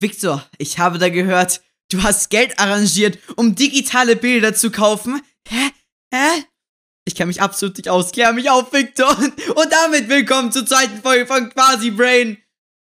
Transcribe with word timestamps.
Victor, 0.00 0.48
ich 0.58 0.78
habe 0.78 0.98
da 0.98 1.08
gehört, 1.08 1.60
du 1.90 2.04
hast 2.04 2.30
Geld 2.30 2.58
arrangiert, 2.60 3.18
um 3.36 3.56
digitale 3.56 4.14
Bilder 4.14 4.54
zu 4.54 4.70
kaufen. 4.70 5.20
Hä? 5.48 5.70
Hä? 6.14 6.44
Ich 7.04 7.16
kann 7.16 7.26
mich 7.26 7.42
absolut 7.42 7.76
nicht 7.76 7.88
aus. 7.88 8.12
Klär 8.12 8.32
mich 8.32 8.48
auf, 8.48 8.72
Victor. 8.72 9.08
Und 9.18 9.72
damit 9.72 10.08
willkommen 10.08 10.52
zur 10.52 10.64
zweiten 10.66 11.02
Folge 11.02 11.26
von 11.26 11.50
Quasi 11.50 11.90
Brain. 11.90 12.38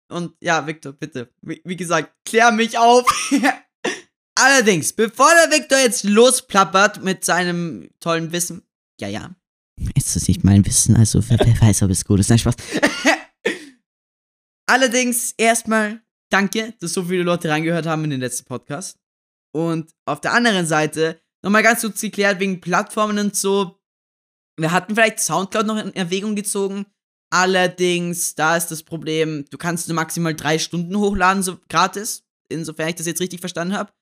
Und 0.09 0.35
ja, 0.41 0.67
Victor, 0.67 0.95
bitte. 0.95 1.33
Wie, 1.43 1.63
wie 1.65 1.77
gesagt, 1.77 2.13
klär 2.25 2.51
mich 2.51 2.77
auf. 2.77 3.05
Allerdings, 4.35 4.93
bevor 4.93 5.31
der 5.45 5.57
Victor 5.57 5.79
jetzt 5.79 6.03
losplappert 6.03 7.05
mit 7.05 7.25
seinem 7.25 7.89
tollen 8.01 8.33
Wissen. 8.33 8.67
Ja, 9.01 9.07
ja. 9.07 9.37
Ist 9.95 10.17
das 10.17 10.27
nicht 10.27 10.43
mein 10.43 10.67
Wissen? 10.67 10.97
Also, 10.97 11.23
wer, 11.29 11.39
wer 11.39 11.61
weiß, 11.61 11.83
ob 11.83 11.91
es 11.91 12.05
gut 12.05 12.19
ist. 12.19 12.31
Nein, 12.31 12.41
Spaß. 12.41 12.57
Allerdings, 14.67 15.35
erstmal 15.37 16.01
danke, 16.31 16.75
dass 16.81 16.93
so 16.93 17.05
viele 17.05 17.23
Leute 17.23 17.49
reingehört 17.49 17.87
haben 17.87 18.05
in 18.05 18.11
den 18.11 18.21
letzten 18.21 18.45
Podcast. 18.45 18.99
Und 19.55 19.91
auf 20.05 20.21
der 20.21 20.33
anderen 20.33 20.67
Seite, 20.67 21.21
nochmal 21.43 21.63
ganz 21.63 21.81
kurz 21.81 22.01
geklärt 22.01 22.41
wegen 22.41 22.61
Plattformen 22.61 23.19
und 23.19 23.37
so. 23.37 23.81
Wir 24.59 24.73
hatten 24.73 24.95
vielleicht 24.95 25.21
Soundcloud 25.21 25.67
noch 25.67 25.79
in 25.79 25.95
Erwägung 25.95 26.37
gezogen. 26.37 26.87
Allerdings, 27.33 28.35
da 28.35 28.57
ist 28.57 28.69
das 28.69 28.83
Problem, 28.83 29.45
du 29.51 29.59
kannst 29.59 29.89
nur 29.89 29.95
maximal 29.95 30.35
drei 30.35 30.59
Stunden 30.59 30.97
hochladen, 30.97 31.43
so 31.43 31.59
gratis. 31.69 32.25
Insofern 32.49 32.89
ich 32.89 32.95
das 32.95 33.07
jetzt 33.07 33.21
richtig 33.21 33.41
verstanden 33.41 33.75
habe. 33.75 33.93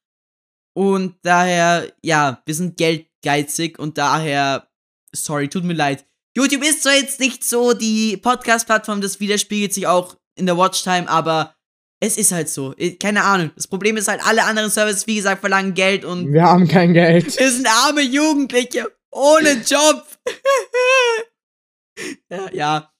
Und 0.76 1.16
daher, 1.22 1.92
ja, 2.02 2.42
wir 2.44 2.54
sind 2.54 2.76
geldgeizig 2.76 3.78
und 3.78 3.96
daher, 3.96 4.68
sorry, 5.14 5.48
tut 5.48 5.64
mir 5.64 5.74
leid. 5.74 6.04
YouTube 6.36 6.64
ist 6.64 6.82
zwar 6.82 6.94
jetzt 6.94 7.20
nicht 7.20 7.44
so 7.44 7.72
die 7.72 8.16
Podcast-Plattform, 8.16 9.00
das 9.00 9.20
widerspiegelt 9.20 9.72
sich 9.72 9.86
auch 9.86 10.16
in 10.36 10.46
der 10.46 10.58
Watchtime, 10.58 11.08
aber 11.08 11.54
es 12.00 12.16
ist 12.16 12.32
halt 12.32 12.48
so. 12.48 12.74
Keine 13.00 13.24
Ahnung. 13.24 13.50
Das 13.56 13.66
Problem 13.66 13.96
ist 13.96 14.08
halt, 14.08 14.24
alle 14.24 14.44
anderen 14.44 14.70
Services, 14.70 15.06
wie 15.06 15.16
gesagt, 15.16 15.40
verlangen 15.40 15.74
Geld 15.74 16.04
und. 16.04 16.32
Wir 16.32 16.44
haben 16.44 16.68
kein 16.68 16.92
Geld. 16.92 17.26
Wir 17.38 17.50
sind 17.50 17.66
arme 17.66 18.02
Jugendliche. 18.02 18.90
Ohne 19.10 19.62
Job. 19.64 20.06
ja, 22.30 22.52
ja. 22.52 22.92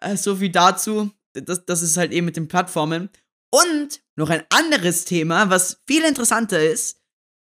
Äh, 0.00 0.16
so 0.16 0.36
viel 0.36 0.50
dazu. 0.50 1.10
Das, 1.32 1.64
das 1.64 1.82
ist 1.82 1.96
halt 1.96 2.12
eben 2.12 2.26
mit 2.26 2.36
den 2.36 2.48
Plattformen. 2.48 3.10
Und 3.50 4.02
noch 4.16 4.30
ein 4.30 4.44
anderes 4.50 5.04
Thema, 5.04 5.50
was 5.50 5.82
viel 5.86 6.04
interessanter 6.04 6.62
ist. 6.62 7.00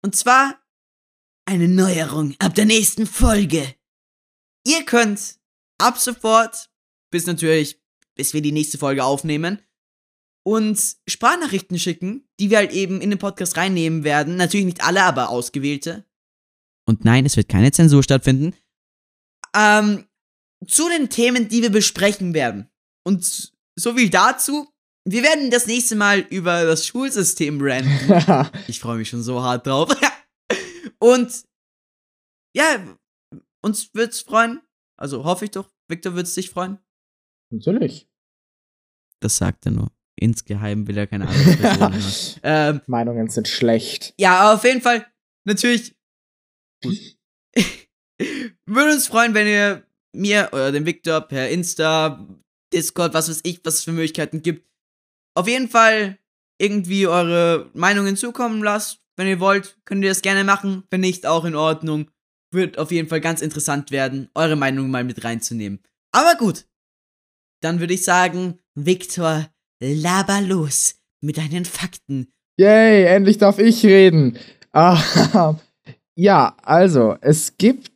Und 0.03 0.17
zwar 0.17 0.59
eine 1.45 1.69
Neuerung 1.69 2.35
ab 2.39 2.55
der 2.55 2.67
nächsten 2.67 3.07
Folge. 3.07 3.75
Ihr 4.67 4.85
könnt 4.85 5.39
ab 5.79 5.99
sofort, 5.99 6.71
bis 7.11 7.27
natürlich, 7.27 7.81
bis 8.15 8.35
wir 8.35 8.43
die 8.43 8.53
nächste 8.53 8.79
Folge 8.79 9.05
aufnehmen, 9.05 9.61
uns 10.49 11.03
Sprachnachrichten 11.07 11.79
schicken, 11.79 12.27
die 12.41 12.49
wir 12.49 12.57
halt 12.57 12.73
eben 12.73 13.03
in 13.03 13.11
den 13.11 13.19
Podcast 13.19 13.57
reinnehmen 13.59 14.03
werden. 14.03 14.37
Natürlich 14.37 14.65
nicht 14.65 14.83
alle, 14.83 15.03
aber 15.03 15.29
ausgewählte. 15.29 16.07
Und 16.87 17.05
nein, 17.05 17.27
es 17.27 17.37
wird 17.37 17.51
keine 17.51 17.71
Zensur 17.71 18.03
stattfinden. 18.03 18.55
Ähm, 19.55 20.07
zu 20.67 20.89
den 20.89 21.11
Themen, 21.11 21.49
die 21.49 21.61
wir 21.61 21.71
besprechen 21.71 22.33
werden. 22.33 22.71
Und 23.05 23.53
so 23.79 23.95
viel 23.95 24.09
dazu. 24.09 24.73
Wir 25.05 25.23
werden 25.23 25.51
das 25.51 25.67
nächste 25.67 25.97
Mal 25.97 26.21
über 26.21 26.65
das 26.65 26.87
Schulsystem 26.87 27.61
ranten. 27.61 28.51
ich 28.69 28.81
freue 28.81 28.99
mich 28.99 29.11
schon 29.11 29.23
so 29.23 29.43
hart 29.43 29.67
drauf. 29.67 29.95
Und 30.99 31.45
ja, 32.57 32.97
uns 33.63 33.93
wird's 33.95 34.21
freuen. 34.21 34.63
Also 34.99 35.25
hoffe 35.25 35.45
ich 35.45 35.51
doch. 35.51 35.71
Victor 35.89 36.15
wird's 36.15 36.35
dich 36.35 36.51
freuen. 36.51 36.79
Natürlich. 37.51 38.09
Das 39.21 39.37
sagt 39.37 39.67
er 39.67 39.73
nur. 39.73 39.98
Insgeheim 40.19 40.87
will 40.87 40.99
er 40.99 41.07
keine 41.07 41.29
andere 41.29 41.57
Person 41.57 41.93
hören. 41.93 42.03
Ähm, 42.43 42.81
Meinungen 42.87 43.29
sind 43.29 43.49
schlecht. 43.49 44.15
Ja, 44.19 44.53
auf 44.53 44.65
jeden 44.65 44.81
Fall, 44.81 45.07
natürlich. 45.45 45.95
Würde 48.67 48.93
uns 48.93 49.07
freuen, 49.07 49.35
wenn 49.35 49.47
ihr 49.47 49.87
mir 50.15 50.49
oder 50.53 50.73
dem 50.73 50.87
Victor 50.87 51.21
per 51.21 51.49
Insta, 51.49 52.27
Discord, 52.73 53.15
was 53.15 53.29
weiß 53.29 53.41
ich, 53.45 53.61
was 53.65 53.75
es 53.77 53.85
für 53.85 53.93
Möglichkeiten 53.93 54.43
gibt, 54.43 54.69
auf 55.37 55.49
jeden 55.49 55.69
Fall 55.69 56.19
irgendwie 56.61 57.07
eure 57.07 57.71
Meinungen 57.75 58.17
zukommen 58.17 58.63
lasst. 58.63 59.01
Wenn 59.17 59.29
ihr 59.29 59.41
wollt, 59.41 59.79
könnt 59.85 60.03
ihr 60.05 60.11
das 60.11 60.23
gerne 60.23 60.45
machen. 60.45 60.85
Wenn 60.91 61.01
nicht, 61.01 61.27
auch 61.27 61.45
in 61.45 61.55
Ordnung. 61.55 62.11
Wird 62.53 62.79
auf 62.79 62.91
jeden 62.91 63.09
Fall 63.09 63.21
ganz 63.21 63.43
interessant 63.43 63.91
werden, 63.91 64.31
eure 64.35 64.57
Meinung 64.57 64.91
mal 64.91 65.05
mit 65.05 65.23
reinzunehmen. 65.25 65.81
Aber 66.13 66.35
gut. 66.37 66.67
Dann 67.61 67.81
würde 67.81 67.95
ich 67.95 68.05
sagen, 68.05 68.59
Victor, 68.75 69.49
laber 69.81 70.41
los 70.41 70.97
mit 71.21 71.39
deinen 71.39 71.65
Fakten. 71.65 72.29
Yay, 72.59 73.05
endlich 73.05 73.39
darf 73.39 73.59
ich 73.59 73.85
reden. 73.85 74.37
Ah, 74.73 75.55
ja, 76.17 76.57
also, 76.63 77.17
es 77.21 77.57
gibt 77.57 77.93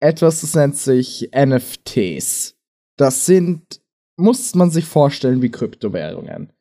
etwas, 0.00 0.40
das 0.40 0.54
nennt 0.54 0.76
sich 0.76 1.30
NFTs. 1.34 2.56
Das 2.96 3.26
sind, 3.26 3.80
muss 4.16 4.54
man 4.54 4.70
sich 4.70 4.84
vorstellen, 4.84 5.42
wie 5.42 5.50
Kryptowährungen. 5.50 6.52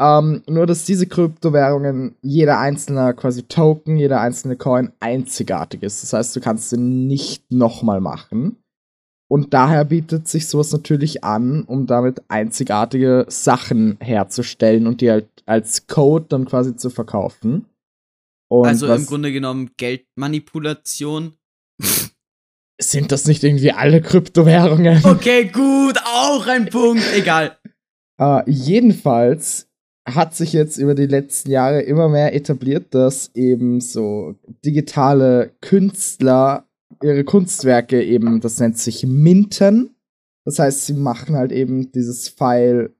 Ähm, 0.00 0.42
nur, 0.48 0.66
dass 0.66 0.84
diese 0.84 1.06
Kryptowährungen, 1.06 2.16
jeder 2.22 2.58
einzelne 2.58 3.14
quasi 3.14 3.44
Token, 3.44 3.96
jeder 3.96 4.20
einzelne 4.20 4.56
Coin 4.56 4.92
einzigartig 5.00 5.82
ist. 5.82 6.02
Das 6.02 6.12
heißt, 6.12 6.34
du 6.34 6.40
kannst 6.40 6.70
sie 6.70 6.78
nicht 6.78 7.50
nochmal 7.52 8.00
machen. 8.00 8.61
Und 9.32 9.54
daher 9.54 9.86
bietet 9.86 10.28
sich 10.28 10.46
sowas 10.46 10.72
natürlich 10.72 11.24
an, 11.24 11.62
um 11.62 11.86
damit 11.86 12.20
einzigartige 12.28 13.24
Sachen 13.30 13.96
herzustellen 13.98 14.86
und 14.86 15.00
die 15.00 15.10
halt 15.10 15.26
als 15.46 15.86
Code 15.86 16.26
dann 16.28 16.44
quasi 16.44 16.76
zu 16.76 16.90
verkaufen. 16.90 17.64
Und 18.48 18.66
also 18.66 18.92
im 18.92 19.06
Grunde 19.06 19.32
genommen 19.32 19.70
Geldmanipulation. 19.78 21.32
Sind 22.78 23.10
das 23.10 23.26
nicht 23.26 23.42
irgendwie 23.42 23.72
alle 23.72 24.02
Kryptowährungen? 24.02 25.02
Okay, 25.06 25.46
gut, 25.46 25.96
auch 26.04 26.46
ein 26.46 26.66
Punkt, 26.66 27.02
egal. 27.14 27.56
Uh, 28.20 28.42
jedenfalls 28.44 29.66
hat 30.06 30.36
sich 30.36 30.52
jetzt 30.52 30.76
über 30.76 30.94
die 30.94 31.06
letzten 31.06 31.50
Jahre 31.50 31.80
immer 31.80 32.10
mehr 32.10 32.34
etabliert, 32.34 32.94
dass 32.94 33.30
eben 33.34 33.80
so 33.80 34.34
digitale 34.62 35.54
Künstler 35.62 36.66
ihre 37.02 37.24
Kunstwerke 37.24 38.02
eben, 38.02 38.40
das 38.40 38.58
nennt 38.58 38.78
sich 38.78 39.06
Minten. 39.06 39.94
Das 40.44 40.58
heißt, 40.58 40.86
sie 40.86 40.94
machen 40.94 41.36
halt 41.36 41.52
eben 41.52 41.92
dieses 41.92 42.28
File 42.28 42.94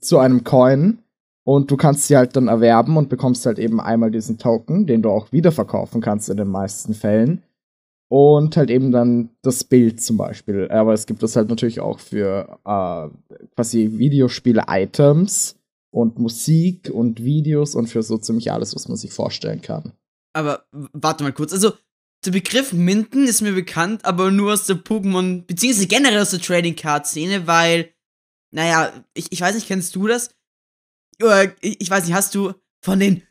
zu 0.00 0.18
einem 0.18 0.44
Coin 0.44 1.02
und 1.44 1.70
du 1.70 1.76
kannst 1.76 2.06
sie 2.06 2.16
halt 2.16 2.36
dann 2.36 2.48
erwerben 2.48 2.96
und 2.96 3.08
bekommst 3.08 3.46
halt 3.46 3.58
eben 3.58 3.80
einmal 3.80 4.10
diesen 4.10 4.38
Token, 4.38 4.86
den 4.86 5.02
du 5.02 5.10
auch 5.10 5.32
wiederverkaufen 5.32 6.00
kannst 6.00 6.28
in 6.28 6.36
den 6.36 6.48
meisten 6.48 6.94
Fällen. 6.94 7.42
Und 8.08 8.56
halt 8.56 8.70
eben 8.70 8.90
dann 8.90 9.30
das 9.42 9.62
Bild 9.62 10.00
zum 10.02 10.16
Beispiel. 10.16 10.68
Aber 10.68 10.92
es 10.92 11.06
gibt 11.06 11.22
das 11.22 11.36
halt 11.36 11.48
natürlich 11.48 11.78
auch 11.78 12.00
für 12.00 12.58
äh, 12.64 13.08
quasi 13.54 13.98
Videospiele-Items 13.98 15.60
und 15.90 16.18
Musik 16.18 16.90
und 16.92 17.22
Videos 17.22 17.76
und 17.76 17.86
für 17.86 18.02
so 18.02 18.18
ziemlich 18.18 18.50
alles, 18.50 18.74
was 18.74 18.88
man 18.88 18.96
sich 18.96 19.12
vorstellen 19.12 19.60
kann. 19.60 19.92
Aber 20.32 20.64
warte 20.72 21.22
mal 21.22 21.32
kurz. 21.32 21.52
Also, 21.52 21.72
der 22.24 22.32
Begriff 22.32 22.72
Minden 22.72 23.26
ist 23.26 23.40
mir 23.40 23.52
bekannt, 23.52 24.04
aber 24.04 24.30
nur 24.30 24.52
aus 24.52 24.66
der 24.66 24.76
Pokémon, 24.76 25.46
beziehungsweise 25.46 25.86
generell 25.86 26.20
aus 26.20 26.30
der 26.30 26.40
Trading 26.40 26.76
Card 26.76 27.06
Szene, 27.06 27.46
weil, 27.46 27.94
naja, 28.52 28.92
ich, 29.14 29.26
ich 29.30 29.40
weiß 29.40 29.54
nicht, 29.54 29.68
kennst 29.68 29.94
du 29.94 30.06
das? 30.06 30.30
Oder, 31.22 31.54
ich 31.60 31.88
weiß 31.88 32.04
nicht, 32.04 32.14
hast 32.14 32.34
du 32.34 32.52
von 32.82 33.00
den 33.00 33.22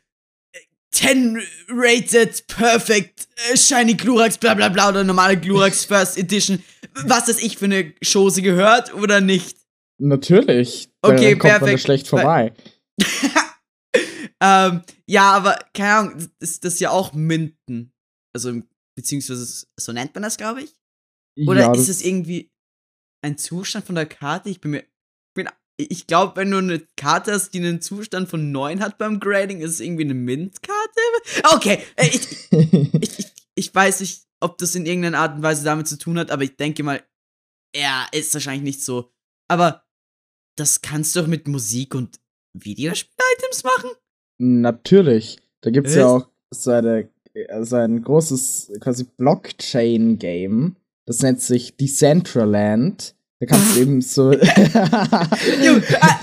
10 0.92 1.36
äh, 1.36 1.40
rated 1.68 2.46
perfect 2.48 3.28
äh, 3.50 3.56
shiny 3.56 3.94
Glurax 3.94 4.38
bla 4.38 4.54
bla 4.54 4.68
bla 4.68 4.88
oder 4.88 5.04
normale 5.04 5.38
Glurax 5.38 5.84
First 5.86 6.18
Edition, 6.18 6.62
was 7.04 7.26
das 7.26 7.38
ich 7.38 7.58
für 7.58 7.66
eine 7.66 7.94
Chose 8.04 8.42
gehört 8.42 8.92
oder 8.94 9.20
nicht? 9.20 9.56
Natürlich. 9.98 10.90
Okay, 11.02 11.36
kommt 11.36 11.42
perfekt. 11.42 11.70
Man 11.72 11.78
schlecht 11.78 12.08
vorbei. 12.08 12.52
ähm, 14.40 14.82
ja, 15.06 15.32
aber 15.32 15.58
keine 15.74 15.94
Ahnung, 15.94 16.28
ist 16.40 16.64
das 16.64 16.80
ja 16.80 16.90
auch 16.90 17.12
Minden. 17.12 17.92
Also 18.32 18.62
beziehungsweise 18.96 19.66
so 19.78 19.92
nennt 19.92 20.14
man 20.14 20.22
das, 20.22 20.36
glaube 20.36 20.62
ich. 20.62 20.76
Oder 21.46 21.60
ja, 21.60 21.74
ist 21.74 21.88
es 21.88 22.02
irgendwie 22.02 22.52
ein 23.22 23.38
Zustand 23.38 23.86
von 23.86 23.94
der 23.94 24.06
Karte? 24.06 24.50
Ich 24.50 24.60
bin 24.60 24.72
mir. 24.72 24.84
Bin, 25.34 25.48
ich 25.76 26.06
glaube, 26.06 26.36
wenn 26.36 26.50
du 26.50 26.58
eine 26.58 26.80
Karte 26.96 27.32
hast, 27.32 27.52
die 27.52 27.58
einen 27.58 27.80
Zustand 27.80 28.28
von 28.28 28.52
9 28.52 28.80
hat 28.80 28.98
beim 28.98 29.20
Grading, 29.20 29.60
ist 29.60 29.72
es 29.72 29.80
irgendwie 29.80 30.04
eine 30.04 30.14
Mint-Karte? 30.14 31.00
Okay, 31.54 31.82
äh, 31.96 32.08
ich, 32.08 32.50
ich, 33.02 33.18
ich, 33.18 33.32
ich 33.54 33.74
weiß 33.74 34.00
nicht, 34.00 34.26
ob 34.40 34.58
das 34.58 34.74
in 34.74 34.86
irgendeiner 34.86 35.18
Art 35.18 35.36
und 35.36 35.42
Weise 35.42 35.64
damit 35.64 35.86
zu 35.86 35.98
tun 35.98 36.18
hat, 36.18 36.30
aber 36.30 36.42
ich 36.42 36.56
denke 36.56 36.82
mal, 36.82 37.02
ja, 37.74 38.06
ist 38.12 38.34
wahrscheinlich 38.34 38.62
nicht 38.62 38.82
so. 38.82 39.12
Aber 39.48 39.86
das 40.56 40.82
kannst 40.82 41.14
du 41.14 41.20
doch 41.20 41.26
mit 41.26 41.46
Musik 41.48 41.94
und 41.94 42.20
Videospiel-Items 42.54 43.64
machen? 43.64 43.90
Natürlich. 44.38 45.38
Da 45.60 45.70
gibt 45.70 45.88
es 45.88 45.94
ja 45.94 46.06
auch 46.06 46.28
so 46.50 46.70
eine 46.70 47.10
also 47.48 47.76
ein 47.76 48.02
großes 48.02 48.72
quasi 48.80 49.04
Blockchain-Game. 49.04 50.76
Das 51.06 51.22
nennt 51.22 51.40
sich 51.40 51.76
Decentraland. 51.76 53.14
Da 53.40 53.46
kannst 53.46 53.76
du 53.76 53.80
eben 53.80 54.02
so. 54.02 54.32
Ah, 56.00 56.20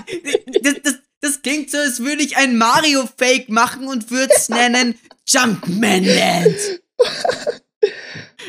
das, 0.62 0.74
das, 0.82 0.94
das 1.20 1.42
klingt 1.42 1.70
so, 1.70 1.78
als 1.78 2.00
würde 2.00 2.22
ich 2.22 2.36
ein 2.36 2.56
Mario-Fake 2.56 3.48
machen 3.48 3.88
und 3.88 4.10
würde 4.10 4.32
es 4.36 4.48
nennen 4.48 4.94
Jumpman 5.26 6.04
Land. 6.04 6.80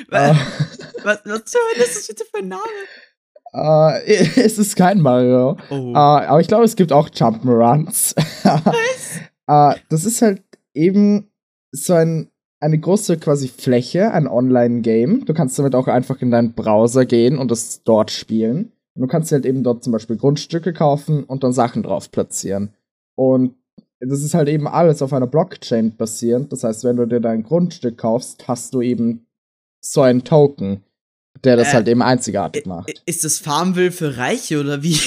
was, 0.10 0.38
was, 1.04 1.20
was 1.26 1.46
zur 1.46 1.62
Hölle 1.74 1.86
ist 1.86 1.98
das 1.98 2.08
bitte 2.08 2.26
für 2.32 2.40
ein 2.40 2.48
Name? 2.48 2.64
Uh, 3.52 3.92
es 4.06 4.60
ist 4.60 4.76
kein 4.76 5.02
Mario. 5.02 5.58
Oh. 5.72 5.76
Uh, 5.76 5.96
aber 5.96 6.40
ich 6.40 6.48
glaube, 6.48 6.66
es 6.66 6.76
gibt 6.76 6.92
auch 6.92 7.10
Jump'n'Runs. 7.10 8.16
Was? 8.44 9.20
uh, 9.50 9.80
das 9.90 10.06
ist 10.06 10.22
halt 10.22 10.44
eben 10.76 11.32
so 11.72 11.94
ein, 11.94 12.30
eine 12.60 12.80
große 12.80 13.18
quasi 13.18 13.48
Fläche, 13.48 14.12
ein 14.12 14.28
Online-Game. 14.28 15.26
Du 15.26 15.34
kannst 15.34 15.58
damit 15.58 15.76
auch 15.76 15.88
einfach 15.88 16.22
in 16.22 16.32
deinen 16.32 16.54
Browser 16.54 17.06
gehen 17.06 17.38
und 17.38 17.52
es 17.52 17.84
dort 17.84 18.12
spielen. 18.12 18.72
Und 18.96 19.02
du 19.04 19.08
kannst 19.08 19.32
halt 19.32 19.46
eben 19.46 19.64
dort 19.64 19.84
zum 19.84 19.94
Beispiel 19.94 20.18
Grundstücke 20.18 20.74
kaufen 20.74 21.24
und 21.24 21.44
dann 21.44 21.54
Sachen 21.54 21.84
drauf 21.84 22.12
platzieren. 22.12 22.74
Und 23.16 23.56
das 24.00 24.22
ist 24.22 24.34
halt 24.34 24.50
eben 24.50 24.68
alles 24.68 25.02
auf 25.02 25.14
einer 25.14 25.28
Blockchain 25.28 25.96
basierend. 25.96 26.52
Das 26.52 26.64
heißt, 26.64 26.84
wenn 26.84 26.98
du 26.98 27.06
dir 27.06 27.20
dein 27.20 27.44
Grundstück 27.44 27.98
kaufst, 27.98 28.48
hast 28.48 28.74
du 28.74 28.82
eben 28.82 29.26
so 29.82 30.02
einen 30.02 30.24
Token 30.24 30.84
der 31.44 31.56
das 31.56 31.70
äh, 31.70 31.74
halt 31.74 31.88
eben 31.88 32.02
einzigartig 32.02 32.66
macht. 32.66 33.02
Ist 33.06 33.24
das 33.24 33.40
Farmville 33.40 33.92
für 33.92 34.18
Reiche 34.18 34.60
oder 34.60 34.84
wie? 34.84 35.00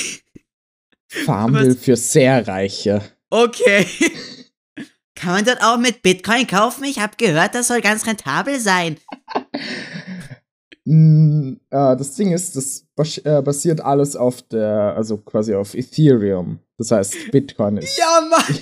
Farmville 1.08 1.76
für 1.76 1.96
sehr 1.96 2.46
Reiche. 2.46 3.02
Okay. 3.30 3.86
Kann 5.22 5.34
man 5.34 5.44
dort 5.44 5.62
auch 5.62 5.78
mit 5.78 6.02
Bitcoin 6.02 6.48
kaufen? 6.48 6.82
Ich 6.82 6.98
habe 6.98 7.12
gehört, 7.16 7.54
das 7.54 7.68
soll 7.68 7.80
ganz 7.80 8.04
rentabel 8.08 8.58
sein. 8.58 8.96
Mm, 10.84 11.52
äh, 11.70 11.96
das 11.96 12.14
Ding 12.16 12.32
ist, 12.32 12.56
das 12.56 12.84
bas 12.96 13.18
äh, 13.18 13.40
basiert 13.40 13.80
alles 13.82 14.16
auf 14.16 14.42
der, 14.42 14.94
also 14.96 15.18
quasi 15.18 15.54
auf 15.54 15.74
Ethereum. 15.74 16.58
Das 16.76 16.90
heißt, 16.90 17.30
Bitcoin 17.30 17.76
ist. 17.76 17.96
Ja, 17.96 18.20
Mann! 18.28 18.58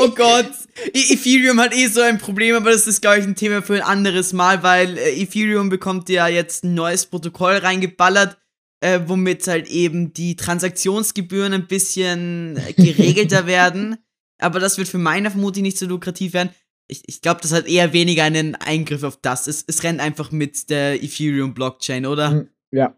Oh 0.00 0.08
Gott! 0.08 0.50
E 0.92 1.12
Ethereum 1.12 1.60
hat 1.60 1.72
eh 1.76 1.86
so 1.86 2.00
ein 2.00 2.18
Problem, 2.18 2.56
aber 2.56 2.72
das 2.72 2.88
ist, 2.88 3.02
glaube 3.02 3.20
ich, 3.20 3.24
ein 3.24 3.36
Thema 3.36 3.62
für 3.62 3.74
ein 3.74 3.82
anderes 3.82 4.32
Mal, 4.32 4.64
weil 4.64 4.98
äh, 4.98 5.22
Ethereum 5.22 5.68
bekommt 5.68 6.08
ja 6.08 6.26
jetzt 6.26 6.64
ein 6.64 6.74
neues 6.74 7.06
Protokoll 7.06 7.58
reingeballert, 7.58 8.36
äh, 8.80 8.98
womit 9.06 9.46
halt 9.46 9.70
eben 9.70 10.12
die 10.12 10.34
Transaktionsgebühren 10.34 11.52
ein 11.52 11.68
bisschen 11.68 12.58
geregelter 12.76 13.46
werden. 13.46 13.98
Aber 14.40 14.60
das 14.60 14.78
wird 14.78 14.88
für 14.88 14.98
meine 14.98 15.30
Vermutung 15.30 15.62
nicht 15.62 15.78
so 15.78 15.86
lukrativ 15.86 16.32
werden 16.32 16.50
ich, 16.90 17.02
ich 17.06 17.22
glaube, 17.22 17.40
das 17.40 17.52
hat 17.52 17.66
eher 17.66 17.92
weniger 17.92 18.24
einen 18.24 18.54
Eingriff 18.56 19.02
auf 19.02 19.16
das. 19.16 19.46
Es, 19.46 19.64
es 19.66 19.82
rennt 19.82 20.00
einfach 20.00 20.30
mit 20.32 20.68
der 20.70 21.02
Ethereum-Blockchain, 21.02 22.04
oder? 22.06 22.30
Hm, 22.30 22.48
ja. 22.72 22.96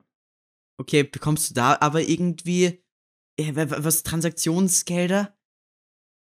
Okay, 0.78 1.04
bekommst 1.04 1.50
du 1.50 1.54
da 1.54 1.76
aber 1.80 2.00
irgendwie 2.00 2.82
was 3.56 4.02
Transaktionsgelder? 4.02 5.34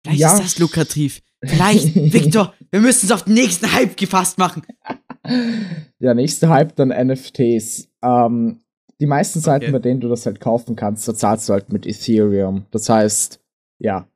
Vielleicht 0.04 0.20
ja. 0.20 0.34
ist 0.34 0.42
das 0.42 0.58
lukrativ. 0.58 1.22
Vielleicht, 1.42 1.94
Victor, 2.12 2.54
wir 2.70 2.80
müssen 2.80 3.06
es 3.06 3.12
auf 3.12 3.24
den 3.24 3.34
nächsten 3.34 3.72
Hype 3.72 3.96
gefasst 3.96 4.38
machen. 4.38 4.62
Der 6.00 6.14
nächste 6.14 6.48
Hype 6.48 6.74
dann 6.76 6.88
NFTs. 6.88 7.88
Ähm, 8.02 8.62
die 9.00 9.06
meisten 9.06 9.40
Seiten, 9.40 9.66
okay. 9.66 9.72
bei 9.72 9.78
denen 9.78 10.00
du 10.00 10.08
das 10.08 10.26
halt 10.26 10.40
kaufen 10.40 10.76
kannst, 10.76 11.06
da 11.08 11.14
zahlst 11.14 11.48
du 11.48 11.52
halt 11.52 11.72
mit 11.72 11.86
Ethereum. 11.86 12.66
Das 12.70 12.88
heißt, 12.88 13.40
ja, 13.78 14.09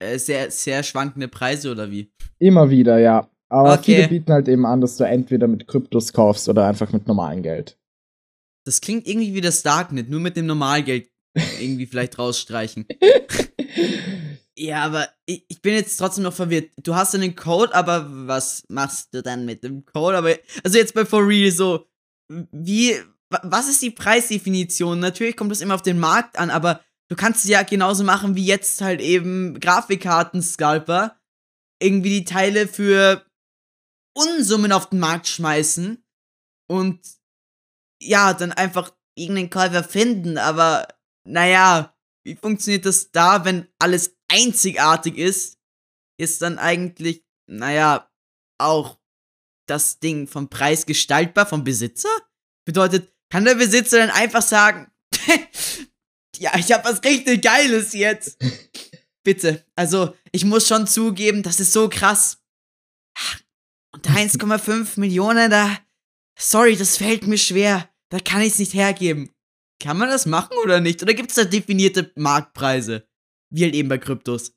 äh, 0.00 0.18
sehr, 0.18 0.50
sehr 0.50 0.82
schwankende 0.82 1.28
Preise 1.28 1.70
oder 1.70 1.90
wie? 1.90 2.12
Immer 2.38 2.70
wieder, 2.70 2.98
ja. 2.98 3.30
Aber 3.48 3.74
okay. 3.74 3.96
viele 3.96 4.08
bieten 4.08 4.32
halt 4.32 4.48
eben 4.48 4.64
an, 4.64 4.80
dass 4.80 4.96
du 4.96 5.04
entweder 5.04 5.48
mit 5.48 5.66
Kryptos 5.66 6.12
kaufst 6.12 6.48
oder 6.48 6.66
einfach 6.66 6.92
mit 6.92 7.06
normalem 7.06 7.42
Geld. 7.42 7.76
Das 8.64 8.80
klingt 8.80 9.06
irgendwie 9.06 9.34
wie 9.34 9.40
das 9.40 9.62
Darknet, 9.62 10.08
nur 10.08 10.20
mit 10.20 10.36
dem 10.36 10.46
Normalgeld 10.46 11.10
irgendwie 11.60 11.86
vielleicht 11.86 12.18
rausstreichen. 12.18 12.86
ja, 14.56 14.84
aber 14.84 15.08
ich, 15.26 15.44
ich, 15.48 15.62
bin 15.62 15.74
jetzt 15.74 15.96
trotzdem 15.96 16.24
noch 16.24 16.32
verwirrt. 16.32 16.70
Du 16.82 16.94
hast 16.94 17.14
einen 17.14 17.34
Code, 17.34 17.74
aber 17.74 18.06
was 18.26 18.64
machst 18.68 19.14
du 19.14 19.22
dann 19.22 19.44
mit 19.44 19.64
dem 19.64 19.84
Code? 19.84 20.16
Aber 20.16 20.34
also 20.64 20.78
jetzt 20.78 20.94
bei 20.94 21.04
For 21.04 21.26
Real 21.26 21.50
so, 21.50 21.86
wie, 22.28 22.94
was 23.28 23.68
ist 23.68 23.82
die 23.82 23.90
Preisdefinition? 23.90 24.98
Natürlich 25.00 25.36
kommt 25.36 25.50
das 25.50 25.60
immer 25.60 25.74
auf 25.74 25.82
den 25.82 25.98
Markt 25.98 26.38
an, 26.38 26.50
aber 26.50 26.80
du 27.10 27.16
kannst 27.16 27.44
es 27.44 27.50
ja 27.50 27.62
genauso 27.62 28.04
machen 28.04 28.36
wie 28.36 28.46
jetzt 28.46 28.80
halt 28.80 29.00
eben 29.00 29.58
Grafikkarten-Scalper. 29.60 31.20
Irgendwie 31.82 32.20
die 32.20 32.24
Teile 32.24 32.68
für 32.68 33.26
Unsummen 34.16 34.72
auf 34.72 34.90
den 34.90 35.00
Markt 35.00 35.26
schmeißen 35.26 36.04
und 36.68 37.00
ja, 38.02 38.32
dann 38.32 38.52
einfach 38.52 38.94
irgendeinen 39.16 39.50
Käufer 39.50 39.84
finden. 39.84 40.38
Aber 40.38 40.88
naja, 41.26 41.96
wie 42.24 42.36
funktioniert 42.36 42.86
das 42.86 43.10
da, 43.10 43.44
wenn 43.44 43.68
alles 43.78 44.16
einzigartig 44.28 45.18
ist? 45.18 45.58
Ist 46.18 46.42
dann 46.42 46.58
eigentlich, 46.58 47.24
naja, 47.46 48.10
auch 48.58 48.98
das 49.66 50.00
Ding 50.00 50.26
vom 50.26 50.48
Preis 50.48 50.86
gestaltbar 50.86 51.46
vom 51.46 51.64
Besitzer? 51.64 52.10
Bedeutet, 52.66 53.12
kann 53.30 53.44
der 53.44 53.54
Besitzer 53.54 53.98
dann 53.98 54.10
einfach 54.10 54.42
sagen, 54.42 54.92
ja, 56.38 56.56
ich 56.58 56.72
habe 56.72 56.88
was 56.88 57.02
richtig 57.04 57.42
Geiles 57.42 57.92
jetzt. 57.92 58.38
Bitte. 59.22 59.64
Also, 59.76 60.16
ich 60.32 60.44
muss 60.44 60.66
schon 60.66 60.86
zugeben, 60.86 61.42
das 61.42 61.60
ist 61.60 61.72
so 61.72 61.88
krass. 61.88 62.38
Und 63.92 64.06
1,5 64.08 64.96
Millionen, 65.00 65.50
da. 65.50 65.78
Sorry, 66.38 66.76
das 66.76 66.96
fällt 66.96 67.26
mir 67.26 67.38
schwer. 67.38 67.88
Da 68.08 68.18
kann 68.18 68.40
ich 68.40 68.54
es 68.54 68.58
nicht 68.58 68.74
hergeben. 68.74 69.30
Kann 69.78 69.98
man 69.98 70.08
das 70.08 70.26
machen 70.26 70.56
oder 70.62 70.80
nicht? 70.80 71.02
Oder 71.02 71.14
gibt 71.14 71.30
es 71.30 71.36
da 71.36 71.44
definierte 71.44 72.12
Marktpreise? 72.14 73.06
Wie 73.50 73.64
halt 73.64 73.74
eben 73.74 73.88
bei 73.88 73.98
Kryptos. 73.98 74.52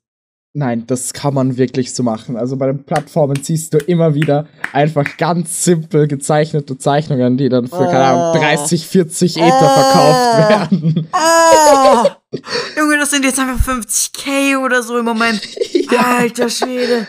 Nein, 0.56 0.86
das 0.86 1.12
kann 1.12 1.34
man 1.34 1.56
wirklich 1.56 1.92
so 1.92 2.04
machen. 2.04 2.36
Also 2.36 2.56
bei 2.56 2.68
den 2.68 2.84
Plattformen 2.84 3.42
siehst 3.42 3.74
du 3.74 3.78
immer 3.78 4.14
wieder 4.14 4.46
einfach 4.72 5.16
ganz 5.16 5.64
simpel 5.64 6.06
gezeichnete 6.06 6.78
Zeichnungen, 6.78 7.36
die 7.36 7.48
dann 7.48 7.66
für, 7.66 7.74
oh. 7.74 7.90
keine 7.90 8.04
Ahnung, 8.04 8.40
30, 8.40 8.86
40 8.86 9.36
Ether 9.38 9.48
oh. 9.52 9.80
verkauft 9.80 10.48
werden. 10.48 11.08
Oh. 11.12 12.38
Junge, 12.76 12.98
das 12.98 13.10
sind 13.10 13.24
jetzt 13.24 13.40
einfach 13.40 13.66
50k 13.66 14.64
oder 14.64 14.84
so 14.84 14.96
im 14.96 15.04
Moment. 15.04 15.40
ja. 15.72 16.18
Alter 16.18 16.48
Schwede. 16.48 17.08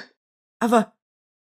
Aber 0.59 0.93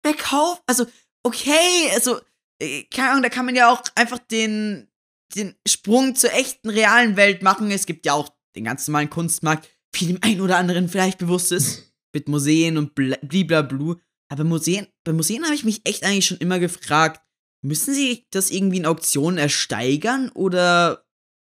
wer 0.04 0.14
kauft? 0.14 0.64
Also, 0.68 0.86
okay, 1.24 1.90
also, 1.94 2.20
äh, 2.62 2.84
keine 2.94 3.12
Ahnung, 3.12 3.24
da 3.24 3.30
kann 3.30 3.46
man 3.46 3.56
ja 3.56 3.72
auch 3.72 3.82
einfach 3.96 4.20
den, 4.20 4.90
den 5.36 5.56
Sprung 5.66 6.16
zur 6.16 6.34
echten 6.34 6.70
realen 6.70 7.16
Welt 7.16 7.44
machen. 7.44 7.72
Es 7.72 7.86
gibt 7.86 8.06
ja 8.06 8.12
auch 8.12 8.28
den 8.58 8.66
ganz 8.66 8.86
normalen 8.90 9.10
Kunstmarkt 9.10 9.70
wie 9.94 10.08
dem 10.08 10.20
einen 10.22 10.42
oder 10.42 10.58
anderen 10.58 10.90
vielleicht 10.90 11.18
bewusst 11.18 11.52
ist, 11.52 11.94
mit 12.14 12.28
Museen 12.28 12.78
und 12.78 12.96
blablablu. 12.96 13.96
Aber 14.30 14.44
Museen, 14.44 14.88
bei 15.04 15.14
Museen 15.14 15.44
habe 15.44 15.56
ich 15.56 15.64
mich 15.64 15.82
echt 15.86 16.04
eigentlich 16.04 16.26
schon 16.26 16.38
immer 16.38 16.60
gefragt, 16.60 17.22
müssen 17.64 17.94
sie 17.94 18.26
das 18.32 18.52
irgendwie 18.52 18.78
in 18.78 18.86
Auktionen 18.86 19.38
ersteigern 19.38 20.30
oder 20.30 21.06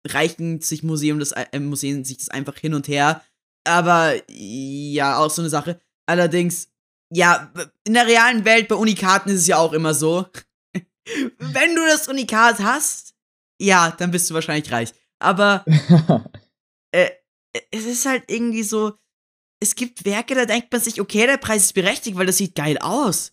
reichen 0.07 0.61
sich 0.61 0.83
Museum 0.83 1.19
das, 1.19 1.33
äh, 1.33 1.61
Museen 1.61 2.05
sich 2.05 2.19
das 2.19 2.29
einfach 2.29 2.57
hin 2.57 2.75
und 2.75 2.89
her? 2.89 3.23
Aber 3.65 4.15
ja, 4.29 5.19
auch 5.19 5.31
so 5.31 5.43
eine 5.43 5.51
Sache. 5.51 5.81
Allerdings, 6.07 6.69
ja, 7.12 7.53
in 7.85 7.95
der 7.95 8.07
realen 8.07 8.45
Welt 8.45 8.69
bei 8.69 8.75
Unikaten 8.75 9.31
ist 9.31 9.43
es 9.43 9.47
ja 9.47 9.59
auch 9.59 9.73
immer 9.73 9.95
so. 9.95 10.27
Wenn 11.39 11.75
du 11.75 11.87
das 11.87 12.09
Unikat 12.09 12.59
hast, 12.61 13.15
ja, 13.61 13.91
dann 13.93 14.11
bist 14.11 14.29
du 14.29 14.35
wahrscheinlich 14.35 14.73
reich. 14.73 14.93
Aber 15.21 15.65
äh, 16.93 17.11
es 17.71 17.85
ist 17.85 18.06
halt 18.06 18.25
irgendwie 18.28 18.62
so, 18.62 18.94
es 19.61 19.75
gibt 19.75 20.04
Werke, 20.04 20.35
da 20.35 20.44
denkt 20.44 20.73
man 20.73 20.80
sich, 20.80 21.00
okay, 21.00 21.26
der 21.26 21.37
Preis 21.37 21.64
ist 21.64 21.75
berechtigt, 21.75 22.16
weil 22.16 22.26
das 22.26 22.38
sieht 22.38 22.54
geil 22.54 22.78
aus. 22.78 23.32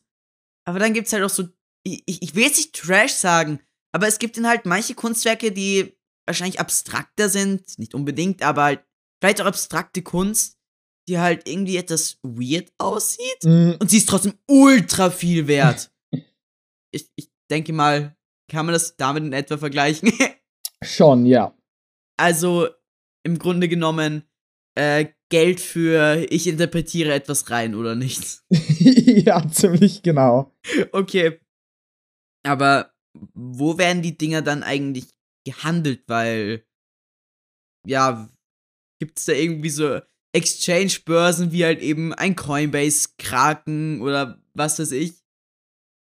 Aber 0.67 0.79
dann 0.79 0.93
gibt 0.93 1.07
es 1.07 1.13
halt 1.13 1.23
auch 1.23 1.29
so, 1.29 1.47
ich, 1.83 2.03
ich 2.05 2.35
will 2.35 2.43
jetzt 2.43 2.57
nicht 2.57 2.75
Trash 2.75 3.13
sagen, 3.13 3.59
aber 3.91 4.07
es 4.07 4.19
gibt 4.19 4.37
dann 4.37 4.47
halt 4.47 4.65
manche 4.65 4.93
Kunstwerke, 4.93 5.51
die 5.51 5.97
wahrscheinlich 6.27 6.59
abstrakter 6.59 7.29
sind, 7.29 7.79
nicht 7.79 7.95
unbedingt, 7.95 8.43
aber 8.43 8.63
halt 8.63 8.85
vielleicht 9.19 9.41
auch 9.41 9.47
abstrakte 9.47 10.03
Kunst, 10.03 10.59
die 11.07 11.17
halt 11.17 11.47
irgendwie 11.47 11.77
etwas 11.77 12.19
weird 12.21 12.71
aussieht 12.77 13.43
mhm. 13.43 13.77
und 13.79 13.89
sie 13.89 13.97
ist 13.97 14.09
trotzdem 14.09 14.33
ultra 14.47 15.09
viel 15.09 15.47
wert. 15.47 15.91
ich, 16.91 17.09
ich 17.15 17.31
denke 17.49 17.73
mal, 17.73 18.15
kann 18.49 18.67
man 18.67 18.73
das 18.73 18.95
damit 18.95 19.23
in 19.23 19.33
etwa 19.33 19.57
vergleichen? 19.57 20.13
Schon, 20.83 21.25
ja. 21.25 21.55
Also, 22.17 22.69
im 23.29 23.39
Grunde 23.39 23.67
genommen 23.67 24.23
äh, 24.75 25.07
Geld 25.29 25.59
für 25.59 26.25
ich 26.29 26.47
interpretiere 26.47 27.13
etwas 27.13 27.49
rein 27.51 27.75
oder 27.75 27.95
nicht. 27.95 28.41
ja, 28.49 29.47
ziemlich 29.49 30.01
genau. 30.01 30.51
Okay. 30.91 31.39
Aber 32.43 32.91
wo 33.33 33.77
werden 33.77 34.01
die 34.01 34.17
Dinger 34.17 34.41
dann 34.41 34.63
eigentlich 34.63 35.05
gehandelt? 35.45 36.03
Weil, 36.07 36.65
ja, 37.87 38.29
gibt 38.99 39.19
es 39.19 39.25
da 39.25 39.33
irgendwie 39.33 39.69
so 39.69 39.99
Exchange-Börsen 40.33 41.51
wie 41.51 41.65
halt 41.65 41.81
eben 41.81 42.13
ein 42.13 42.35
Coinbase, 42.35 43.09
Kraken 43.17 44.01
oder 44.01 44.41
was 44.53 44.79
weiß 44.79 44.91
ich? 44.93 45.13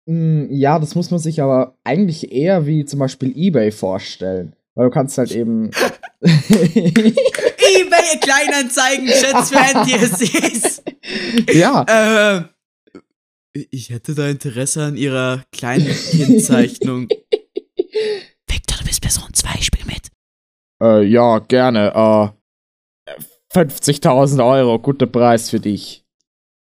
Mm, 0.08 0.48
ja, 0.52 0.80
das 0.80 0.96
muss 0.96 1.12
man 1.12 1.20
sich 1.20 1.42
aber 1.42 1.78
eigentlich 1.84 2.32
eher 2.32 2.66
wie 2.66 2.86
zum 2.86 3.00
Beispiel 3.00 3.34
eBay 3.36 3.72
vorstellen. 3.72 4.56
Weil 4.76 4.86
du 4.86 4.92
kannst 4.92 5.18
halt 5.18 5.32
eben. 5.32 5.72
eBay 6.22 8.20
Kleinanzeigen, 8.22 9.08
Chats 9.08 9.50
für 9.50 9.58
NTSCs. 9.58 10.84
Ja. 11.54 11.84
Äh, 11.88 12.44
ich 13.72 13.90
hätte 13.90 14.16
da 14.16 14.28
Interesse 14.28 14.84
an 14.84 14.98
ihrer 14.98 15.46
kleinen 15.54 15.88
Kindzeichnung. 15.88 17.08
Victor, 18.48 18.78
du 18.80 18.86
bist 18.86 19.02
Person 19.02 19.34
2, 19.34 19.62
spiel 19.62 19.86
mit. 19.86 20.10
Äh, 20.84 21.04
ja, 21.04 21.40
gerne. 21.40 22.34
Äh, 23.08 23.16
50.000 23.54 24.46
Euro, 24.46 24.80
guter 24.80 25.06
Preis 25.06 25.50
für 25.50 25.62
dich. 25.62 26.04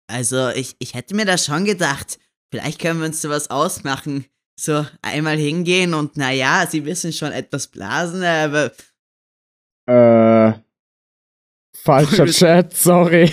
Also, 0.08 0.50
ich, 0.50 0.76
ich 0.78 0.94
hätte 0.94 1.16
mir 1.16 1.24
da 1.24 1.36
schon 1.36 1.64
gedacht, 1.64 2.20
vielleicht 2.52 2.80
können 2.80 3.00
wir 3.00 3.06
uns 3.06 3.20
sowas 3.20 3.50
ausmachen. 3.50 4.26
So 4.60 4.84
einmal 5.02 5.36
hingehen 5.36 5.94
und 5.94 6.16
naja, 6.16 6.66
sie 6.68 6.84
wissen 6.84 7.12
schon 7.12 7.30
etwas 7.30 7.68
blasen, 7.68 8.24
aber. 8.24 8.72
Äh. 9.86 10.58
Falscher 11.72 12.26
Chat, 12.26 12.76
sorry. 12.76 13.30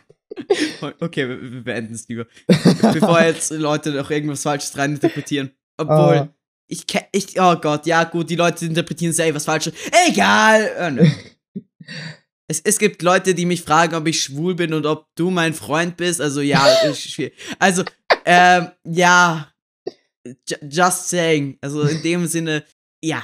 okay, 1.00 1.28
wir, 1.28 1.62
beenden 1.62 1.94
es 1.94 2.08
lieber. 2.08 2.26
Bevor 2.48 3.22
jetzt 3.22 3.52
Leute 3.52 3.92
noch 3.92 4.10
irgendwas 4.10 4.42
Falsches 4.42 4.76
reininterpretieren. 4.76 5.52
Obwohl, 5.76 6.28
uh. 6.28 6.28
ich, 6.66 6.84
ich, 7.12 7.40
oh 7.40 7.54
Gott, 7.54 7.86
ja 7.86 8.02
gut, 8.02 8.28
die 8.28 8.34
Leute 8.34 8.66
interpretieren 8.66 9.12
sehr 9.12 9.32
was 9.32 9.44
Falsches. 9.44 9.72
Egal! 10.08 10.98
Oh, 11.00 11.60
es, 12.48 12.60
es 12.60 12.78
gibt 12.80 13.02
Leute, 13.02 13.36
die 13.36 13.46
mich 13.46 13.62
fragen, 13.62 13.94
ob 13.94 14.08
ich 14.08 14.20
schwul 14.20 14.56
bin 14.56 14.74
und 14.74 14.84
ob 14.84 15.06
du 15.14 15.30
mein 15.30 15.54
Freund 15.54 15.96
bist. 15.96 16.20
Also 16.20 16.40
ja, 16.40 16.66
also, 17.60 17.84
ähm, 18.24 18.72
ja, 18.84 19.49
just 20.62 21.08
saying. 21.08 21.58
Also 21.60 21.82
in 21.82 22.02
dem 22.02 22.26
Sinne, 22.26 22.64
ja. 23.02 23.22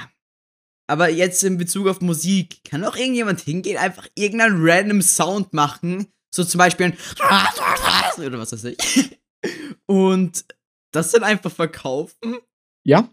Aber 0.89 1.09
jetzt 1.09 1.43
in 1.43 1.57
Bezug 1.57 1.87
auf 1.87 1.99
Musik, 1.99 2.63
kann 2.63 2.85
auch 2.85 2.95
irgendjemand 2.95 3.41
hingehen, 3.41 3.77
einfach 3.77 4.07
irgendeinen 4.15 4.57
random 4.61 5.01
Sound 5.01 5.53
machen. 5.53 6.07
So 6.33 6.43
zum 6.43 6.59
Beispiel 6.59 6.87
ein 6.87 6.97
oder 8.25 8.39
was 8.39 8.53
weiß 8.53 8.63
ich. 8.65 9.19
Und 9.85 10.45
das 10.93 11.11
dann 11.11 11.23
einfach 11.23 11.51
verkaufen. 11.51 12.37
Ja. 12.85 13.09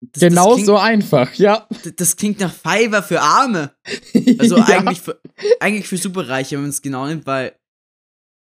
Das, 0.00 0.20
genau 0.20 0.46
das 0.46 0.54
klingt, 0.54 0.66
so 0.66 0.76
einfach, 0.78 1.34
ja. 1.34 1.68
Das 1.96 2.16
klingt 2.16 2.40
nach 2.40 2.52
Fiverr 2.52 3.02
für 3.02 3.20
Arme. 3.20 3.76
Also 4.38 4.56
ja. 4.56 4.64
eigentlich, 4.64 5.00
für, 5.00 5.20
eigentlich 5.60 5.86
für 5.86 5.96
Superreiche, 5.96 6.56
wenn 6.56 6.62
man 6.62 6.70
es 6.70 6.82
genau 6.82 7.06
nimmt, 7.06 7.26
weil. 7.26 7.56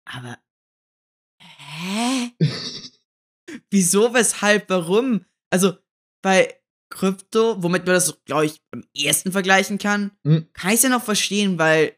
Aber. 0.04 0.38
Hä? 1.40 2.32
Wieso, 3.70 4.14
weshalb, 4.14 4.68
warum? 4.70 5.24
Also, 5.50 5.74
bei 6.22 6.54
Krypto, 6.90 7.62
womit 7.62 7.84
man 7.84 7.94
das, 7.94 8.24
glaube 8.24 8.46
ich, 8.46 8.60
am 8.70 8.84
ersten 8.96 9.32
vergleichen 9.32 9.78
kann, 9.78 10.12
mhm. 10.22 10.48
kann 10.52 10.70
ich 10.70 10.76
es 10.76 10.82
ja 10.82 10.88
noch 10.88 11.02
verstehen, 11.02 11.58
weil 11.58 11.96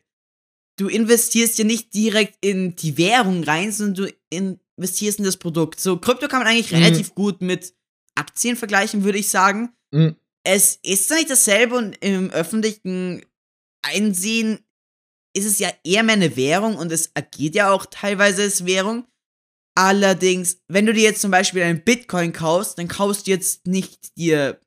du 0.78 0.88
investierst 0.88 1.58
ja 1.58 1.64
nicht 1.64 1.92
direkt 1.92 2.36
in 2.40 2.74
die 2.76 2.96
Währung 2.96 3.44
rein, 3.44 3.72
sondern 3.72 4.06
du 4.06 4.12
investierst 4.30 5.18
in 5.18 5.24
das 5.24 5.36
Produkt. 5.36 5.80
So, 5.80 5.98
Krypto 5.98 6.28
kann 6.28 6.40
man 6.40 6.48
eigentlich 6.48 6.72
mhm. 6.72 6.78
relativ 6.78 7.14
gut 7.14 7.42
mit 7.42 7.74
Aktien 8.14 8.56
vergleichen, 8.56 9.04
würde 9.04 9.18
ich 9.18 9.28
sagen. 9.28 9.70
Mhm. 9.90 10.16
Es 10.44 10.78
ist 10.82 11.10
nicht 11.10 11.30
dasselbe 11.30 11.76
und 11.76 11.96
im 12.02 12.30
öffentlichen 12.30 13.24
Einsehen 13.82 14.60
ist 15.36 15.44
es 15.44 15.58
ja 15.58 15.70
eher 15.84 16.02
mehr 16.02 16.14
eine 16.14 16.36
Währung 16.36 16.76
und 16.76 16.90
es 16.90 17.14
agiert 17.14 17.54
ja 17.54 17.70
auch 17.70 17.86
teilweise 17.86 18.42
als 18.42 18.64
Währung. 18.64 19.06
Allerdings, 19.78 20.60
wenn 20.66 20.86
du 20.86 20.92
dir 20.92 21.04
jetzt 21.04 21.20
zum 21.20 21.30
Beispiel 21.30 21.62
einen 21.62 21.84
Bitcoin 21.84 22.32
kaufst, 22.32 22.78
dann 22.78 22.88
kaufst 22.88 23.28
du 23.28 23.30
jetzt 23.30 23.68
nicht 23.68 24.16
dir 24.18 24.60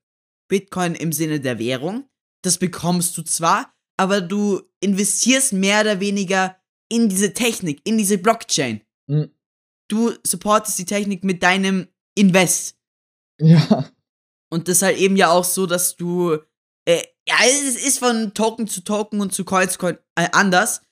Bitcoin 0.48 0.96
im 0.96 1.12
Sinne 1.12 1.42
der 1.42 1.60
Währung. 1.60 2.10
Das 2.46 2.58
bekommst 2.58 3.18
du 3.18 3.22
zwar, 3.24 3.74
aber 3.98 4.22
du 4.22 4.62
investierst 4.80 5.52
mehr 5.52 5.82
oder 5.82 6.00
weniger 6.00 6.56
in 6.90 7.10
diese 7.10 7.34
Technik, 7.34 7.82
in 7.84 7.98
diese 7.98 8.20
Blockchain. 8.20 8.84
Mhm. 9.08 9.32
Du 9.90 10.14
supportest 10.26 10.80
die 10.80 10.86
Technik 10.86 11.26
mit 11.26 11.44
deinem 11.44 11.90
Invest. 12.16 12.78
Ja. 13.38 13.92
Und 14.50 14.70
das 14.70 14.78
ist 14.78 14.84
halt 14.84 14.98
eben 14.98 15.18
ja 15.18 15.30
auch 15.30 15.44
so, 15.44 15.66
dass 15.66 15.98
du. 15.98 16.38
Äh, 16.86 17.04
ja, 17.28 17.36
es 17.44 17.76
ist 17.76 18.00
von 18.00 18.34
Token 18.34 18.66
zu 18.66 18.82
Token 18.82 19.20
und 19.20 19.34
zu 19.34 19.44
Coin 19.44 19.70
zu 19.70 19.78
Coin 19.78 19.98
äh, 20.16 20.30
anders. 20.32 20.84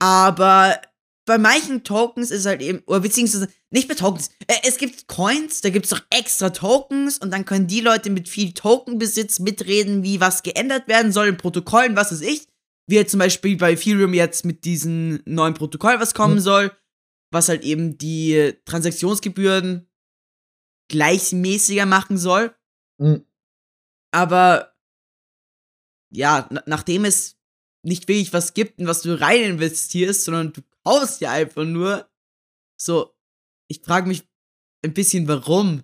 Aber 0.00 0.80
bei 1.28 1.36
manchen 1.36 1.84
Tokens 1.84 2.30
ist 2.30 2.46
halt 2.46 2.62
eben, 2.62 2.78
oder 2.86 3.00
beziehungsweise 3.00 3.48
nicht 3.70 3.86
bei 3.86 3.94
Tokens. 3.94 4.30
Äh, 4.46 4.54
es 4.66 4.78
gibt 4.78 5.08
Coins, 5.08 5.60
da 5.60 5.68
gibt 5.68 5.84
es 5.84 5.90
doch 5.90 6.00
extra 6.08 6.48
Tokens 6.48 7.18
und 7.18 7.30
dann 7.30 7.44
können 7.44 7.66
die 7.66 7.82
Leute 7.82 8.08
mit 8.08 8.30
viel 8.30 8.54
Tokenbesitz 8.54 9.38
mitreden, 9.38 10.02
wie 10.02 10.20
was 10.20 10.42
geändert 10.42 10.88
werden 10.88 11.12
soll 11.12 11.28
in 11.28 11.36
Protokollen, 11.36 11.96
was 11.96 12.12
weiß 12.12 12.22
ich. 12.22 12.48
Wie 12.86 12.94
jetzt 12.94 13.10
zum 13.10 13.20
Beispiel 13.20 13.58
bei 13.58 13.72
Ethereum 13.72 14.14
jetzt 14.14 14.46
mit 14.46 14.64
diesem 14.64 15.20
neuen 15.26 15.52
Protokoll, 15.52 16.00
was 16.00 16.14
kommen 16.14 16.36
mhm. 16.36 16.40
soll, 16.40 16.72
was 17.30 17.50
halt 17.50 17.62
eben 17.62 17.98
die 17.98 18.54
Transaktionsgebühren 18.64 19.86
gleichmäßiger 20.88 21.84
machen 21.84 22.16
soll. 22.16 22.54
Mhm. 22.96 23.26
Aber 24.12 24.72
ja, 26.10 26.48
nachdem 26.64 27.04
es 27.04 27.36
nicht 27.82 28.08
wirklich 28.08 28.32
was 28.32 28.54
gibt, 28.54 28.80
in 28.80 28.86
was 28.86 29.02
du 29.02 29.20
rein 29.20 29.42
investierst, 29.42 30.24
sondern 30.24 30.54
du 30.54 30.62
kaufst 30.88 31.20
ja 31.20 31.32
einfach 31.32 31.64
nur. 31.64 32.08
So, 32.80 33.14
ich 33.68 33.80
frage 33.82 34.08
mich 34.08 34.26
ein 34.84 34.94
bisschen, 34.94 35.28
warum? 35.28 35.82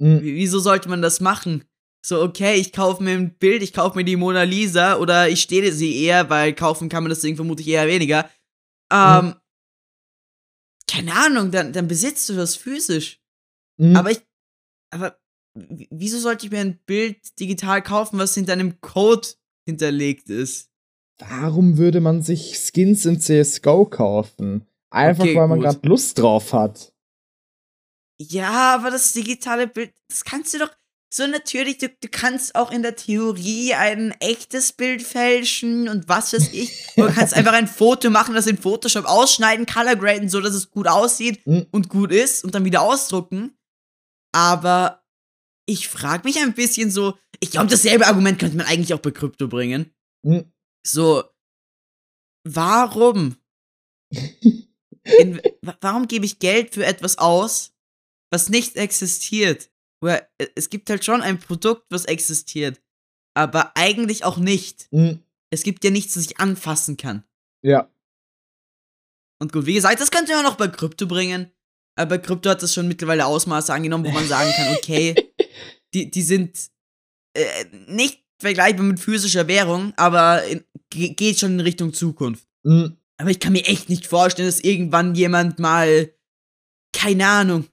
Mhm. 0.00 0.20
Wieso 0.22 0.60
sollte 0.60 0.88
man 0.88 1.02
das 1.02 1.20
machen? 1.20 1.64
So, 2.04 2.22
okay, 2.22 2.54
ich 2.54 2.72
kaufe 2.72 3.02
mir 3.02 3.14
ein 3.14 3.36
Bild, 3.36 3.62
ich 3.62 3.72
kaufe 3.72 3.96
mir 3.96 4.04
die 4.04 4.16
Mona 4.16 4.44
Lisa 4.44 4.96
oder 4.98 5.28
ich 5.28 5.42
stehle 5.42 5.72
sie 5.72 6.04
eher, 6.04 6.30
weil 6.30 6.54
kaufen 6.54 6.88
kann 6.88 7.02
man 7.02 7.10
das 7.10 7.20
Ding 7.20 7.34
vermutlich 7.34 7.66
eher 7.66 7.88
weniger. 7.88 8.30
Ähm, 8.92 9.26
mhm. 9.26 9.34
keine 10.88 11.14
Ahnung, 11.14 11.50
dann, 11.50 11.72
dann 11.72 11.88
besitzt 11.88 12.28
du 12.28 12.34
das 12.34 12.54
physisch. 12.54 13.20
Mhm. 13.78 13.96
Aber 13.96 14.12
ich, 14.12 14.20
aber 14.90 15.18
wieso 15.54 16.20
sollte 16.20 16.46
ich 16.46 16.52
mir 16.52 16.60
ein 16.60 16.78
Bild 16.84 17.40
digital 17.40 17.82
kaufen, 17.82 18.18
was 18.18 18.34
hinter 18.34 18.52
einem 18.52 18.80
Code 18.80 19.26
hinterlegt 19.66 20.30
ist? 20.30 20.70
Warum 21.18 21.78
würde 21.78 22.00
man 22.00 22.22
sich 22.22 22.58
Skins 22.58 23.06
in 23.06 23.20
CSGO 23.20 23.86
kaufen? 23.86 24.66
Einfach 24.90 25.24
okay, 25.24 25.36
weil 25.36 25.48
man 25.48 25.60
gerade 25.60 25.86
Lust 25.86 26.18
drauf 26.18 26.52
hat. 26.52 26.92
Ja, 28.18 28.74
aber 28.74 28.90
das 28.90 29.12
digitale 29.12 29.66
Bild, 29.66 29.92
das 30.08 30.24
kannst 30.24 30.54
du 30.54 30.58
doch, 30.58 30.70
so 31.12 31.26
natürlich, 31.26 31.78
du, 31.78 31.88
du 31.88 32.08
kannst 32.10 32.54
auch 32.54 32.70
in 32.70 32.82
der 32.82 32.96
Theorie 32.96 33.74
ein 33.74 34.12
echtes 34.20 34.72
Bild 34.72 35.02
fälschen 35.02 35.88
und 35.88 36.08
was 36.08 36.32
weiß 36.32 36.52
ich. 36.52 36.86
du 36.96 37.06
kannst 37.06 37.34
einfach 37.34 37.52
ein 37.52 37.68
Foto 37.68 38.10
machen, 38.10 38.34
das 38.34 38.46
in 38.46 38.58
Photoshop 38.58 39.06
ausschneiden, 39.06 39.66
colorgraden, 39.66 40.28
so 40.28 40.40
dass 40.40 40.54
es 40.54 40.70
gut 40.70 40.88
aussieht 40.88 41.46
mhm. 41.46 41.66
und 41.70 41.88
gut 41.88 42.12
ist 42.12 42.44
und 42.44 42.54
dann 42.54 42.64
wieder 42.64 42.82
ausdrucken. 42.82 43.56
Aber 44.32 45.02
ich 45.66 45.88
frage 45.88 46.26
mich 46.26 46.38
ein 46.38 46.54
bisschen 46.54 46.90
so, 46.90 47.18
ich 47.40 47.50
glaube, 47.50 47.68
dasselbe 47.68 48.06
Argument 48.06 48.38
könnte 48.38 48.56
man 48.56 48.66
eigentlich 48.66 48.94
auch 48.94 49.00
bei 49.00 49.10
Krypto 49.10 49.48
bringen. 49.48 49.92
Mhm. 50.22 50.52
So, 50.86 51.24
warum? 52.44 53.36
In, 54.10 55.40
warum 55.80 56.06
gebe 56.06 56.24
ich 56.24 56.38
Geld 56.38 56.74
für 56.74 56.86
etwas 56.86 57.18
aus, 57.18 57.74
was 58.30 58.48
nicht 58.48 58.76
existiert? 58.76 59.70
Oder 60.00 60.28
äh, 60.38 60.46
es 60.54 60.70
gibt 60.70 60.88
halt 60.88 61.04
schon 61.04 61.22
ein 61.22 61.40
Produkt, 61.40 61.86
was 61.90 62.04
existiert, 62.04 62.80
aber 63.34 63.76
eigentlich 63.76 64.24
auch 64.24 64.38
nicht. 64.38 64.86
Mhm. 64.92 65.22
Es 65.50 65.62
gibt 65.62 65.84
ja 65.84 65.90
nichts, 65.90 66.14
das 66.14 66.26
ich 66.26 66.38
anfassen 66.38 66.96
kann. 66.96 67.24
Ja. 67.62 67.90
Und 69.40 69.52
gut, 69.52 69.66
wie 69.66 69.74
gesagt, 69.74 70.00
das 70.00 70.10
könnte 70.10 70.32
man 70.32 70.44
noch 70.44 70.56
bei 70.56 70.68
Krypto 70.68 71.06
bringen. 71.06 71.50
Aber 71.98 72.10
bei 72.10 72.18
Krypto 72.18 72.50
hat 72.50 72.62
das 72.62 72.74
schon 72.74 72.88
mittlerweile 72.88 73.26
Ausmaße 73.26 73.72
angenommen, 73.72 74.04
wo 74.04 74.10
man 74.10 74.26
sagen 74.28 74.52
kann, 74.54 74.74
okay, 74.76 75.32
die, 75.94 76.10
die 76.10 76.22
sind 76.22 76.70
äh, 77.34 77.64
nicht 77.88 78.22
vergleichbar 78.38 78.84
mit 78.84 79.00
physischer 79.00 79.48
Währung, 79.48 79.92
aber 79.96 80.44
in, 80.44 80.64
geht 80.96 81.38
schon 81.38 81.52
in 81.52 81.60
Richtung 81.60 81.92
Zukunft. 81.92 82.46
Mhm. 82.64 82.96
Aber 83.18 83.30
ich 83.30 83.40
kann 83.40 83.52
mir 83.52 83.66
echt 83.66 83.88
nicht 83.88 84.06
vorstellen, 84.06 84.48
dass 84.48 84.60
irgendwann 84.60 85.14
jemand 85.14 85.58
mal, 85.58 86.12
keine 86.92 87.26
Ahnung, 87.26 87.66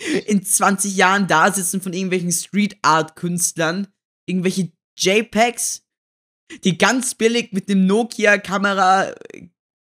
in 0.26 0.44
20 0.44 0.96
Jahren 0.96 1.26
da 1.26 1.52
sitzen 1.52 1.80
von 1.80 1.92
irgendwelchen 1.92 2.32
Street 2.32 2.76
Art 2.82 3.16
Künstlern, 3.16 3.88
irgendwelche 4.26 4.72
JPEGs, 4.98 5.84
die 6.64 6.78
ganz 6.78 7.14
billig 7.14 7.52
mit 7.52 7.68
einem 7.68 7.86
Nokia-Kamera 7.86 9.14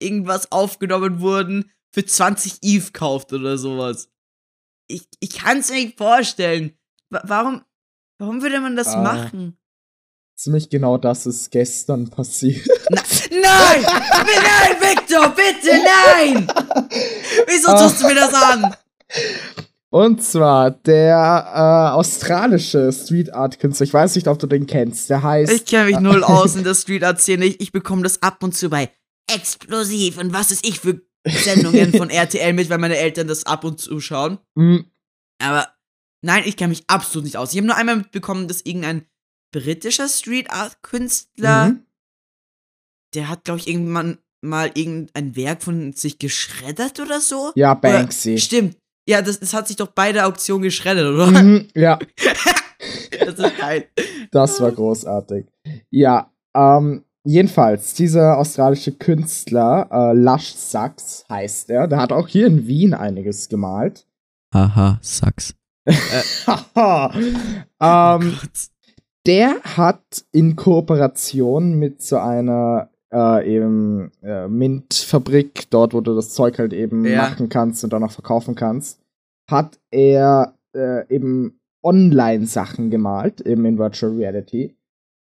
irgendwas 0.02 0.52
aufgenommen 0.52 1.20
wurden, 1.20 1.72
für 1.94 2.06
20 2.06 2.60
ETH 2.62 2.94
kauft 2.94 3.32
oder 3.32 3.58
sowas. 3.58 4.12
Ich, 4.88 5.08
ich 5.20 5.32
kann 5.32 5.60
es 5.60 5.70
mir 5.70 5.86
nicht 5.86 5.98
vorstellen. 5.98 6.78
warum, 7.10 7.64
warum 8.20 8.42
würde 8.42 8.60
man 8.60 8.76
das 8.76 8.90
ah, 8.90 9.02
machen? 9.02 9.58
Ziemlich 10.36 10.70
genau 10.70 10.98
das 10.98 11.26
ist 11.26 11.50
gestern 11.52 12.10
passiert. 12.10 12.68
Na, 12.90 13.02
nein! 13.32 13.86
nein, 13.86 14.78
Victor, 14.82 15.30
bitte, 15.30 15.78
nein! 15.78 16.48
Wieso 17.48 17.72
tust 17.72 18.02
du 18.02 18.08
mir 18.08 18.16
das 18.16 18.34
an? 18.34 18.76
Und 19.90 20.22
zwar 20.22 20.72
der 20.72 21.48
äh, 21.56 21.96
australische 21.96 22.92
Street 22.92 23.34
Art 23.34 23.60
Künstler. 23.62 23.86
Ich 23.86 23.94
weiß 23.94 24.16
nicht, 24.16 24.28
ob 24.28 24.38
du 24.38 24.46
den 24.46 24.68
kennst. 24.68 25.10
Der 25.10 25.24
heißt. 25.24 25.54
Ich 25.54 25.66
kenne 25.66 25.86
mich 25.86 26.00
null 26.00 26.22
aus 26.22 26.58
in 26.58 26.64
der 26.66 26.76
Street 26.76 27.06
Art 27.06 27.22
Szene. 27.22 27.46
Ich, 27.46 27.62
ich 27.62 27.72
bekomme 27.72 28.04
das 28.04 28.22
ab 28.22 28.44
und 28.44 28.54
zu 28.54 28.70
bei 28.70 28.92
Explosiv 29.34 30.18
und 30.18 30.34
was 30.34 30.52
ist 30.52 30.68
ich 30.68 30.82
für 30.82 31.02
Sendungen 31.26 31.94
von 31.94 32.10
RTL 32.12 32.52
mit, 32.52 32.70
weil 32.70 32.78
meine 32.78 32.98
Eltern 32.98 33.30
das 33.30 33.46
ab 33.46 33.64
und 33.64 33.80
zu 33.80 34.02
schauen. 34.02 34.38
Mm, 34.56 34.80
Aber 35.42 35.70
nein, 36.22 36.44
ich 36.46 36.58
kenne 36.58 36.70
mich 36.70 36.84
absolut 36.88 37.24
nicht 37.24 37.38
aus. 37.38 37.54
Ich 37.54 37.58
habe 37.58 37.68
nur 37.68 37.78
einmal 37.78 37.96
mitbekommen, 37.96 38.50
dass 38.50 38.62
irgendein 38.66 39.06
britischer 39.60 40.10
Street 40.10 40.52
Art 40.52 40.82
Künstler, 40.82 41.70
mhm. 41.70 41.86
der 43.14 43.30
hat, 43.30 43.46
glaube 43.46 43.60
ich, 43.60 43.68
irgendwann 43.68 44.18
mal 44.42 44.72
irgendein 44.74 45.36
Werk 45.36 45.64
von 45.64 45.94
sich 45.94 46.20
geschreddert 46.20 47.00
oder 47.00 47.22
so. 47.22 47.52
Ja, 47.56 47.72
Oder- 47.72 47.80
Banksy. 47.82 48.38
Stimmt. 48.38 48.78
Ja, 49.08 49.22
das, 49.22 49.40
das 49.40 49.54
hat 49.54 49.68
sich 49.68 49.78
doch 49.78 49.88
bei 49.88 50.12
der 50.12 50.28
Auktion 50.28 50.62
geschreddert, 50.62 51.14
oder? 51.14 51.28
Mhm, 51.28 51.68
ja, 51.76 52.00
Das 53.20 53.40
ist 53.40 53.58
geil. 53.58 53.88
das 54.32 54.60
war 54.60 54.72
großartig. 54.72 55.46
Ja, 55.90 56.32
ähm, 56.56 57.06
jedenfalls, 57.24 57.94
dieser 57.94 58.38
australische 58.38 58.92
Künstler, 58.92 59.88
äh, 59.92 60.14
Lush 60.14 60.54
Sachs 60.54 61.24
heißt 61.30 61.70
er, 61.70 61.88
der 61.88 62.00
hat 62.00 62.12
auch 62.12 62.28
hier 62.28 62.48
in 62.48 62.68
Wien 62.68 62.94
einiges 62.94 63.48
gemalt. 63.48 64.08
Haha, 64.54 65.00
Sucks. 65.02 65.56
Haha. 66.46 67.14
ähm, 67.82 68.38
der 69.26 69.56
hat 69.64 70.26
in 70.32 70.56
Kooperation 70.56 71.78
mit 71.80 72.02
so 72.02 72.18
einer 72.18 72.90
äh, 73.14 73.56
eben 73.56 74.12
äh, 74.22 74.48
Mintfabrik, 74.48 75.70
dort 75.70 75.94
wo 75.94 76.02
du 76.02 76.16
das 76.16 76.34
Zeug 76.34 76.60
halt 76.60 76.74
eben 76.74 77.06
Ja. 77.06 77.30
machen 77.30 77.50
kannst 77.50 77.84
und 77.84 77.94
dann 77.94 78.04
auch 78.04 78.12
verkaufen 78.12 78.56
kannst, 78.56 79.00
hat 79.50 79.80
er 79.92 80.54
äh, 80.76 81.08
eben 81.14 81.60
Online-Sachen 81.84 82.90
gemalt, 82.90 83.42
eben 83.42 83.64
in 83.66 83.78
Virtual 83.78 84.12
Reality. 84.12 84.76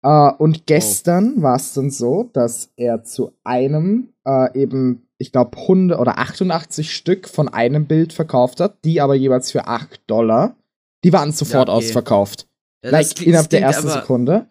Äh, 0.03 0.31
und 0.37 0.67
gestern 0.67 1.41
war 1.41 1.55
es 1.55 1.73
dann 1.73 1.89
so, 1.89 2.29
dass 2.33 2.71
er 2.75 3.03
zu 3.03 3.31
einem 3.43 4.09
äh, 4.25 4.57
eben, 4.59 5.07
ich 5.17 5.31
glaube, 5.31 5.57
100 5.57 5.99
oder 5.99 6.19
88 6.19 6.93
Stück 6.93 7.27
von 7.27 7.47
einem 7.47 7.85
Bild 7.85 8.13
verkauft 8.13 8.59
hat, 8.59 8.83
die 8.85 9.01
aber 9.01 9.15
jeweils 9.15 9.51
für 9.51 9.67
8 9.67 10.01
Dollar. 10.07 10.55
Die 11.05 11.13
waren 11.13 11.31
sofort 11.31 11.69
Ja, 11.69 11.73
okay. 11.75 11.85
ausverkauft. 11.85 12.48
Ja, 12.83 12.91
like, 12.91 13.03
das 13.07 13.15
klingt- 13.15 13.27
innerhalb 13.27 13.45
das 13.45 13.49
der 13.49 13.61
ersten 13.61 13.87
aber- 13.89 14.01
Sekunde. 14.01 14.49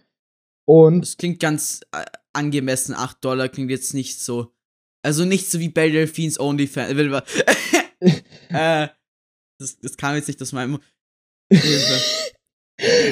Und 0.66 1.00
Das 1.00 1.16
klingt 1.16 1.40
ganz 1.40 1.80
äh, 1.92 2.04
angemessen. 2.34 2.94
8 2.94 3.24
Dollar 3.24 3.48
klingt 3.48 3.70
jetzt 3.70 3.94
nicht 3.94 4.20
so. 4.20 4.52
Also 5.02 5.24
nicht 5.24 5.50
so 5.50 5.60
wie 5.60 5.70
Belle 5.70 5.92
Delphines 5.92 6.38
OnlyFans. 6.38 6.90
äh, 8.50 8.88
das, 9.58 9.78
das 9.80 9.96
kam 9.96 10.14
jetzt 10.16 10.28
nicht 10.28 10.40
aus 10.42 10.52
meinem. 10.52 10.78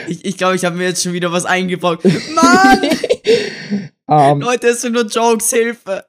Ich 0.08 0.24
ich 0.24 0.36
glaube, 0.36 0.54
ich 0.54 0.64
habe 0.64 0.76
mir 0.76 0.84
jetzt 0.84 1.02
schon 1.02 1.12
wieder 1.12 1.32
was 1.32 1.44
eingebaut. 1.44 2.04
Mann! 2.34 2.82
ähm, 4.08 4.40
Leute, 4.40 4.68
es 4.68 4.82
sind 4.82 4.92
nur 4.92 5.06
Jokes, 5.06 5.50
Hilfe! 5.50 6.06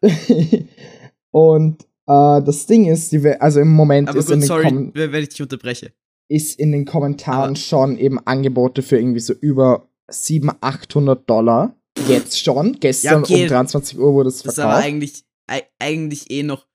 und 1.32 1.82
äh, 2.06 2.42
das 2.44 2.68
Ding 2.68 2.86
ist, 2.86 3.12
die, 3.12 3.26
also 3.28 3.60
im 3.62 3.70
Moment 3.70 4.10
Aber 4.10 4.20
ist, 4.20 4.30
in 4.30 4.42
gut, 4.42 4.44
den 4.44 4.48
sorry, 4.48 4.92
wenn 5.12 5.24
ich 5.24 5.30
dich 5.30 5.42
unterbreche. 5.42 5.92
Ist 6.30 6.60
in 6.60 6.72
den 6.72 6.86
Kommentaren 6.86 7.50
Aber- 7.52 7.56
schon 7.56 7.98
eben 7.98 8.20
Angebote 8.26 8.82
für 8.82 8.98
irgendwie 8.98 9.20
so 9.20 9.34
über 9.34 9.90
700, 10.10 10.58
800 10.64 11.30
Dollar. 11.30 11.76
Jetzt 12.08 12.40
schon. 12.44 12.80
Gestern 12.80 13.24
okay. 13.24 13.44
um 13.44 13.48
23 13.50 13.98
Uhr 13.98 14.14
wurde 14.14 14.30
es 14.30 14.44
Das 14.44 14.54
ist 14.54 14.60
aber 14.60 14.74
verkauft. 14.74 14.88
eigentlich, 14.88 15.24
ei- 15.50 15.68
eigentlich 15.80 16.30
eh 16.30 16.44
noch 16.44 16.68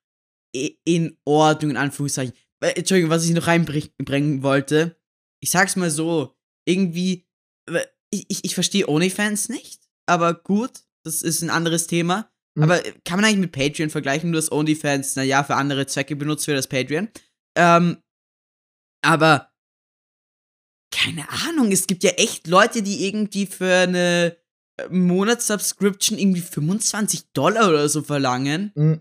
eh 0.55 0.73
in 0.85 1.17
Ordnung, 1.25 1.71
in 1.73 1.77
Anführungszeichen. 1.77 2.35
Weil, 2.61 2.73
Entschuldigung, 2.77 3.11
was 3.11 3.25
ich 3.25 3.31
noch 3.33 3.47
reinbringen 3.47 4.43
wollte. 4.43 4.97
Ich 5.43 5.51
sag's 5.51 5.77
mal 5.77 5.91
so, 5.91 6.35
irgendwie, 6.69 7.27
ich, 8.13 8.27
ich, 8.29 8.45
ich 8.45 8.55
verstehe 8.55 8.87
OnlyFans 8.89 9.49
nicht, 9.49 9.81
aber 10.07 10.35
gut, 10.35 10.83
das 11.05 11.23
ist 11.23 11.43
ein 11.43 11.51
anderes 11.51 11.87
Thema. 11.87 12.31
Mhm. 12.57 12.65
Aber 12.65 12.81
kann 13.05 13.19
man 13.19 13.25
eigentlich 13.25 13.39
mit 13.39 13.53
Patreon 13.53 13.91
vergleichen, 13.91 14.31
nur 14.31 14.39
dass 14.41 14.53
OnlyFans, 14.53 15.17
naja, 15.17 15.43
für 15.45 15.55
andere 15.57 15.87
Zwecke 15.87 16.15
benutzt 16.17 16.47
wird 16.47 16.57
als 16.57 16.69
Patreon. 16.69 17.09
Ähm, 17.57 17.97
aber 19.03 19.53
keine 20.93 21.29
Ahnung, 21.49 21.73
es 21.73 21.87
gibt 21.87 22.05
ja 22.05 22.11
echt 22.11 22.47
Leute, 22.47 22.83
die 22.83 23.07
irgendwie 23.07 23.47
für 23.47 23.75
eine 23.75 24.37
äh, 24.79 24.89
Monatssubscription 24.89 26.19
irgendwie 26.19 26.43
25 26.43 27.33
Dollar 27.33 27.69
oder 27.69 27.89
so 27.89 28.03
verlangen. 28.03 28.73
Mhm. 28.75 29.01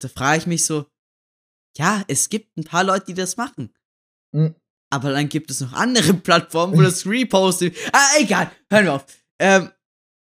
Da 0.00 0.08
frage 0.08 0.38
ich 0.38 0.46
mich 0.46 0.64
so, 0.64 0.86
ja, 1.76 2.02
es 2.08 2.28
gibt 2.28 2.56
ein 2.56 2.64
paar 2.64 2.82
Leute, 2.82 3.06
die 3.06 3.14
das 3.14 3.36
machen. 3.36 3.74
Mhm. 4.34 4.54
Aber 4.90 5.12
dann 5.12 5.28
gibt 5.28 5.50
es 5.50 5.60
noch 5.60 5.74
andere 5.74 6.14
Plattformen, 6.14 6.76
wo 6.76 6.82
das 6.82 7.06
repostet. 7.06 7.76
Ah, 7.92 8.18
egal, 8.18 8.50
hören 8.70 8.84
wir 8.84 8.94
auf. 8.94 9.06
Ähm, 9.38 9.70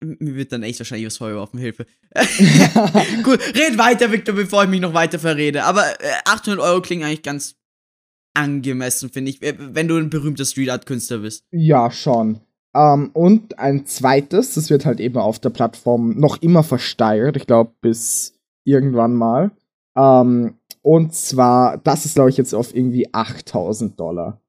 mir 0.02 0.34
wird 0.36 0.52
dann 0.52 0.62
echt 0.62 0.78
wahrscheinlich 0.78 1.06
was 1.06 1.16
vorgeworfen, 1.16 1.58
Hilfe. 1.58 1.86
Gut, 3.22 3.40
red 3.54 3.78
weiter, 3.78 4.12
Victor, 4.12 4.34
bevor 4.34 4.64
ich 4.64 4.70
mich 4.70 4.80
noch 4.80 4.94
weiter 4.94 5.18
verrede. 5.18 5.64
Aber 5.64 6.00
äh, 6.00 6.12
800 6.26 6.60
Euro 6.60 6.82
klingen 6.82 7.04
eigentlich 7.04 7.22
ganz 7.22 7.56
angemessen, 8.36 9.10
finde 9.10 9.30
ich, 9.30 9.40
wenn 9.40 9.88
du 9.88 9.96
ein 9.96 10.10
berühmter 10.10 10.44
Street 10.44 10.70
Art 10.70 10.86
Künstler 10.86 11.18
bist. 11.18 11.44
Ja, 11.50 11.90
schon. 11.90 12.40
Ähm, 12.74 13.10
und 13.14 13.58
ein 13.58 13.86
zweites, 13.86 14.54
das 14.54 14.70
wird 14.70 14.84
halt 14.84 15.00
eben 15.00 15.16
auf 15.16 15.38
der 15.38 15.50
Plattform 15.50 16.18
noch 16.18 16.42
immer 16.42 16.62
versteigert, 16.62 17.36
ich 17.36 17.46
glaube 17.46 17.72
bis 17.80 18.34
irgendwann 18.64 19.14
mal. 19.14 19.50
Ähm, 19.96 20.54
und 20.82 21.14
zwar, 21.14 21.78
das 21.78 22.04
ist 22.04 22.14
glaube 22.14 22.30
ich 22.30 22.36
jetzt 22.36 22.54
auf 22.54 22.74
irgendwie 22.74 23.12
8000 23.12 23.98
Dollar. 23.98 24.40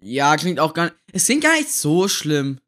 Ja, 0.00 0.36
klingt 0.36 0.60
auch 0.60 0.74
gar 0.74 0.84
nicht. 0.84 0.96
Es 1.12 1.24
klingt 1.26 1.42
gar 1.42 1.56
nicht 1.56 1.72
so 1.72 2.06
schlimm. 2.06 2.58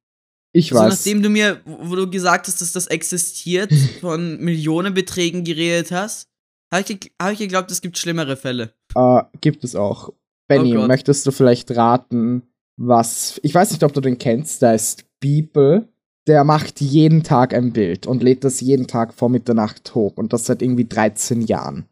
Ich 0.52 0.72
Also 0.72 0.84
weiß. 0.84 0.94
nachdem 0.98 1.22
du 1.22 1.28
mir, 1.28 1.60
wo 1.64 1.94
du 1.94 2.10
gesagt 2.10 2.48
hast, 2.48 2.60
dass 2.60 2.72
das 2.72 2.86
existiert, 2.88 3.72
von 4.00 4.40
Millionenbeträgen 4.40 5.44
geredet 5.44 5.92
hast, 5.92 6.26
habe 6.72 6.84
ich, 6.88 7.12
hab 7.20 7.32
ich 7.32 7.38
geglaubt, 7.38 7.70
es 7.70 7.80
gibt 7.82 7.98
schlimmere 7.98 8.36
Fälle. 8.36 8.72
Äh, 8.94 9.22
gibt 9.40 9.62
es 9.62 9.76
auch. 9.76 10.12
Benny, 10.50 10.76
Oh 10.76 10.86
möchtest 10.86 11.26
du 11.26 11.30
vielleicht 11.30 11.74
raten, 11.76 12.42
was. 12.76 13.40
Ich 13.42 13.54
weiß 13.54 13.70
nicht, 13.70 13.84
ob 13.84 13.92
du 13.92 14.00
den 14.00 14.18
kennst, 14.18 14.62
da 14.62 14.72
ist 14.72 15.04
Beeple. 15.20 15.88
Der 16.26 16.44
macht 16.44 16.80
jeden 16.80 17.22
Tag 17.22 17.54
ein 17.54 17.72
Bild 17.72 18.06
und 18.06 18.22
lädt 18.22 18.44
das 18.44 18.60
jeden 18.60 18.86
Tag 18.86 19.14
vor 19.14 19.30
Mitternacht 19.30 19.94
hoch 19.94 20.16
und 20.16 20.32
das 20.32 20.44
seit 20.44 20.60
irgendwie 20.60 20.84
13 20.86 21.42
Jahren. 21.42 21.86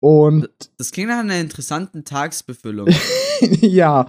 Und 0.00 0.48
Das 0.78 0.90
klingt 0.90 1.10
nach 1.10 1.20
einer 1.20 1.38
interessanten 1.38 2.04
Tagsbefüllung. 2.04 2.88
ja, 3.60 4.08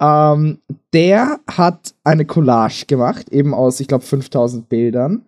ähm, 0.00 0.60
der 0.92 1.40
hat 1.46 1.94
eine 2.04 2.24
Collage 2.24 2.86
gemacht, 2.86 3.28
eben 3.30 3.54
aus, 3.54 3.80
ich 3.80 3.88
glaube, 3.88 4.04
5000 4.04 4.68
Bildern. 4.68 5.26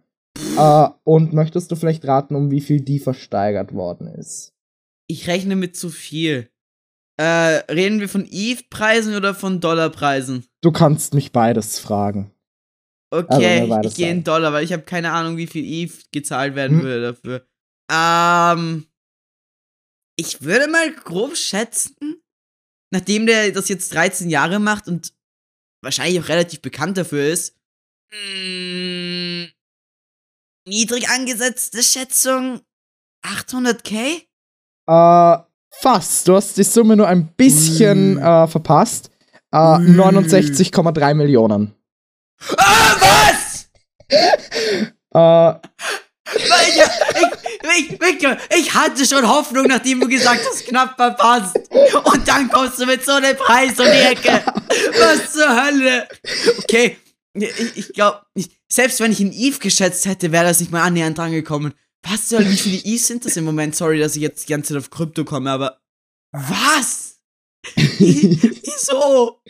Äh, 0.57 0.89
und 1.05 1.33
möchtest 1.33 1.71
du 1.71 1.77
vielleicht 1.77 2.07
raten, 2.07 2.35
um 2.37 2.51
wie 2.51 2.61
viel 2.61 2.81
die 2.81 2.99
versteigert 2.99 3.75
worden 3.75 4.09
ist? 4.09 4.55
Ich 5.09 5.29
rechne 5.29 5.57
mit 5.57 5.77
zu 5.77 5.91
viel. 5.91 6.49
Äh, 7.21 7.65
reden 7.73 7.99
wir 8.01 8.09
von 8.09 8.27
Eve-Preisen 8.31 9.15
oder 9.17 9.35
von 9.35 9.61
Dollarpreisen? 9.61 10.47
Du 10.63 10.71
kannst 10.71 11.15
mich 11.15 11.33
beides 11.33 11.79
fragen. 11.79 12.33
Also, 13.11 13.27
Okay, 13.37 13.69
war 13.69 13.81
ich, 13.83 13.91
ich 13.91 13.95
gehe 13.97 14.11
in. 14.11 14.23
Dollar, 14.25 14.53
weil 14.53 14.65
ich 14.65 14.73
habe 14.73 14.83
keine 14.85 15.13
Ahnung, 15.13 15.37
wie 15.37 15.47
viel 15.47 15.65
Eve 15.65 15.95
gezahlt 16.13 16.55
werden 16.55 16.79
Hm. 16.79 16.85
würde 16.85 17.03
dafür. 17.13 17.47
Ähm, 17.91 18.87
ich 20.17 20.43
würde 20.43 20.69
mal 20.69 20.93
grob 20.95 21.37
schätzen, 21.37 22.23
nachdem 22.93 23.27
der 23.27 23.51
das 23.51 23.69
jetzt 23.69 23.93
13 23.95 24.31
Jahre 24.31 24.59
macht 24.61 24.87
und 24.89 25.13
wahrscheinlich 25.83 26.21
auch 26.23 26.29
relativ 26.29 26.61
bekannt 26.61 26.99
dafür 26.99 27.25
ist, 27.33 27.57
mh, 28.13 29.49
niedrig 30.69 31.09
angesetzte 31.09 31.83
Schätzung 31.83 32.61
800k? 33.25 34.23
Äh, 34.87 35.48
fast. 35.71 36.27
Du 36.29 36.35
hast 36.37 36.57
die 36.57 36.63
Summe 36.65 36.97
nur 36.97 37.07
ein 37.09 37.27
bisschen 37.37 38.19
äh, 38.19 38.47
verpasst. 38.47 39.11
Äh, 39.53 39.57
Ui. 39.57 39.87
69,3 40.01 41.15
Millionen. 41.15 41.75
Ah, 42.57 42.97
was? 43.01 43.69
Äh, 45.15 45.69
Ich, 47.79 47.91
ich, 47.91 48.01
ich, 48.01 48.29
ich 48.59 48.75
hatte 48.75 49.07
schon 49.07 49.27
Hoffnung, 49.27 49.67
nachdem 49.67 50.01
du 50.01 50.09
gesagt 50.09 50.41
hast, 50.49 50.67
knapp 50.67 50.97
verpasst. 50.97 51.57
Und 52.05 52.29
dann 52.29 52.49
kommst 52.51 52.79
du 52.79 52.87
mit 52.87 53.05
so 53.05 53.13
einem 53.13 53.37
Preis 53.37 53.79
um 53.79 53.87
die 53.87 53.91
Ecke. 54.13 54.43
Was 54.99 55.33
zur 55.33 55.49
Hölle? 55.49 56.07
Okay, 56.59 56.97
ich, 57.35 57.77
ich 57.77 57.93
glaube, 57.93 58.21
selbst 58.69 59.01
wenn 59.01 59.13
ich 59.13 59.21
in 59.21 59.33
Eve 59.33 59.59
geschätzt 59.59 60.07
hätte, 60.07 60.33
wäre 60.33 60.45
das 60.45 60.61
nicht 60.61 60.73
mal 60.73 60.83
annähernd 60.83 61.17
dran 61.19 61.33
gekommen. 61.33 61.73
Was 62.03 62.31
Hölle, 62.31 62.51
wie 62.51 62.57
viele 62.57 62.79
Eve 62.85 62.99
sind 62.99 63.25
das 63.25 63.37
im 63.37 63.45
Moment? 63.45 63.75
Sorry, 63.77 63.99
dass 63.99 64.17
ich 64.17 64.23
jetzt 64.23 64.49
die 64.49 64.53
ganze 64.53 64.73
Zeit 64.75 64.79
auf 64.83 64.91
Krypto 64.91 65.25
komme, 65.25 65.51
aber 65.51 65.81
was? 66.33 67.21
Wieso? 67.77 69.43